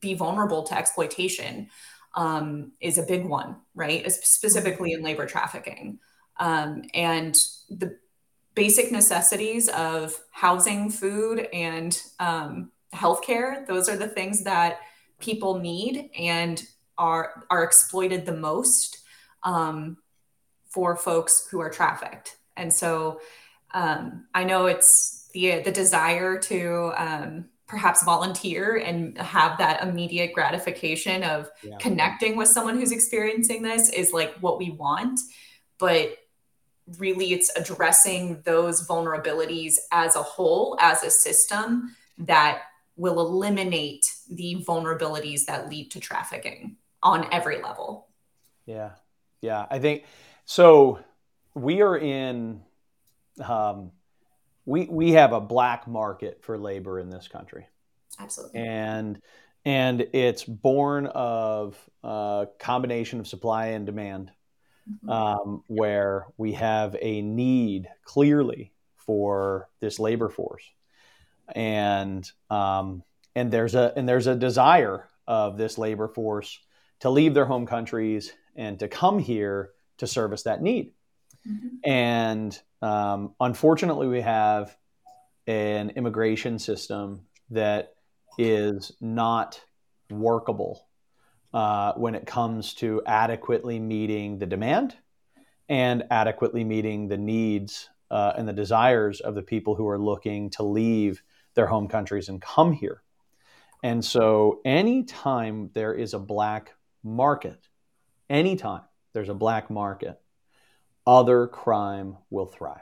be 0.00 0.14
vulnerable 0.14 0.62
to 0.64 0.76
exploitation 0.76 1.68
um, 2.14 2.72
is 2.80 2.98
a 2.98 3.02
big 3.02 3.24
one, 3.26 3.56
right? 3.74 4.10
Specifically 4.10 4.92
in 4.92 5.02
labor 5.02 5.26
trafficking. 5.26 5.98
Um, 6.38 6.82
and 6.94 7.36
the 7.68 7.98
basic 8.54 8.90
necessities 8.90 9.68
of 9.68 10.18
housing, 10.32 10.90
food, 10.90 11.46
and 11.52 12.00
um, 12.18 12.72
healthcare. 12.94 13.66
Those 13.66 13.88
are 13.88 13.96
the 13.96 14.08
things 14.08 14.44
that 14.44 14.80
people 15.20 15.58
need 15.60 16.10
and 16.18 16.62
are 16.98 17.44
are 17.50 17.62
exploited 17.62 18.26
the 18.26 18.36
most 18.36 18.98
um, 19.42 19.98
for 20.68 20.96
folks 20.96 21.46
who 21.50 21.60
are 21.60 21.70
trafficked. 21.70 22.36
And 22.56 22.72
so 22.72 23.20
um, 23.74 24.26
I 24.34 24.44
know 24.44 24.66
it's 24.66 25.28
the 25.32 25.60
the 25.60 25.72
desire 25.72 26.38
to 26.38 26.92
um, 26.96 27.46
perhaps 27.66 28.04
volunteer 28.04 28.76
and 28.76 29.18
have 29.18 29.58
that 29.58 29.82
immediate 29.82 30.32
gratification 30.32 31.22
of 31.24 31.50
yeah. 31.62 31.76
connecting 31.78 32.36
with 32.36 32.48
someone 32.48 32.78
who's 32.78 32.92
experiencing 32.92 33.62
this 33.62 33.90
is 33.90 34.12
like 34.12 34.34
what 34.36 34.58
we 34.58 34.70
want, 34.70 35.18
but 35.78 36.16
really 36.98 37.32
it's 37.32 37.50
addressing 37.56 38.40
those 38.44 38.86
vulnerabilities 38.86 39.74
as 39.90 40.14
a 40.14 40.22
whole, 40.22 40.76
as 40.80 41.02
a 41.02 41.10
system 41.10 41.94
that 42.18 42.62
will 42.96 43.20
eliminate 43.20 44.06
the 44.30 44.64
vulnerabilities 44.66 45.44
that 45.46 45.68
lead 45.68 45.90
to 45.90 46.00
trafficking 46.00 46.76
on 47.02 47.28
every 47.32 47.62
level. 47.62 48.08
Yeah. 48.66 48.90
Yeah. 49.40 49.66
I 49.70 49.78
think 49.78 50.04
so. 50.44 51.00
We 51.54 51.82
are 51.82 51.96
in, 51.96 52.62
um, 53.42 53.92
we, 54.64 54.86
we 54.86 55.12
have 55.12 55.32
a 55.32 55.40
black 55.40 55.86
market 55.86 56.42
for 56.42 56.58
labor 56.58 56.98
in 56.98 57.08
this 57.10 57.28
country. 57.28 57.66
Absolutely. 58.18 58.60
And, 58.60 59.20
and 59.64 60.06
it's 60.12 60.44
born 60.44 61.06
of 61.06 61.76
a 62.04 62.46
combination 62.58 63.18
of 63.18 63.26
supply 63.26 63.66
and 63.66 63.84
demand 63.84 64.30
mm-hmm. 64.88 65.10
um, 65.10 65.62
where 65.66 66.26
we 66.36 66.52
have 66.52 66.96
a 67.00 67.20
need 67.20 67.88
clearly 68.04 68.72
for 68.96 69.68
this 69.80 69.98
labor 69.98 70.28
force, 70.28 70.64
and 71.54 72.30
um, 72.50 73.02
and 73.34 73.50
there's 73.50 73.74
a 73.74 73.92
and 73.96 74.08
there's 74.08 74.26
a 74.26 74.36
desire 74.36 75.08
of 75.26 75.58
this 75.58 75.78
labor 75.78 76.08
force 76.08 76.58
to 77.00 77.10
leave 77.10 77.34
their 77.34 77.44
home 77.44 77.66
countries 77.66 78.32
and 78.54 78.78
to 78.78 78.88
come 78.88 79.18
here 79.18 79.70
to 79.98 80.06
service 80.06 80.42
that 80.44 80.62
need. 80.62 80.92
Mm-hmm. 81.48 81.88
And 81.88 82.58
um, 82.82 83.34
unfortunately, 83.40 84.08
we 84.08 84.20
have 84.20 84.76
an 85.46 85.90
immigration 85.90 86.58
system 86.58 87.22
that 87.50 87.94
is 88.38 88.92
not 89.00 89.60
workable 90.10 90.86
uh, 91.54 91.92
when 91.94 92.14
it 92.14 92.26
comes 92.26 92.74
to 92.74 93.02
adequately 93.06 93.78
meeting 93.78 94.38
the 94.38 94.46
demand 94.46 94.96
and 95.68 96.04
adequately 96.10 96.64
meeting 96.64 97.08
the 97.08 97.16
needs 97.16 97.88
uh, 98.10 98.32
and 98.36 98.48
the 98.48 98.52
desires 98.52 99.20
of 99.20 99.34
the 99.34 99.42
people 99.42 99.74
who 99.74 99.88
are 99.88 99.98
looking 99.98 100.50
to 100.50 100.62
leave 100.62 101.22
their 101.54 101.66
home 101.66 101.88
countries 101.88 102.28
and 102.28 102.40
come 102.40 102.72
here. 102.72 103.02
And 103.82 104.04
so, 104.04 104.60
anytime 104.64 105.70
there 105.74 105.94
is 105.94 106.14
a 106.14 106.18
black 106.18 106.74
market, 107.06 107.68
anytime 108.28 108.82
there's 109.12 109.28
a 109.28 109.34
black 109.34 109.70
market, 109.70 110.20
other 111.06 111.46
crime 111.46 112.16
will 112.30 112.46
thrive. 112.46 112.80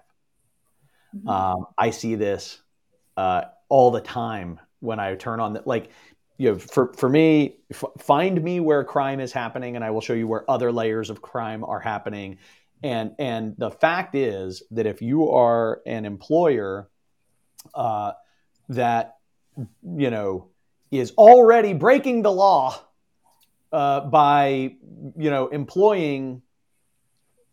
Mm-hmm. 1.15 1.29
Um, 1.29 1.67
I 1.79 1.91
see 1.91 2.15
this 2.15 2.61
uh, 3.17 3.43
all 3.69 3.91
the 3.91 4.01
time 4.01 4.59
when 4.81 4.99
I 4.99 5.15
turn 5.15 5.41
on 5.41 5.53
the 5.53 5.63
like 5.65 5.91
you 6.37 6.51
know, 6.51 6.59
for, 6.59 6.93
for 6.95 7.09
me, 7.09 7.59
f- 7.71 7.85
find 7.99 8.43
me 8.43 8.59
where 8.59 8.83
crime 8.83 9.21
is 9.21 9.33
happening, 9.33 9.77
and 9.77 9.85
I 9.85 9.91
will 9.91 10.01
show 10.01 10.15
you 10.15 10.27
where 10.27 10.49
other 10.51 10.73
layers 10.73 11.11
of 11.11 11.23
crime 11.23 11.63
are 11.63 11.79
happening. 11.79 12.39
And 12.83 13.13
and 13.19 13.55
the 13.57 13.71
fact 13.71 14.15
is 14.15 14.63
that 14.73 14.87
if 14.87 15.01
you 15.01 15.31
are 15.31 15.81
an 15.87 16.05
employer 16.05 16.91
uh, 17.75 18.13
that 18.71 19.17
you 19.57 20.11
know 20.11 20.49
is 20.91 21.13
already 21.13 21.73
breaking 21.73 22.23
the 22.23 22.33
law 22.33 22.79
uh, 23.75 24.01
by 24.01 24.77
you 25.17 25.31
know 25.31 25.49
employing 25.49 26.43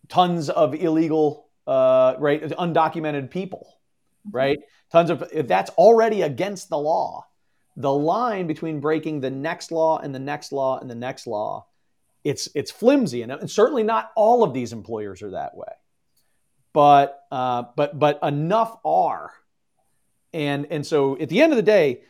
tons 0.08 0.50
of 0.50 0.76
illegal 0.76 1.50
uh, 1.68 2.16
right 2.20 2.42
undocumented 2.42 3.30
people, 3.30 3.80
right? 4.32 4.60
Tons 4.92 5.10
of 5.10 5.24
if 5.34 5.48
that's 5.48 5.72
already 5.72 6.22
against 6.22 6.70
the 6.70 6.78
law 6.78 7.26
the 7.78 7.92
line 7.92 8.48
between 8.48 8.80
breaking 8.80 9.22
the 9.22 9.30
next 9.30 9.72
law 9.72 9.98
and 9.98 10.14
the 10.14 10.20
next 10.20 10.52
law 10.52 10.78
and 10.80 10.90
the 10.90 10.96
next 10.96 11.26
law 11.26 11.66
it's 12.24 12.50
it's 12.54 12.72
flimsy. 12.72 13.24
And, 13.24 13.50
certainly 13.50 13.84
not 13.84 14.12
all 14.16 14.44
of 14.44 14.54
these 14.54 14.74
employers 14.74 15.22
are 15.22 15.32
that 15.32 15.56
way. 15.56 15.74
But 16.74 17.20
uh, 17.32 17.64
but 17.76 17.98
but 17.98 18.20
enough 18.24 18.78
are. 18.86 19.32
And 20.34 20.68
and 20.70 20.86
so 20.86 21.18
at 21.20 21.30
the 21.30 21.42
end 21.42 21.52
of 21.52 21.58
the 21.58 21.64
day 21.64 22.02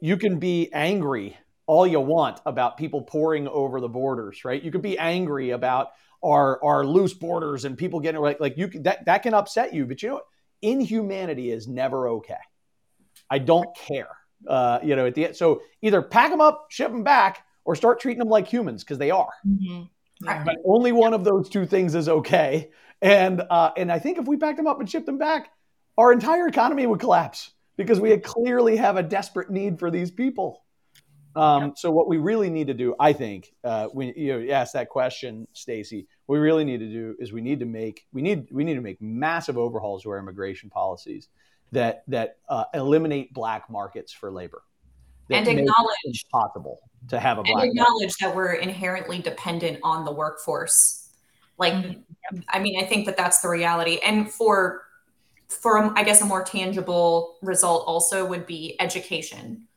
you 0.00 0.16
can 0.16 0.38
be 0.38 0.70
angry 0.72 1.36
all 1.70 1.86
you 1.86 2.00
want 2.00 2.40
about 2.44 2.76
people 2.76 3.02
pouring 3.02 3.46
over 3.48 3.80
the 3.80 3.88
borders 3.88 4.44
right 4.44 4.62
you 4.62 4.70
could 4.70 4.82
be 4.82 4.98
angry 4.98 5.50
about 5.50 5.92
our 6.22 6.62
are 6.62 6.84
loose 6.84 7.14
borders 7.14 7.64
and 7.64 7.76
people 7.76 8.00
getting 8.00 8.20
like 8.20 8.40
like 8.40 8.56
you 8.56 8.68
can, 8.68 8.82
that 8.82 9.04
that 9.06 9.22
can 9.22 9.34
upset 9.34 9.72
you. 9.72 9.86
But 9.86 10.02
you 10.02 10.10
know, 10.10 10.14
what? 10.16 10.24
inhumanity 10.62 11.50
is 11.50 11.66
never 11.66 12.08
okay. 12.08 12.34
I 13.30 13.38
don't 13.38 13.68
care. 13.76 14.08
Uh, 14.46 14.78
you 14.82 14.96
know, 14.96 15.06
at 15.06 15.14
the 15.14 15.26
end, 15.26 15.36
so 15.36 15.62
either 15.82 16.00
pack 16.00 16.30
them 16.30 16.40
up, 16.40 16.66
ship 16.70 16.90
them 16.90 17.04
back, 17.04 17.44
or 17.64 17.74
start 17.74 18.00
treating 18.00 18.18
them 18.18 18.28
like 18.28 18.48
humans 18.48 18.82
because 18.82 18.98
they 18.98 19.10
are. 19.10 19.32
Mm-hmm. 19.46 19.82
Yeah. 20.22 20.44
But 20.44 20.56
only 20.64 20.92
one 20.92 21.14
of 21.14 21.24
those 21.24 21.48
two 21.48 21.66
things 21.66 21.94
is 21.94 22.08
okay. 22.08 22.70
And 23.02 23.42
uh, 23.48 23.72
and 23.76 23.90
I 23.90 23.98
think 23.98 24.18
if 24.18 24.26
we 24.26 24.36
packed 24.36 24.56
them 24.56 24.66
up 24.66 24.80
and 24.80 24.90
shipped 24.90 25.06
them 25.06 25.18
back, 25.18 25.50
our 25.96 26.12
entire 26.12 26.46
economy 26.48 26.86
would 26.86 27.00
collapse 27.00 27.50
because 27.76 28.00
we 28.00 28.16
clearly 28.18 28.76
have 28.76 28.96
a 28.96 29.02
desperate 29.02 29.50
need 29.50 29.78
for 29.78 29.90
these 29.90 30.10
people. 30.10 30.62
Um, 31.36 31.62
yep. 31.62 31.78
So 31.78 31.90
what 31.90 32.08
we 32.08 32.18
really 32.18 32.50
need 32.50 32.66
to 32.66 32.74
do, 32.74 32.94
I 32.98 33.12
think, 33.12 33.52
uh, 33.62 33.86
when 33.86 34.12
you, 34.16 34.40
know, 34.40 34.52
ask 34.52 34.72
that 34.72 34.88
question, 34.88 35.46
Stacy, 35.52 36.06
what 36.26 36.34
we 36.34 36.40
really 36.40 36.64
need 36.64 36.78
to 36.78 36.88
do 36.88 37.14
is 37.18 37.32
we 37.32 37.40
need 37.40 37.60
to 37.60 37.66
make 37.66 38.06
we 38.12 38.22
need 38.22 38.48
we 38.50 38.64
need 38.64 38.74
to 38.74 38.80
make 38.80 39.00
massive 39.00 39.56
overhauls 39.56 40.02
to 40.02 40.10
our 40.10 40.18
immigration 40.18 40.70
policies 40.70 41.28
that 41.72 42.02
that 42.08 42.38
uh, 42.48 42.64
eliminate 42.74 43.32
black 43.32 43.70
markets 43.70 44.12
for 44.12 44.30
labor 44.32 44.62
and 45.30 45.46
acknowledge 45.46 46.26
possible 46.32 46.80
to 47.08 47.20
have 47.20 47.38
a 47.38 47.42
black 47.42 47.62
and 47.62 47.70
acknowledge 47.70 48.00
market. 48.00 48.16
that 48.20 48.34
we're 48.34 48.54
inherently 48.54 49.20
dependent 49.20 49.78
on 49.82 50.04
the 50.04 50.12
workforce. 50.12 51.08
Like, 51.58 51.74
mm-hmm. 51.74 52.40
I 52.48 52.58
mean, 52.58 52.82
I 52.82 52.86
think 52.86 53.06
that 53.06 53.16
that's 53.16 53.40
the 53.40 53.48
reality, 53.48 53.98
and 54.04 54.30
for 54.30 54.82
for 55.48 55.96
I 55.96 56.02
guess 56.02 56.20
a 56.20 56.24
more 56.24 56.42
tangible 56.42 57.36
result 57.42 57.84
also 57.86 58.26
would 58.26 58.46
be 58.46 58.76
education 58.80 59.68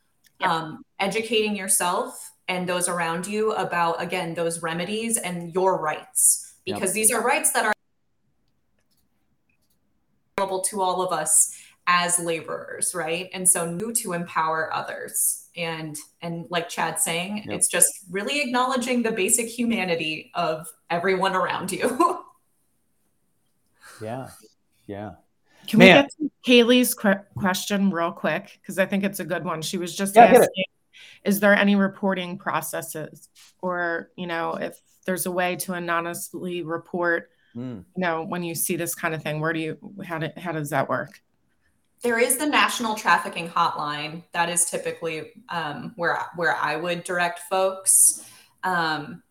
um, 0.41 0.84
educating 0.99 1.55
yourself 1.55 2.31
and 2.47 2.67
those 2.67 2.89
around 2.89 3.25
you 3.27 3.53
about 3.53 4.01
again 4.01 4.34
those 4.34 4.61
remedies 4.61 5.17
and 5.17 5.53
your 5.53 5.79
rights. 5.79 6.55
Because 6.65 6.89
yep. 6.89 6.93
these 6.93 7.11
are 7.11 7.21
rights 7.21 7.51
that 7.53 7.65
are 7.65 7.73
available 10.38 10.61
to 10.61 10.81
all 10.81 11.01
of 11.01 11.11
us 11.11 11.57
as 11.88 12.17
laborers 12.19 12.95
right? 12.95 13.29
And 13.34 13.47
so 13.47 13.69
new 13.69 13.93
to 13.93 14.13
empower 14.13 14.73
others. 14.73 15.49
And 15.55 15.95
and 16.21 16.47
like 16.49 16.69
chad 16.69 16.99
saying 16.99 17.43
yep. 17.45 17.55
it's 17.55 17.67
just 17.67 17.91
really 18.09 18.41
acknowledging 18.41 19.03
the 19.03 19.11
basic 19.11 19.47
humanity 19.47 20.31
of 20.34 20.67
everyone 20.89 21.36
around 21.36 21.71
you. 21.71 22.19
Yeah. 24.01 24.31
Yeah 24.88 25.11
can 25.68 25.80
Man. 25.80 25.88
we 25.88 26.01
get 26.01 26.11
to 26.18 26.32
Haley's 26.43 26.93
qu- 26.93 27.24
question 27.38 27.89
real 27.91 28.11
quick? 28.11 28.59
Because 28.61 28.80
I 28.80 28.86
think 28.86 29.03
it's 29.03 29.20
a 29.20 29.26
good 29.26 29.43
one. 29.43 29.61
She 29.61 29.78
was 29.78 29.95
just 29.95 30.16
yeah, 30.16 30.26
asking, 30.26 30.66
is 31.24 31.39
there 31.39 31.55
any 31.55 31.76
reporting 31.76 32.38
processes 32.38 33.30
or, 33.61 34.09
you 34.16 34.28
know, 34.28 34.55
if 34.55 34.80
there's 35.05 35.26
a 35.26 35.32
way 35.32 35.55
to 35.57 35.74
anonymously 35.74 36.64
report, 36.64 37.30
mm. 37.55 37.78
you 37.78 38.01
know, 38.01 38.24
when 38.24 38.43
you 38.43 38.55
see 38.55 38.76
this 38.76 38.95
kind 38.95 39.14
of 39.14 39.24
thing, 39.24 39.39
where 39.39 39.53
do 39.53 39.59
you, 39.59 39.78
how, 40.05 40.18
do, 40.18 40.30
how 40.38 40.51
does 40.51 40.70
that 40.70 40.89
work? 40.89 41.22
There 42.01 42.20
is 42.20 42.36
the 42.36 42.45
National 42.45 42.95
Trafficking 42.95 43.47
Hotline. 43.47 44.24
That 44.34 44.49
is 44.49 44.66
typically 44.66 45.32
um, 45.47 45.93
where, 45.95 46.20
where 46.36 46.55
I 46.55 46.76
would 46.76 47.05
direct 47.05 47.39
folks. 47.49 48.26
Um, 48.64 49.24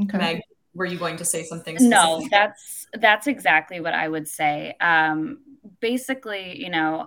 okay. 0.00 0.16
Meg, 0.16 0.40
were 0.74 0.86
you 0.86 0.98
going 0.98 1.16
to 1.16 1.24
say 1.24 1.42
something 1.42 1.76
no 1.80 2.26
that's 2.30 2.86
that's 2.94 3.26
exactly 3.26 3.80
what 3.80 3.94
i 3.94 4.08
would 4.08 4.28
say. 4.28 4.74
Um 4.80 5.38
basically 5.80 6.58
you 6.58 6.70
know 6.70 7.06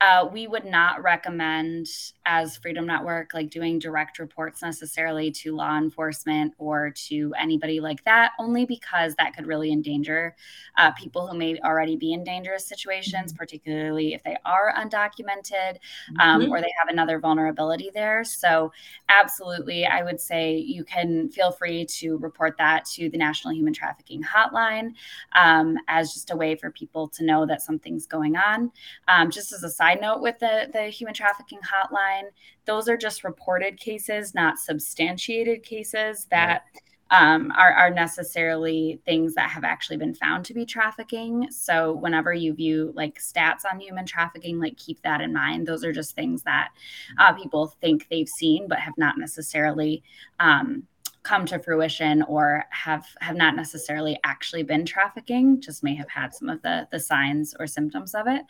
uh, 0.00 0.28
we 0.30 0.46
would 0.46 0.64
not 0.64 1.02
recommend 1.02 1.86
as 2.26 2.56
freedom 2.56 2.86
network 2.86 3.32
like 3.32 3.50
doing 3.50 3.78
direct 3.78 4.18
reports 4.18 4.62
necessarily 4.62 5.30
to 5.30 5.54
law 5.54 5.78
enforcement 5.78 6.52
or 6.58 6.90
to 6.90 7.32
anybody 7.38 7.80
like 7.80 8.04
that 8.04 8.32
only 8.38 8.66
because 8.66 9.14
that 9.14 9.34
could 9.34 9.46
really 9.46 9.72
endanger 9.72 10.34
uh, 10.76 10.90
people 10.92 11.26
who 11.26 11.38
may 11.38 11.58
already 11.60 11.96
be 11.96 12.12
in 12.12 12.22
dangerous 12.24 12.66
situations 12.66 13.32
mm-hmm. 13.32 13.38
particularly 13.38 14.14
if 14.14 14.22
they 14.22 14.36
are 14.44 14.74
undocumented 14.76 15.76
um, 16.20 16.42
mm-hmm. 16.42 16.52
or 16.52 16.60
they 16.60 16.72
have 16.78 16.88
another 16.88 17.18
vulnerability 17.18 17.90
there 17.94 18.24
so 18.24 18.72
absolutely 19.08 19.86
i 19.86 20.02
would 20.02 20.20
say 20.20 20.56
you 20.56 20.84
can 20.84 21.28
feel 21.30 21.52
free 21.52 21.84
to 21.84 22.16
report 22.18 22.56
that 22.58 22.84
to 22.84 23.08
the 23.10 23.18
national 23.18 23.54
human 23.54 23.72
trafficking 23.72 24.22
hotline 24.22 24.92
um, 25.34 25.76
as 25.88 26.12
just 26.12 26.30
a 26.30 26.36
way 26.36 26.54
for 26.54 26.70
people 26.70 27.08
to 27.08 27.24
know 27.24 27.46
that 27.46 27.62
something's 27.62 28.06
going 28.06 28.36
on 28.36 28.70
um, 29.08 29.30
just 29.30 29.52
as 29.52 29.62
a 29.62 29.70
side 29.70 30.00
note 30.00 30.20
with 30.20 30.38
the, 30.38 30.68
the 30.72 30.84
human 30.84 31.14
trafficking 31.14 31.60
hotline, 31.60 32.15
those 32.64 32.88
are 32.88 32.96
just 32.96 33.24
reported 33.24 33.78
cases, 33.78 34.34
not 34.34 34.58
substantiated 34.58 35.62
cases 35.62 36.26
that 36.30 36.62
um, 37.10 37.52
are, 37.56 37.72
are 37.72 37.90
necessarily 37.90 39.00
things 39.04 39.34
that 39.34 39.50
have 39.50 39.64
actually 39.64 39.96
been 39.96 40.14
found 40.14 40.44
to 40.44 40.54
be 40.54 40.66
trafficking. 40.66 41.46
So 41.50 41.92
whenever 41.92 42.32
you 42.32 42.52
view 42.52 42.92
like 42.96 43.20
stats 43.20 43.64
on 43.70 43.78
human 43.78 44.06
trafficking, 44.06 44.58
like 44.58 44.76
keep 44.76 45.00
that 45.02 45.20
in 45.20 45.32
mind. 45.32 45.66
Those 45.66 45.84
are 45.84 45.92
just 45.92 46.16
things 46.16 46.42
that 46.42 46.70
uh, 47.18 47.32
people 47.34 47.68
think 47.80 48.08
they've 48.08 48.28
seen, 48.28 48.66
but 48.66 48.80
have 48.80 48.98
not 48.98 49.18
necessarily 49.18 50.02
um, 50.40 50.82
come 51.26 51.44
to 51.44 51.58
fruition 51.58 52.22
or 52.22 52.64
have 52.70 53.04
have 53.20 53.34
not 53.34 53.56
necessarily 53.56 54.16
actually 54.22 54.62
been 54.62 54.86
trafficking 54.86 55.60
just 55.60 55.82
may 55.82 55.92
have 55.92 56.08
had 56.08 56.32
some 56.32 56.48
of 56.48 56.62
the 56.62 56.86
the 56.92 57.00
signs 57.00 57.52
or 57.58 57.66
symptoms 57.66 58.14
of 58.14 58.28
it 58.28 58.42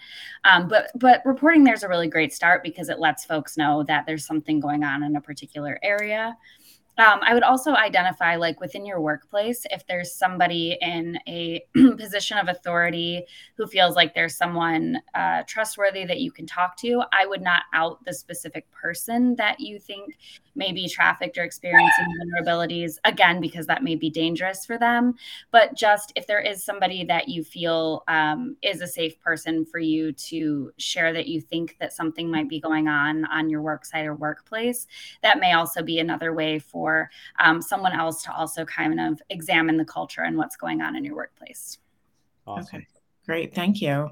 um, 0.44 0.68
but 0.68 0.90
but 0.94 1.22
reporting 1.24 1.64
there's 1.64 1.82
a 1.82 1.88
really 1.88 2.06
great 2.06 2.34
start 2.34 2.62
because 2.62 2.90
it 2.90 2.98
lets 2.98 3.24
folks 3.24 3.56
know 3.56 3.82
that 3.82 4.04
there's 4.04 4.26
something 4.26 4.60
going 4.60 4.84
on 4.84 5.02
in 5.02 5.16
a 5.16 5.20
particular 5.20 5.78
area 5.82 6.36
um, 6.98 7.20
I 7.20 7.34
would 7.34 7.42
also 7.42 7.74
identify, 7.74 8.36
like 8.36 8.58
within 8.58 8.86
your 8.86 9.02
workplace, 9.02 9.66
if 9.70 9.86
there's 9.86 10.14
somebody 10.14 10.78
in 10.80 11.18
a 11.28 11.62
position 11.98 12.38
of 12.38 12.48
authority 12.48 13.22
who 13.58 13.66
feels 13.66 13.96
like 13.96 14.14
there's 14.14 14.34
someone 14.34 14.98
uh, 15.14 15.42
trustworthy 15.46 16.06
that 16.06 16.20
you 16.20 16.32
can 16.32 16.46
talk 16.46 16.74
to. 16.78 17.02
I 17.12 17.26
would 17.26 17.42
not 17.42 17.64
out 17.74 18.02
the 18.06 18.14
specific 18.14 18.70
person 18.70 19.36
that 19.36 19.60
you 19.60 19.78
think 19.78 20.16
may 20.56 20.72
be 20.72 20.88
trafficked 20.88 21.36
or 21.38 21.44
experiencing 21.44 22.06
vulnerabilities, 22.20 22.98
again, 23.04 23.40
because 23.40 23.66
that 23.66 23.82
may 23.82 23.94
be 23.94 24.10
dangerous 24.10 24.64
for 24.64 24.78
them. 24.78 25.14
But 25.50 25.74
just 25.74 26.12
if 26.16 26.26
there 26.26 26.40
is 26.40 26.64
somebody 26.64 27.04
that 27.04 27.28
you 27.28 27.44
feel 27.44 28.04
um, 28.08 28.56
is 28.62 28.80
a 28.80 28.86
safe 28.86 29.20
person 29.20 29.64
for 29.64 29.78
you 29.78 30.12
to 30.12 30.72
share 30.78 31.12
that 31.12 31.26
you 31.26 31.40
think 31.40 31.76
that 31.80 31.92
something 31.92 32.30
might 32.30 32.48
be 32.48 32.60
going 32.60 32.88
on 32.88 33.24
on 33.26 33.50
your 33.50 33.60
work 33.60 33.84
site 33.84 34.06
or 34.06 34.14
workplace, 34.14 34.86
that 35.22 35.40
may 35.40 35.52
also 35.52 35.82
be 35.82 35.98
another 35.98 36.32
way 36.32 36.58
for 36.58 36.76
for 36.86 37.10
um, 37.40 37.62
someone 37.62 37.92
else 37.92 38.22
to 38.22 38.32
also 38.32 38.64
kind 38.64 39.00
of 39.00 39.20
examine 39.30 39.76
the 39.76 39.84
culture 39.84 40.20
and 40.20 40.36
what's 40.36 40.56
going 40.56 40.82
on 40.82 40.94
in 40.94 41.04
your 41.04 41.16
workplace. 41.16 41.78
Awesome. 42.46 42.76
Okay, 42.76 42.86
great. 43.24 43.54
Thank 43.54 43.80
you. 43.80 44.10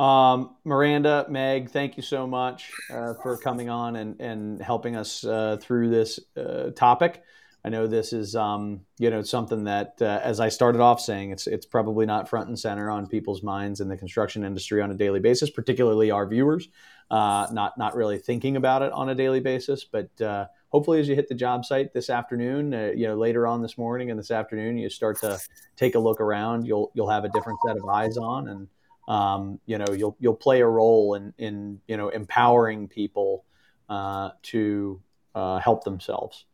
Um, 0.00 0.56
Miranda, 0.64 1.26
Meg, 1.28 1.68
thank 1.68 1.98
you 1.98 2.02
so 2.02 2.26
much 2.26 2.72
uh, 2.90 3.12
for 3.22 3.36
coming 3.36 3.68
on 3.68 3.96
and, 3.96 4.18
and 4.18 4.62
helping 4.62 4.96
us 4.96 5.24
uh, 5.24 5.58
through 5.60 5.90
this 5.90 6.18
uh, 6.38 6.70
topic. 6.70 7.22
I 7.66 7.68
know 7.68 7.86
this 7.86 8.14
is, 8.14 8.34
um, 8.34 8.80
you 8.98 9.10
know, 9.10 9.20
something 9.20 9.64
that, 9.64 9.96
uh, 10.00 10.20
as 10.24 10.40
I 10.40 10.48
started 10.48 10.80
off 10.80 11.02
saying, 11.02 11.32
it's 11.32 11.46
it's 11.46 11.66
probably 11.66 12.06
not 12.06 12.30
front 12.30 12.48
and 12.48 12.58
center 12.58 12.90
on 12.90 13.08
people's 13.08 13.42
minds 13.42 13.80
in 13.80 13.88
the 13.88 13.96
construction 13.98 14.42
industry 14.42 14.80
on 14.80 14.90
a 14.90 14.94
daily 14.94 15.20
basis, 15.20 15.50
particularly 15.50 16.10
our 16.10 16.26
viewers, 16.26 16.70
uh, 17.10 17.48
not 17.52 17.76
not 17.76 17.94
really 17.94 18.16
thinking 18.16 18.56
about 18.56 18.80
it 18.80 18.92
on 18.92 19.10
a 19.10 19.14
daily 19.14 19.40
basis. 19.40 19.84
But 19.84 20.18
uh, 20.22 20.46
hopefully 20.70 21.00
as 21.00 21.08
you 21.08 21.14
hit 21.14 21.28
the 21.28 21.34
job 21.34 21.66
site 21.66 21.92
this 21.92 22.08
afternoon, 22.08 22.72
you 22.96 23.06
know, 23.06 23.16
later 23.16 23.46
on 23.46 23.60
this 23.60 23.76
morning 23.76 24.10
and 24.10 24.18
this 24.18 24.30
afternoon, 24.30 24.78
you 24.78 24.88
start 24.88 25.20
to 25.20 25.38
take 25.76 25.94
a 25.94 25.98
look 25.98 26.22
around. 26.22 26.66
You'll 26.66 26.90
you'll 26.94 27.10
have 27.10 27.24
a 27.24 27.28
different 27.28 27.58
set 27.66 27.76
of 27.76 27.84
eyes 27.84 28.16
on, 28.16 28.48
and 28.48 28.68
um, 29.10 29.58
you 29.66 29.76
know, 29.76 29.92
you'll 29.92 30.16
you'll 30.20 30.36
play 30.36 30.60
a 30.60 30.66
role 30.66 31.14
in 31.14 31.34
in 31.36 31.80
you 31.88 31.96
know 31.96 32.10
empowering 32.10 32.86
people 32.86 33.44
uh, 33.88 34.30
to 34.42 35.02
uh, 35.34 35.58
help 35.58 35.82
themselves 35.82 36.44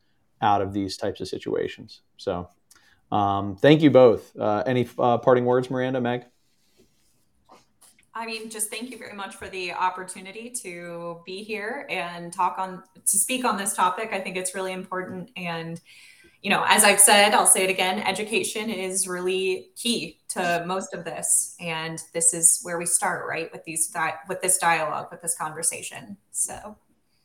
out 0.40 0.62
of 0.62 0.72
these 0.72 0.96
types 0.96 1.20
of 1.20 1.28
situations. 1.28 2.00
So, 2.16 2.48
um, 3.12 3.56
thank 3.56 3.82
you 3.82 3.90
both. 3.90 4.34
Uh, 4.34 4.62
any 4.66 4.88
uh, 4.98 5.18
parting 5.18 5.44
words, 5.44 5.70
Miranda, 5.70 6.00
Meg? 6.00 6.24
I 8.14 8.24
mean, 8.24 8.48
just 8.48 8.70
thank 8.70 8.90
you 8.90 8.96
very 8.96 9.12
much 9.12 9.34
for 9.34 9.48
the 9.48 9.74
opportunity 9.74 10.48
to 10.62 11.20
be 11.26 11.42
here 11.42 11.86
and 11.90 12.32
talk 12.32 12.58
on 12.58 12.82
to 12.94 13.18
speak 13.18 13.44
on 13.44 13.58
this 13.58 13.74
topic. 13.74 14.14
I 14.14 14.20
think 14.20 14.38
it's 14.38 14.54
really 14.54 14.72
important. 14.72 15.30
And, 15.36 15.78
you 16.46 16.50
know, 16.50 16.64
as 16.68 16.84
I've 16.84 17.00
said, 17.00 17.34
I'll 17.34 17.44
say 17.44 17.64
it 17.64 17.70
again, 17.70 17.98
education 17.98 18.70
is 18.70 19.08
really 19.08 19.70
key 19.74 20.20
to 20.28 20.62
most 20.64 20.94
of 20.94 21.04
this. 21.04 21.56
And 21.58 22.00
this 22.14 22.32
is 22.32 22.60
where 22.62 22.78
we 22.78 22.86
start, 22.86 23.26
right? 23.28 23.50
With 23.50 23.64
these 23.64 23.92
with 24.28 24.42
this 24.42 24.56
dialogue, 24.58 25.08
with 25.10 25.20
this 25.22 25.36
conversation. 25.36 26.16
So 26.30 26.76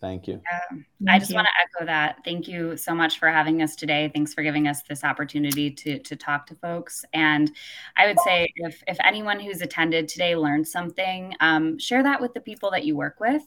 Thank 0.02 0.28
you. 0.28 0.41
Um, 0.72 0.84
I 1.08 1.20
just 1.20 1.34
want 1.34 1.47
to 1.47 1.52
echo 1.62 1.86
that. 1.86 2.18
Thank 2.26 2.47
you 2.47 2.76
so 2.76 2.93
much 2.93 3.20
for 3.20 3.30
having 3.30 3.62
us 3.62 3.76
today. 3.76 4.10
Thanks 4.14 4.34
for 4.34 4.41
giving 4.41 4.68
us 4.68 4.82
this 4.84 5.04
opportunity 5.04 5.70
to 5.70 5.99
to 5.99 6.16
talk 6.16 6.47
to 6.47 6.56
folks. 6.56 7.06
And 7.14 7.52
I 7.97 8.08
would 8.08 8.20
say 8.22 8.52
if 8.56 8.84
if 8.88 8.97
anyone 9.04 9.39
who's 9.39 9.62
attended 9.62 10.08
today 10.08 10.36
learned 10.36 10.68
something, 10.68 11.36
um, 11.39 11.78
share 11.78 12.02
that 12.02 12.20
with 12.20 12.34
the 12.34 12.41
people 12.41 12.72
that 12.72 12.84
you 12.84 12.95
work 12.95 13.20
with. 13.20 13.43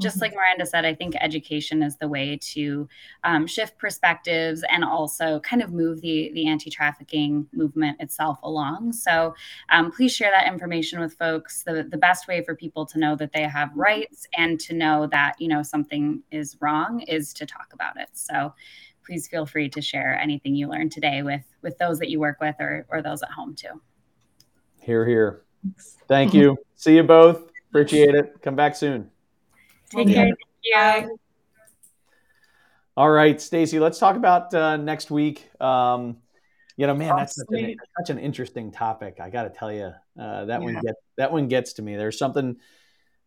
Just 0.00 0.16
mm-hmm. 0.16 0.22
like 0.22 0.34
Miranda 0.34 0.64
said, 0.64 0.86
I 0.86 0.94
think 0.94 1.16
education 1.20 1.82
is 1.82 1.98
the 1.98 2.08
way 2.08 2.38
to 2.54 2.88
um, 3.24 3.46
shift 3.46 3.78
perspectives 3.78 4.64
and 4.70 4.82
also 4.82 5.40
kind 5.40 5.62
of 5.62 5.70
move 5.70 6.00
the 6.00 6.30
the 6.32 6.48
anti 6.48 6.70
trafficking 6.70 7.46
movement 7.52 8.00
itself 8.00 8.38
along. 8.42 8.94
So 8.94 9.34
um, 9.68 9.92
please 9.92 10.14
share 10.14 10.30
that 10.30 10.46
information 10.46 10.98
with 10.98 11.12
folks. 11.14 11.62
The 11.62 11.86
the 11.90 11.98
best 11.98 12.26
way 12.26 12.42
for 12.42 12.54
people 12.54 12.86
to 12.86 12.98
know 12.98 13.16
that 13.16 13.32
they 13.32 13.42
have 13.42 13.70
rights 13.74 14.26
and 14.36 14.58
to 14.60 14.74
know 14.74 15.06
that 15.08 15.34
you 15.38 15.48
know 15.48 15.62
something 15.62 15.89
something 15.90 16.22
is 16.30 16.56
wrong 16.60 17.00
is 17.00 17.32
to 17.34 17.46
talk 17.46 17.68
about 17.72 17.96
it. 17.98 18.08
So 18.12 18.52
please 19.04 19.28
feel 19.28 19.46
free 19.46 19.68
to 19.70 19.80
share 19.80 20.18
anything 20.18 20.54
you 20.54 20.68
learned 20.68 20.92
today 20.92 21.22
with 21.22 21.42
with 21.62 21.76
those 21.78 21.98
that 21.98 22.10
you 22.10 22.20
work 22.20 22.38
with 22.40 22.56
or 22.60 22.86
or 22.88 23.02
those 23.02 23.22
at 23.22 23.30
home 23.30 23.54
too. 23.54 23.80
Here, 24.80 25.06
here. 25.06 25.42
Thank 26.08 26.32
you. 26.32 26.56
See 26.74 26.96
you 26.96 27.02
both. 27.02 27.50
Appreciate 27.70 28.14
it. 28.14 28.40
Come 28.42 28.56
back 28.56 28.74
soon. 28.74 29.10
Take 29.90 30.08
care. 30.08 30.24
Thank 30.24 30.38
you. 30.64 31.18
All 32.96 33.10
right, 33.10 33.40
Stacy, 33.40 33.78
let's 33.78 33.98
talk 33.98 34.16
about 34.16 34.52
uh, 34.52 34.76
next 34.76 35.10
week. 35.10 35.48
Um, 35.60 36.18
you 36.76 36.86
know, 36.86 36.94
man, 36.94 37.14
that's 37.16 37.36
such 37.36 37.46
an, 37.52 37.76
such 37.98 38.10
an, 38.10 38.18
interesting 38.18 38.72
topic. 38.72 39.20
I 39.20 39.30
got 39.30 39.44
to 39.44 39.50
tell 39.50 39.72
you, 39.72 39.92
uh, 40.20 40.44
that 40.46 40.60
yeah. 40.60 40.66
one 40.66 40.74
gets 40.74 41.00
that 41.16 41.32
one 41.32 41.48
gets 41.48 41.74
to 41.74 41.82
me. 41.82 41.96
There's 41.96 42.18
something 42.18 42.56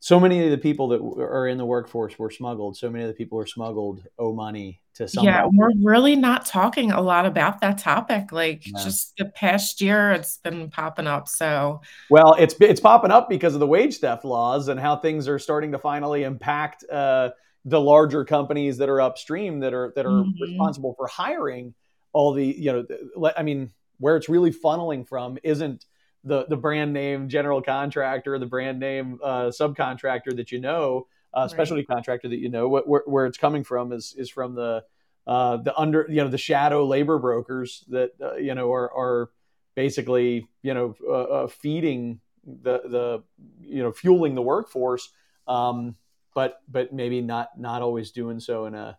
so 0.03 0.19
many 0.19 0.43
of 0.43 0.51
the 0.51 0.57
people 0.57 0.89
that 0.89 0.99
are 1.01 1.47
in 1.47 1.57
the 1.57 1.63
workforce 1.63 2.19
were 2.19 2.29
smuggled. 2.29 2.75
So 2.75 2.89
many 2.89 3.05
of 3.05 3.07
the 3.07 3.13
people 3.13 3.37
who 3.37 3.43
are 3.43 3.47
smuggled 3.47 4.05
owe 4.19 4.33
money 4.33 4.81
to 4.95 5.07
somebody. 5.07 5.33
Yeah, 5.33 5.47
we're 5.49 5.71
really 5.81 6.17
not 6.17 6.45
talking 6.45 6.91
a 6.91 6.99
lot 6.99 7.25
about 7.25 7.61
that 7.61 7.77
topic. 7.77 8.33
Like 8.33 8.67
yeah. 8.67 8.83
just 8.83 9.15
the 9.15 9.27
past 9.27 9.79
year, 9.79 10.11
it's 10.11 10.39
been 10.39 10.69
popping 10.69 11.07
up. 11.07 11.29
So 11.29 11.79
well, 12.09 12.35
it's 12.37 12.53
it's 12.59 12.81
popping 12.81 13.11
up 13.11 13.29
because 13.29 13.53
of 13.53 13.61
the 13.61 13.67
wage 13.67 13.99
theft 13.99 14.25
laws 14.25 14.67
and 14.67 14.77
how 14.77 14.97
things 14.97 15.29
are 15.29 15.39
starting 15.39 15.71
to 15.71 15.79
finally 15.79 16.23
impact 16.23 16.83
uh, 16.91 17.29
the 17.63 17.79
larger 17.79 18.25
companies 18.25 18.79
that 18.79 18.89
are 18.89 18.99
upstream 18.99 19.61
that 19.61 19.73
are 19.73 19.93
that 19.95 20.05
are 20.05 20.09
mm-hmm. 20.09 20.41
responsible 20.41 20.95
for 20.97 21.07
hiring 21.07 21.73
all 22.11 22.33
the 22.33 22.45
you 22.45 22.73
know. 22.73 23.31
I 23.37 23.43
mean, 23.43 23.71
where 23.99 24.17
it's 24.17 24.27
really 24.27 24.51
funneling 24.51 25.07
from 25.07 25.37
isn't 25.43 25.85
the 26.23 26.45
the 26.47 26.57
brand 26.57 26.93
name 26.93 27.29
general 27.29 27.61
contractor, 27.61 28.37
the 28.39 28.45
brand 28.45 28.79
name 28.79 29.19
uh, 29.23 29.45
subcontractor 29.45 30.35
that 30.35 30.51
you 30.51 30.59
know, 30.59 31.07
uh, 31.33 31.47
specialty 31.47 31.81
right. 31.81 31.95
contractor 31.95 32.29
that 32.29 32.39
you 32.39 32.49
know, 32.49 32.67
what, 32.69 32.87
where, 32.87 33.03
where 33.05 33.25
it's 33.25 33.37
coming 33.37 33.63
from 33.63 33.91
is 33.91 34.15
is 34.17 34.29
from 34.29 34.55
the 34.55 34.83
uh, 35.27 35.57
the 35.57 35.75
under 35.77 36.05
you 36.09 36.23
know 36.23 36.29
the 36.29 36.37
shadow 36.37 36.85
labor 36.85 37.19
brokers 37.19 37.83
that 37.89 38.11
uh, 38.21 38.35
you 38.35 38.55
know 38.55 38.71
are 38.71 38.91
are 38.93 39.29
basically 39.75 40.47
you 40.61 40.73
know 40.73 40.95
uh, 41.07 41.11
uh, 41.11 41.47
feeding 41.47 42.19
the 42.45 42.81
the 42.85 43.23
you 43.61 43.83
know 43.83 43.91
fueling 43.91 44.35
the 44.35 44.41
workforce, 44.41 45.09
um, 45.47 45.95
but 46.33 46.61
but 46.69 46.93
maybe 46.93 47.21
not 47.21 47.59
not 47.59 47.81
always 47.81 48.11
doing 48.11 48.39
so 48.39 48.65
in 48.65 48.75
a 48.75 48.97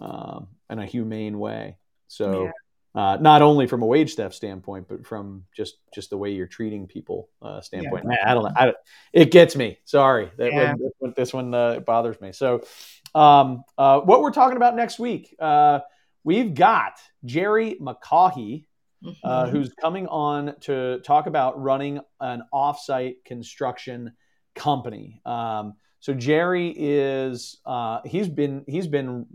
um, 0.00 0.48
in 0.70 0.78
a 0.78 0.86
humane 0.86 1.38
way. 1.38 1.76
So. 2.08 2.44
Yeah 2.44 2.52
uh, 2.94 3.18
not 3.20 3.42
only 3.42 3.66
from 3.66 3.82
a 3.82 3.86
wage 3.86 4.14
theft 4.14 4.34
standpoint, 4.34 4.88
but 4.88 5.06
from 5.06 5.44
just 5.54 5.76
just 5.94 6.10
the 6.10 6.16
way 6.16 6.30
you're 6.30 6.46
treating 6.46 6.86
people 6.86 7.28
uh, 7.42 7.60
standpoint. 7.60 8.06
Yeah. 8.10 8.30
I 8.30 8.34
don't 8.34 8.44
know. 8.44 8.52
I, 8.56 8.72
it 9.12 9.30
gets 9.30 9.56
me. 9.56 9.78
Sorry, 9.84 10.30
that 10.38 10.52
yeah. 10.52 10.72
one, 10.72 10.78
this 10.78 10.92
one, 10.98 11.14
this 11.16 11.32
one 11.32 11.54
uh, 11.54 11.80
bothers 11.80 12.20
me. 12.20 12.32
So, 12.32 12.62
um, 13.14 13.62
uh, 13.76 14.00
what 14.00 14.22
we're 14.22 14.32
talking 14.32 14.56
about 14.56 14.74
next 14.74 14.98
week, 14.98 15.34
uh, 15.38 15.80
we've 16.24 16.54
got 16.54 16.94
Jerry 17.24 17.76
McCaughey, 17.80 18.64
uh, 19.04 19.44
mm-hmm. 19.44 19.50
who's 19.50 19.72
coming 19.80 20.06
on 20.06 20.54
to 20.60 21.00
talk 21.00 21.26
about 21.26 21.60
running 21.60 22.00
an 22.20 22.42
offsite 22.52 23.24
construction 23.24 24.12
company. 24.54 25.20
Um, 25.26 25.74
so 26.00 26.14
Jerry 26.14 26.74
is 26.76 27.58
he's 28.06 28.28
been 28.28 28.64
he's 28.66 28.86
been 28.86 29.26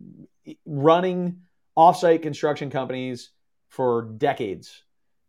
running 0.66 1.42
offsite 1.78 2.24
construction 2.24 2.70
companies 2.70 3.30
for 3.74 4.04
decades 4.04 4.84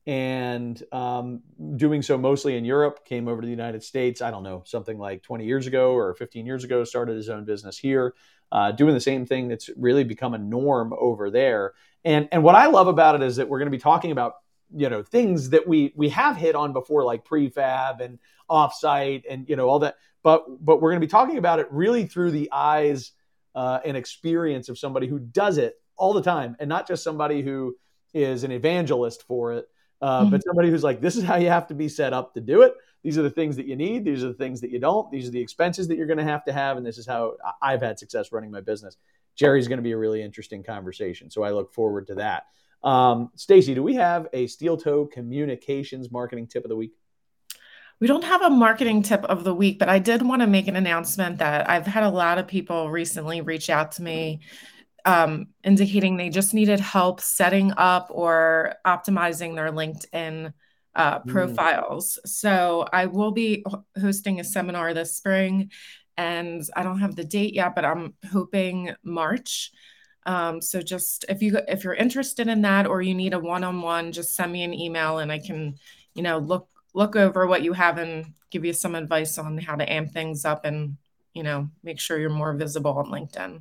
and 0.06 0.82
um, 0.92 1.40
doing 1.76 2.02
so 2.02 2.18
mostly 2.18 2.58
in 2.58 2.64
Europe, 2.66 3.06
came 3.06 3.26
over 3.26 3.40
to 3.40 3.46
the 3.46 3.50
United 3.50 3.82
States, 3.82 4.20
I 4.20 4.30
don't 4.30 4.42
know, 4.42 4.62
something 4.66 4.98
like 4.98 5.22
20 5.22 5.46
years 5.46 5.66
ago 5.66 5.92
or 5.94 6.14
15 6.14 6.44
years 6.44 6.62
ago, 6.62 6.84
started 6.84 7.16
his 7.16 7.30
own 7.30 7.46
business 7.46 7.78
here, 7.78 8.14
uh, 8.52 8.70
doing 8.72 8.92
the 8.92 9.00
same 9.00 9.24
thing 9.24 9.48
that's 9.48 9.70
really 9.78 10.04
become 10.04 10.34
a 10.34 10.38
norm 10.38 10.92
over 11.00 11.30
there. 11.30 11.72
And, 12.04 12.28
and 12.32 12.42
what 12.42 12.54
I 12.54 12.66
love 12.66 12.86
about 12.86 13.14
it 13.14 13.22
is 13.22 13.36
that 13.36 13.48
we're 13.48 13.60
going 13.60 13.70
to 13.70 13.76
be 13.76 13.78
talking 13.78 14.10
about 14.10 14.34
you 14.74 14.88
know 14.88 15.02
things 15.02 15.50
that 15.50 15.68
we 15.68 15.92
we 15.94 16.08
have 16.08 16.36
hit 16.36 16.54
on 16.56 16.72
before 16.72 17.04
like 17.04 17.24
prefab 17.24 18.00
and 18.00 18.18
offsite 18.50 19.22
and 19.28 19.46
you 19.46 19.56
know 19.56 19.68
all 19.68 19.78
that 19.78 19.96
but 20.22 20.42
but 20.64 20.80
we're 20.80 20.90
going 20.90 21.00
to 21.00 21.06
be 21.06 21.10
talking 21.10 21.36
about 21.36 21.60
it 21.60 21.68
really 21.70 22.06
through 22.06 22.30
the 22.30 22.50
eyes 22.50 23.12
uh, 23.54 23.78
and 23.84 23.94
experience 23.94 24.70
of 24.70 24.78
somebody 24.78 25.06
who 25.06 25.18
does 25.18 25.58
it 25.58 25.74
all 25.96 26.14
the 26.14 26.22
time 26.22 26.56
and 26.58 26.68
not 26.68 26.88
just 26.88 27.04
somebody 27.04 27.42
who 27.42 27.76
is 28.14 28.44
an 28.44 28.52
evangelist 28.52 29.26
for 29.26 29.52
it, 29.52 29.68
uh, 30.00 30.22
mm-hmm. 30.22 30.30
but 30.30 30.42
somebody 30.44 30.70
who's 30.70 30.84
like, 30.84 31.00
this 31.00 31.16
is 31.16 31.24
how 31.24 31.36
you 31.36 31.48
have 31.48 31.66
to 31.66 31.74
be 31.74 31.88
set 31.88 32.12
up 32.12 32.34
to 32.34 32.40
do 32.40 32.62
it. 32.62 32.74
These 33.02 33.18
are 33.18 33.22
the 33.22 33.30
things 33.30 33.56
that 33.56 33.66
you 33.66 33.76
need. 33.76 34.04
These 34.04 34.24
are 34.24 34.28
the 34.28 34.34
things 34.34 34.62
that 34.62 34.70
you 34.70 34.78
don't. 34.78 35.10
These 35.10 35.28
are 35.28 35.30
the 35.30 35.40
expenses 35.40 35.88
that 35.88 35.96
you're 35.96 36.06
going 36.06 36.18
to 36.18 36.24
have 36.24 36.44
to 36.46 36.52
have. 36.52 36.78
And 36.78 36.86
this 36.86 36.96
is 36.96 37.06
how 37.06 37.34
I've 37.60 37.82
had 37.82 37.98
success 37.98 38.32
running 38.32 38.50
my 38.50 38.62
business. 38.62 38.96
Jerry's 39.36 39.68
going 39.68 39.78
to 39.78 39.82
be 39.82 39.92
a 39.92 39.98
really 39.98 40.22
interesting 40.22 40.62
conversation. 40.62 41.30
So 41.30 41.42
I 41.42 41.50
look 41.50 41.72
forward 41.72 42.06
to 42.06 42.14
that. 42.14 42.46
Um, 42.82 43.30
Stacy, 43.34 43.74
do 43.74 43.82
we 43.82 43.94
have 43.94 44.28
a 44.32 44.46
steel 44.46 44.76
toe 44.76 45.06
communications 45.06 46.10
marketing 46.10 46.46
tip 46.46 46.64
of 46.64 46.70
the 46.70 46.76
week? 46.76 46.92
We 48.00 48.06
don't 48.06 48.24
have 48.24 48.42
a 48.42 48.50
marketing 48.50 49.02
tip 49.02 49.24
of 49.24 49.44
the 49.44 49.54
week, 49.54 49.78
but 49.78 49.88
I 49.88 49.98
did 49.98 50.22
want 50.22 50.42
to 50.42 50.46
make 50.46 50.66
an 50.68 50.76
announcement 50.76 51.38
that 51.38 51.68
I've 51.68 51.86
had 51.86 52.02
a 52.04 52.10
lot 52.10 52.38
of 52.38 52.46
people 52.46 52.90
recently 52.90 53.40
reach 53.40 53.70
out 53.70 53.92
to 53.92 54.02
me 54.02 54.40
um, 55.04 55.46
indicating 55.62 56.16
they 56.16 56.30
just 56.30 56.54
needed 56.54 56.80
help 56.80 57.20
setting 57.20 57.72
up 57.76 58.08
or 58.10 58.74
optimizing 58.86 59.54
their 59.54 59.70
LinkedIn 59.70 60.52
uh, 60.94 61.18
mm. 61.20 61.26
profiles. 61.26 62.18
Mm. 62.24 62.28
So 62.28 62.86
I 62.92 63.06
will 63.06 63.32
be 63.32 63.64
hosting 64.00 64.40
a 64.40 64.44
seminar 64.44 64.94
this 64.94 65.16
spring, 65.16 65.70
and 66.16 66.62
I 66.76 66.82
don't 66.82 67.00
have 67.00 67.16
the 67.16 67.24
date 67.24 67.54
yet, 67.54 67.74
but 67.74 67.84
I'm 67.84 68.14
hoping 68.30 68.94
March. 69.02 69.72
Um, 70.26 70.62
so 70.62 70.80
just 70.80 71.26
if 71.28 71.42
you 71.42 71.58
if 71.68 71.84
you're 71.84 71.94
interested 71.94 72.48
in 72.48 72.62
that 72.62 72.86
or 72.86 73.02
you 73.02 73.14
need 73.14 73.34
a 73.34 73.38
one-on-one, 73.38 74.12
just 74.12 74.34
send 74.34 74.52
me 74.52 74.62
an 74.62 74.72
email 74.72 75.18
and 75.18 75.30
I 75.30 75.38
can, 75.38 75.76
you 76.14 76.22
know, 76.22 76.38
look 76.38 76.68
look 76.94 77.16
over 77.16 77.46
what 77.46 77.62
you 77.62 77.72
have 77.72 77.98
and 77.98 78.32
give 78.50 78.64
you 78.64 78.72
some 78.72 78.94
advice 78.94 79.36
on 79.36 79.58
how 79.58 79.74
to 79.74 79.92
amp 79.92 80.12
things 80.12 80.44
up 80.44 80.64
and 80.64 80.96
you 81.34 81.42
know 81.42 81.68
make 81.82 81.98
sure 81.98 82.18
you're 82.18 82.30
more 82.30 82.54
visible 82.54 82.92
on 82.92 83.06
LinkedIn. 83.06 83.60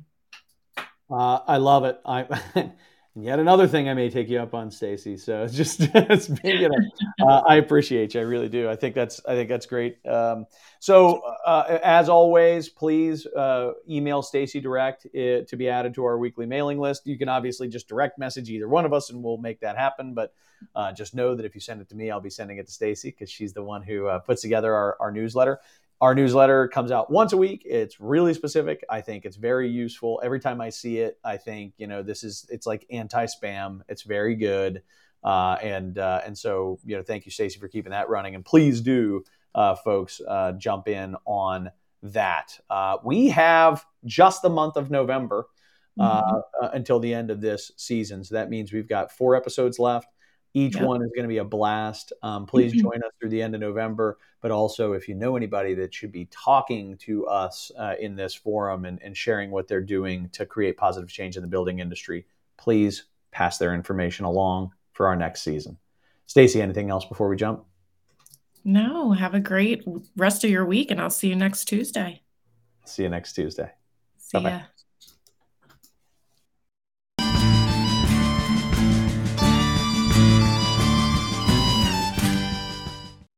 Uh, 1.10 1.40
I 1.46 1.58
love 1.58 1.84
it. 1.84 2.00
I 2.04 2.26
yet 3.14 3.38
another 3.38 3.68
thing 3.68 3.88
I 3.88 3.94
may 3.94 4.10
take 4.10 4.28
you 4.28 4.38
up 4.38 4.54
on, 4.54 4.70
Stacy. 4.70 5.16
So 5.16 5.44
it's 5.44 5.54
just 5.54 5.80
you 5.80 6.68
know, 6.68 7.26
uh, 7.26 7.42
I 7.46 7.56
appreciate 7.56 8.14
you. 8.14 8.20
I 8.20 8.24
really 8.24 8.48
do. 8.48 8.68
I 8.68 8.76
think 8.76 8.94
that's 8.94 9.20
I 9.26 9.34
think 9.34 9.48
that's 9.48 9.66
great. 9.66 9.98
Um, 10.06 10.46
so 10.80 11.20
uh, 11.46 11.78
as 11.82 12.08
always, 12.08 12.68
please 12.68 13.26
uh, 13.26 13.72
email 13.88 14.22
Stacy 14.22 14.60
direct 14.60 15.06
uh, 15.06 15.42
to 15.46 15.56
be 15.56 15.68
added 15.68 15.94
to 15.94 16.04
our 16.04 16.18
weekly 16.18 16.46
mailing 16.46 16.78
list. 16.78 17.06
You 17.06 17.18
can 17.18 17.28
obviously 17.28 17.68
just 17.68 17.88
direct 17.88 18.18
message 18.18 18.48
either 18.50 18.68
one 18.68 18.84
of 18.84 18.92
us, 18.92 19.10
and 19.10 19.22
we'll 19.22 19.38
make 19.38 19.60
that 19.60 19.76
happen. 19.76 20.14
But 20.14 20.32
uh, 20.74 20.92
just 20.92 21.14
know 21.14 21.34
that 21.34 21.44
if 21.44 21.54
you 21.54 21.60
send 21.60 21.82
it 21.82 21.88
to 21.90 21.94
me, 21.94 22.10
I'll 22.10 22.20
be 22.20 22.30
sending 22.30 22.56
it 22.56 22.66
to 22.66 22.72
Stacy 22.72 23.10
because 23.10 23.30
she's 23.30 23.52
the 23.52 23.62
one 23.62 23.82
who 23.82 24.08
puts 24.24 24.40
together 24.40 24.72
our, 24.72 24.96
our 24.98 25.12
newsletter. 25.12 25.60
Our 26.00 26.14
newsletter 26.14 26.68
comes 26.68 26.90
out 26.90 27.10
once 27.10 27.32
a 27.32 27.36
week. 27.36 27.62
It's 27.64 28.00
really 28.00 28.34
specific. 28.34 28.84
I 28.90 29.00
think 29.00 29.24
it's 29.24 29.36
very 29.36 29.68
useful. 29.68 30.20
Every 30.22 30.40
time 30.40 30.60
I 30.60 30.70
see 30.70 30.98
it, 30.98 31.18
I 31.24 31.36
think, 31.36 31.74
you 31.78 31.86
know, 31.86 32.02
this 32.02 32.24
is, 32.24 32.46
it's 32.50 32.66
like 32.66 32.84
anti 32.90 33.26
spam. 33.26 33.80
It's 33.88 34.02
very 34.02 34.34
good. 34.34 34.82
Uh, 35.22 35.56
and, 35.62 35.98
uh, 35.98 36.20
and 36.26 36.36
so, 36.36 36.78
you 36.84 36.96
know, 36.96 37.02
thank 37.02 37.24
you, 37.24 37.30
Stacy, 37.30 37.58
for 37.58 37.68
keeping 37.68 37.92
that 37.92 38.08
running. 38.08 38.34
And 38.34 38.44
please 38.44 38.80
do, 38.80 39.24
uh, 39.54 39.76
folks, 39.76 40.20
uh, 40.26 40.52
jump 40.52 40.88
in 40.88 41.16
on 41.24 41.70
that. 42.02 42.58
Uh, 42.68 42.98
we 43.02 43.28
have 43.28 43.84
just 44.04 44.42
the 44.42 44.50
month 44.50 44.76
of 44.76 44.90
November 44.90 45.46
uh, 45.98 46.22
mm-hmm. 46.22 46.76
until 46.76 46.98
the 46.98 47.14
end 47.14 47.30
of 47.30 47.40
this 47.40 47.70
season. 47.76 48.24
So 48.24 48.34
that 48.34 48.50
means 48.50 48.72
we've 48.72 48.88
got 48.88 49.12
four 49.12 49.36
episodes 49.36 49.78
left. 49.78 50.08
Each 50.56 50.76
yep. 50.76 50.84
one 50.84 51.02
is 51.02 51.10
going 51.14 51.24
to 51.24 51.28
be 51.28 51.38
a 51.38 51.44
blast. 51.44 52.12
Um, 52.22 52.46
please 52.46 52.72
mm-hmm. 52.72 52.82
join 52.82 53.02
us 53.02 53.10
through 53.18 53.30
the 53.30 53.42
end 53.42 53.56
of 53.56 53.60
November. 53.60 54.18
But 54.40 54.52
also, 54.52 54.92
if 54.92 55.08
you 55.08 55.16
know 55.16 55.36
anybody 55.36 55.74
that 55.74 55.92
should 55.92 56.12
be 56.12 56.26
talking 56.30 56.96
to 56.98 57.26
us 57.26 57.72
uh, 57.76 57.94
in 57.98 58.14
this 58.14 58.34
forum 58.34 58.84
and, 58.84 59.02
and 59.02 59.16
sharing 59.16 59.50
what 59.50 59.66
they're 59.66 59.80
doing 59.80 60.28
to 60.30 60.46
create 60.46 60.76
positive 60.76 61.08
change 61.08 61.36
in 61.36 61.42
the 61.42 61.48
building 61.48 61.80
industry, 61.80 62.26
please 62.56 63.06
pass 63.32 63.58
their 63.58 63.74
information 63.74 64.24
along 64.24 64.70
for 64.92 65.08
our 65.08 65.16
next 65.16 65.42
season. 65.42 65.76
Stacy, 66.26 66.62
anything 66.62 66.88
else 66.88 67.04
before 67.04 67.28
we 67.28 67.36
jump? 67.36 67.64
No, 68.64 69.12
have 69.12 69.34
a 69.34 69.40
great 69.40 69.84
rest 70.16 70.44
of 70.44 70.50
your 70.50 70.64
week, 70.64 70.90
and 70.90 71.00
I'll 71.00 71.10
see 71.10 71.28
you 71.28 71.36
next 71.36 71.64
Tuesday. 71.64 72.22
See 72.84 73.02
you 73.02 73.08
next 73.08 73.32
Tuesday. 73.32 73.70
See 74.18 74.38
Bye-bye. 74.38 74.50
ya. 74.50 74.60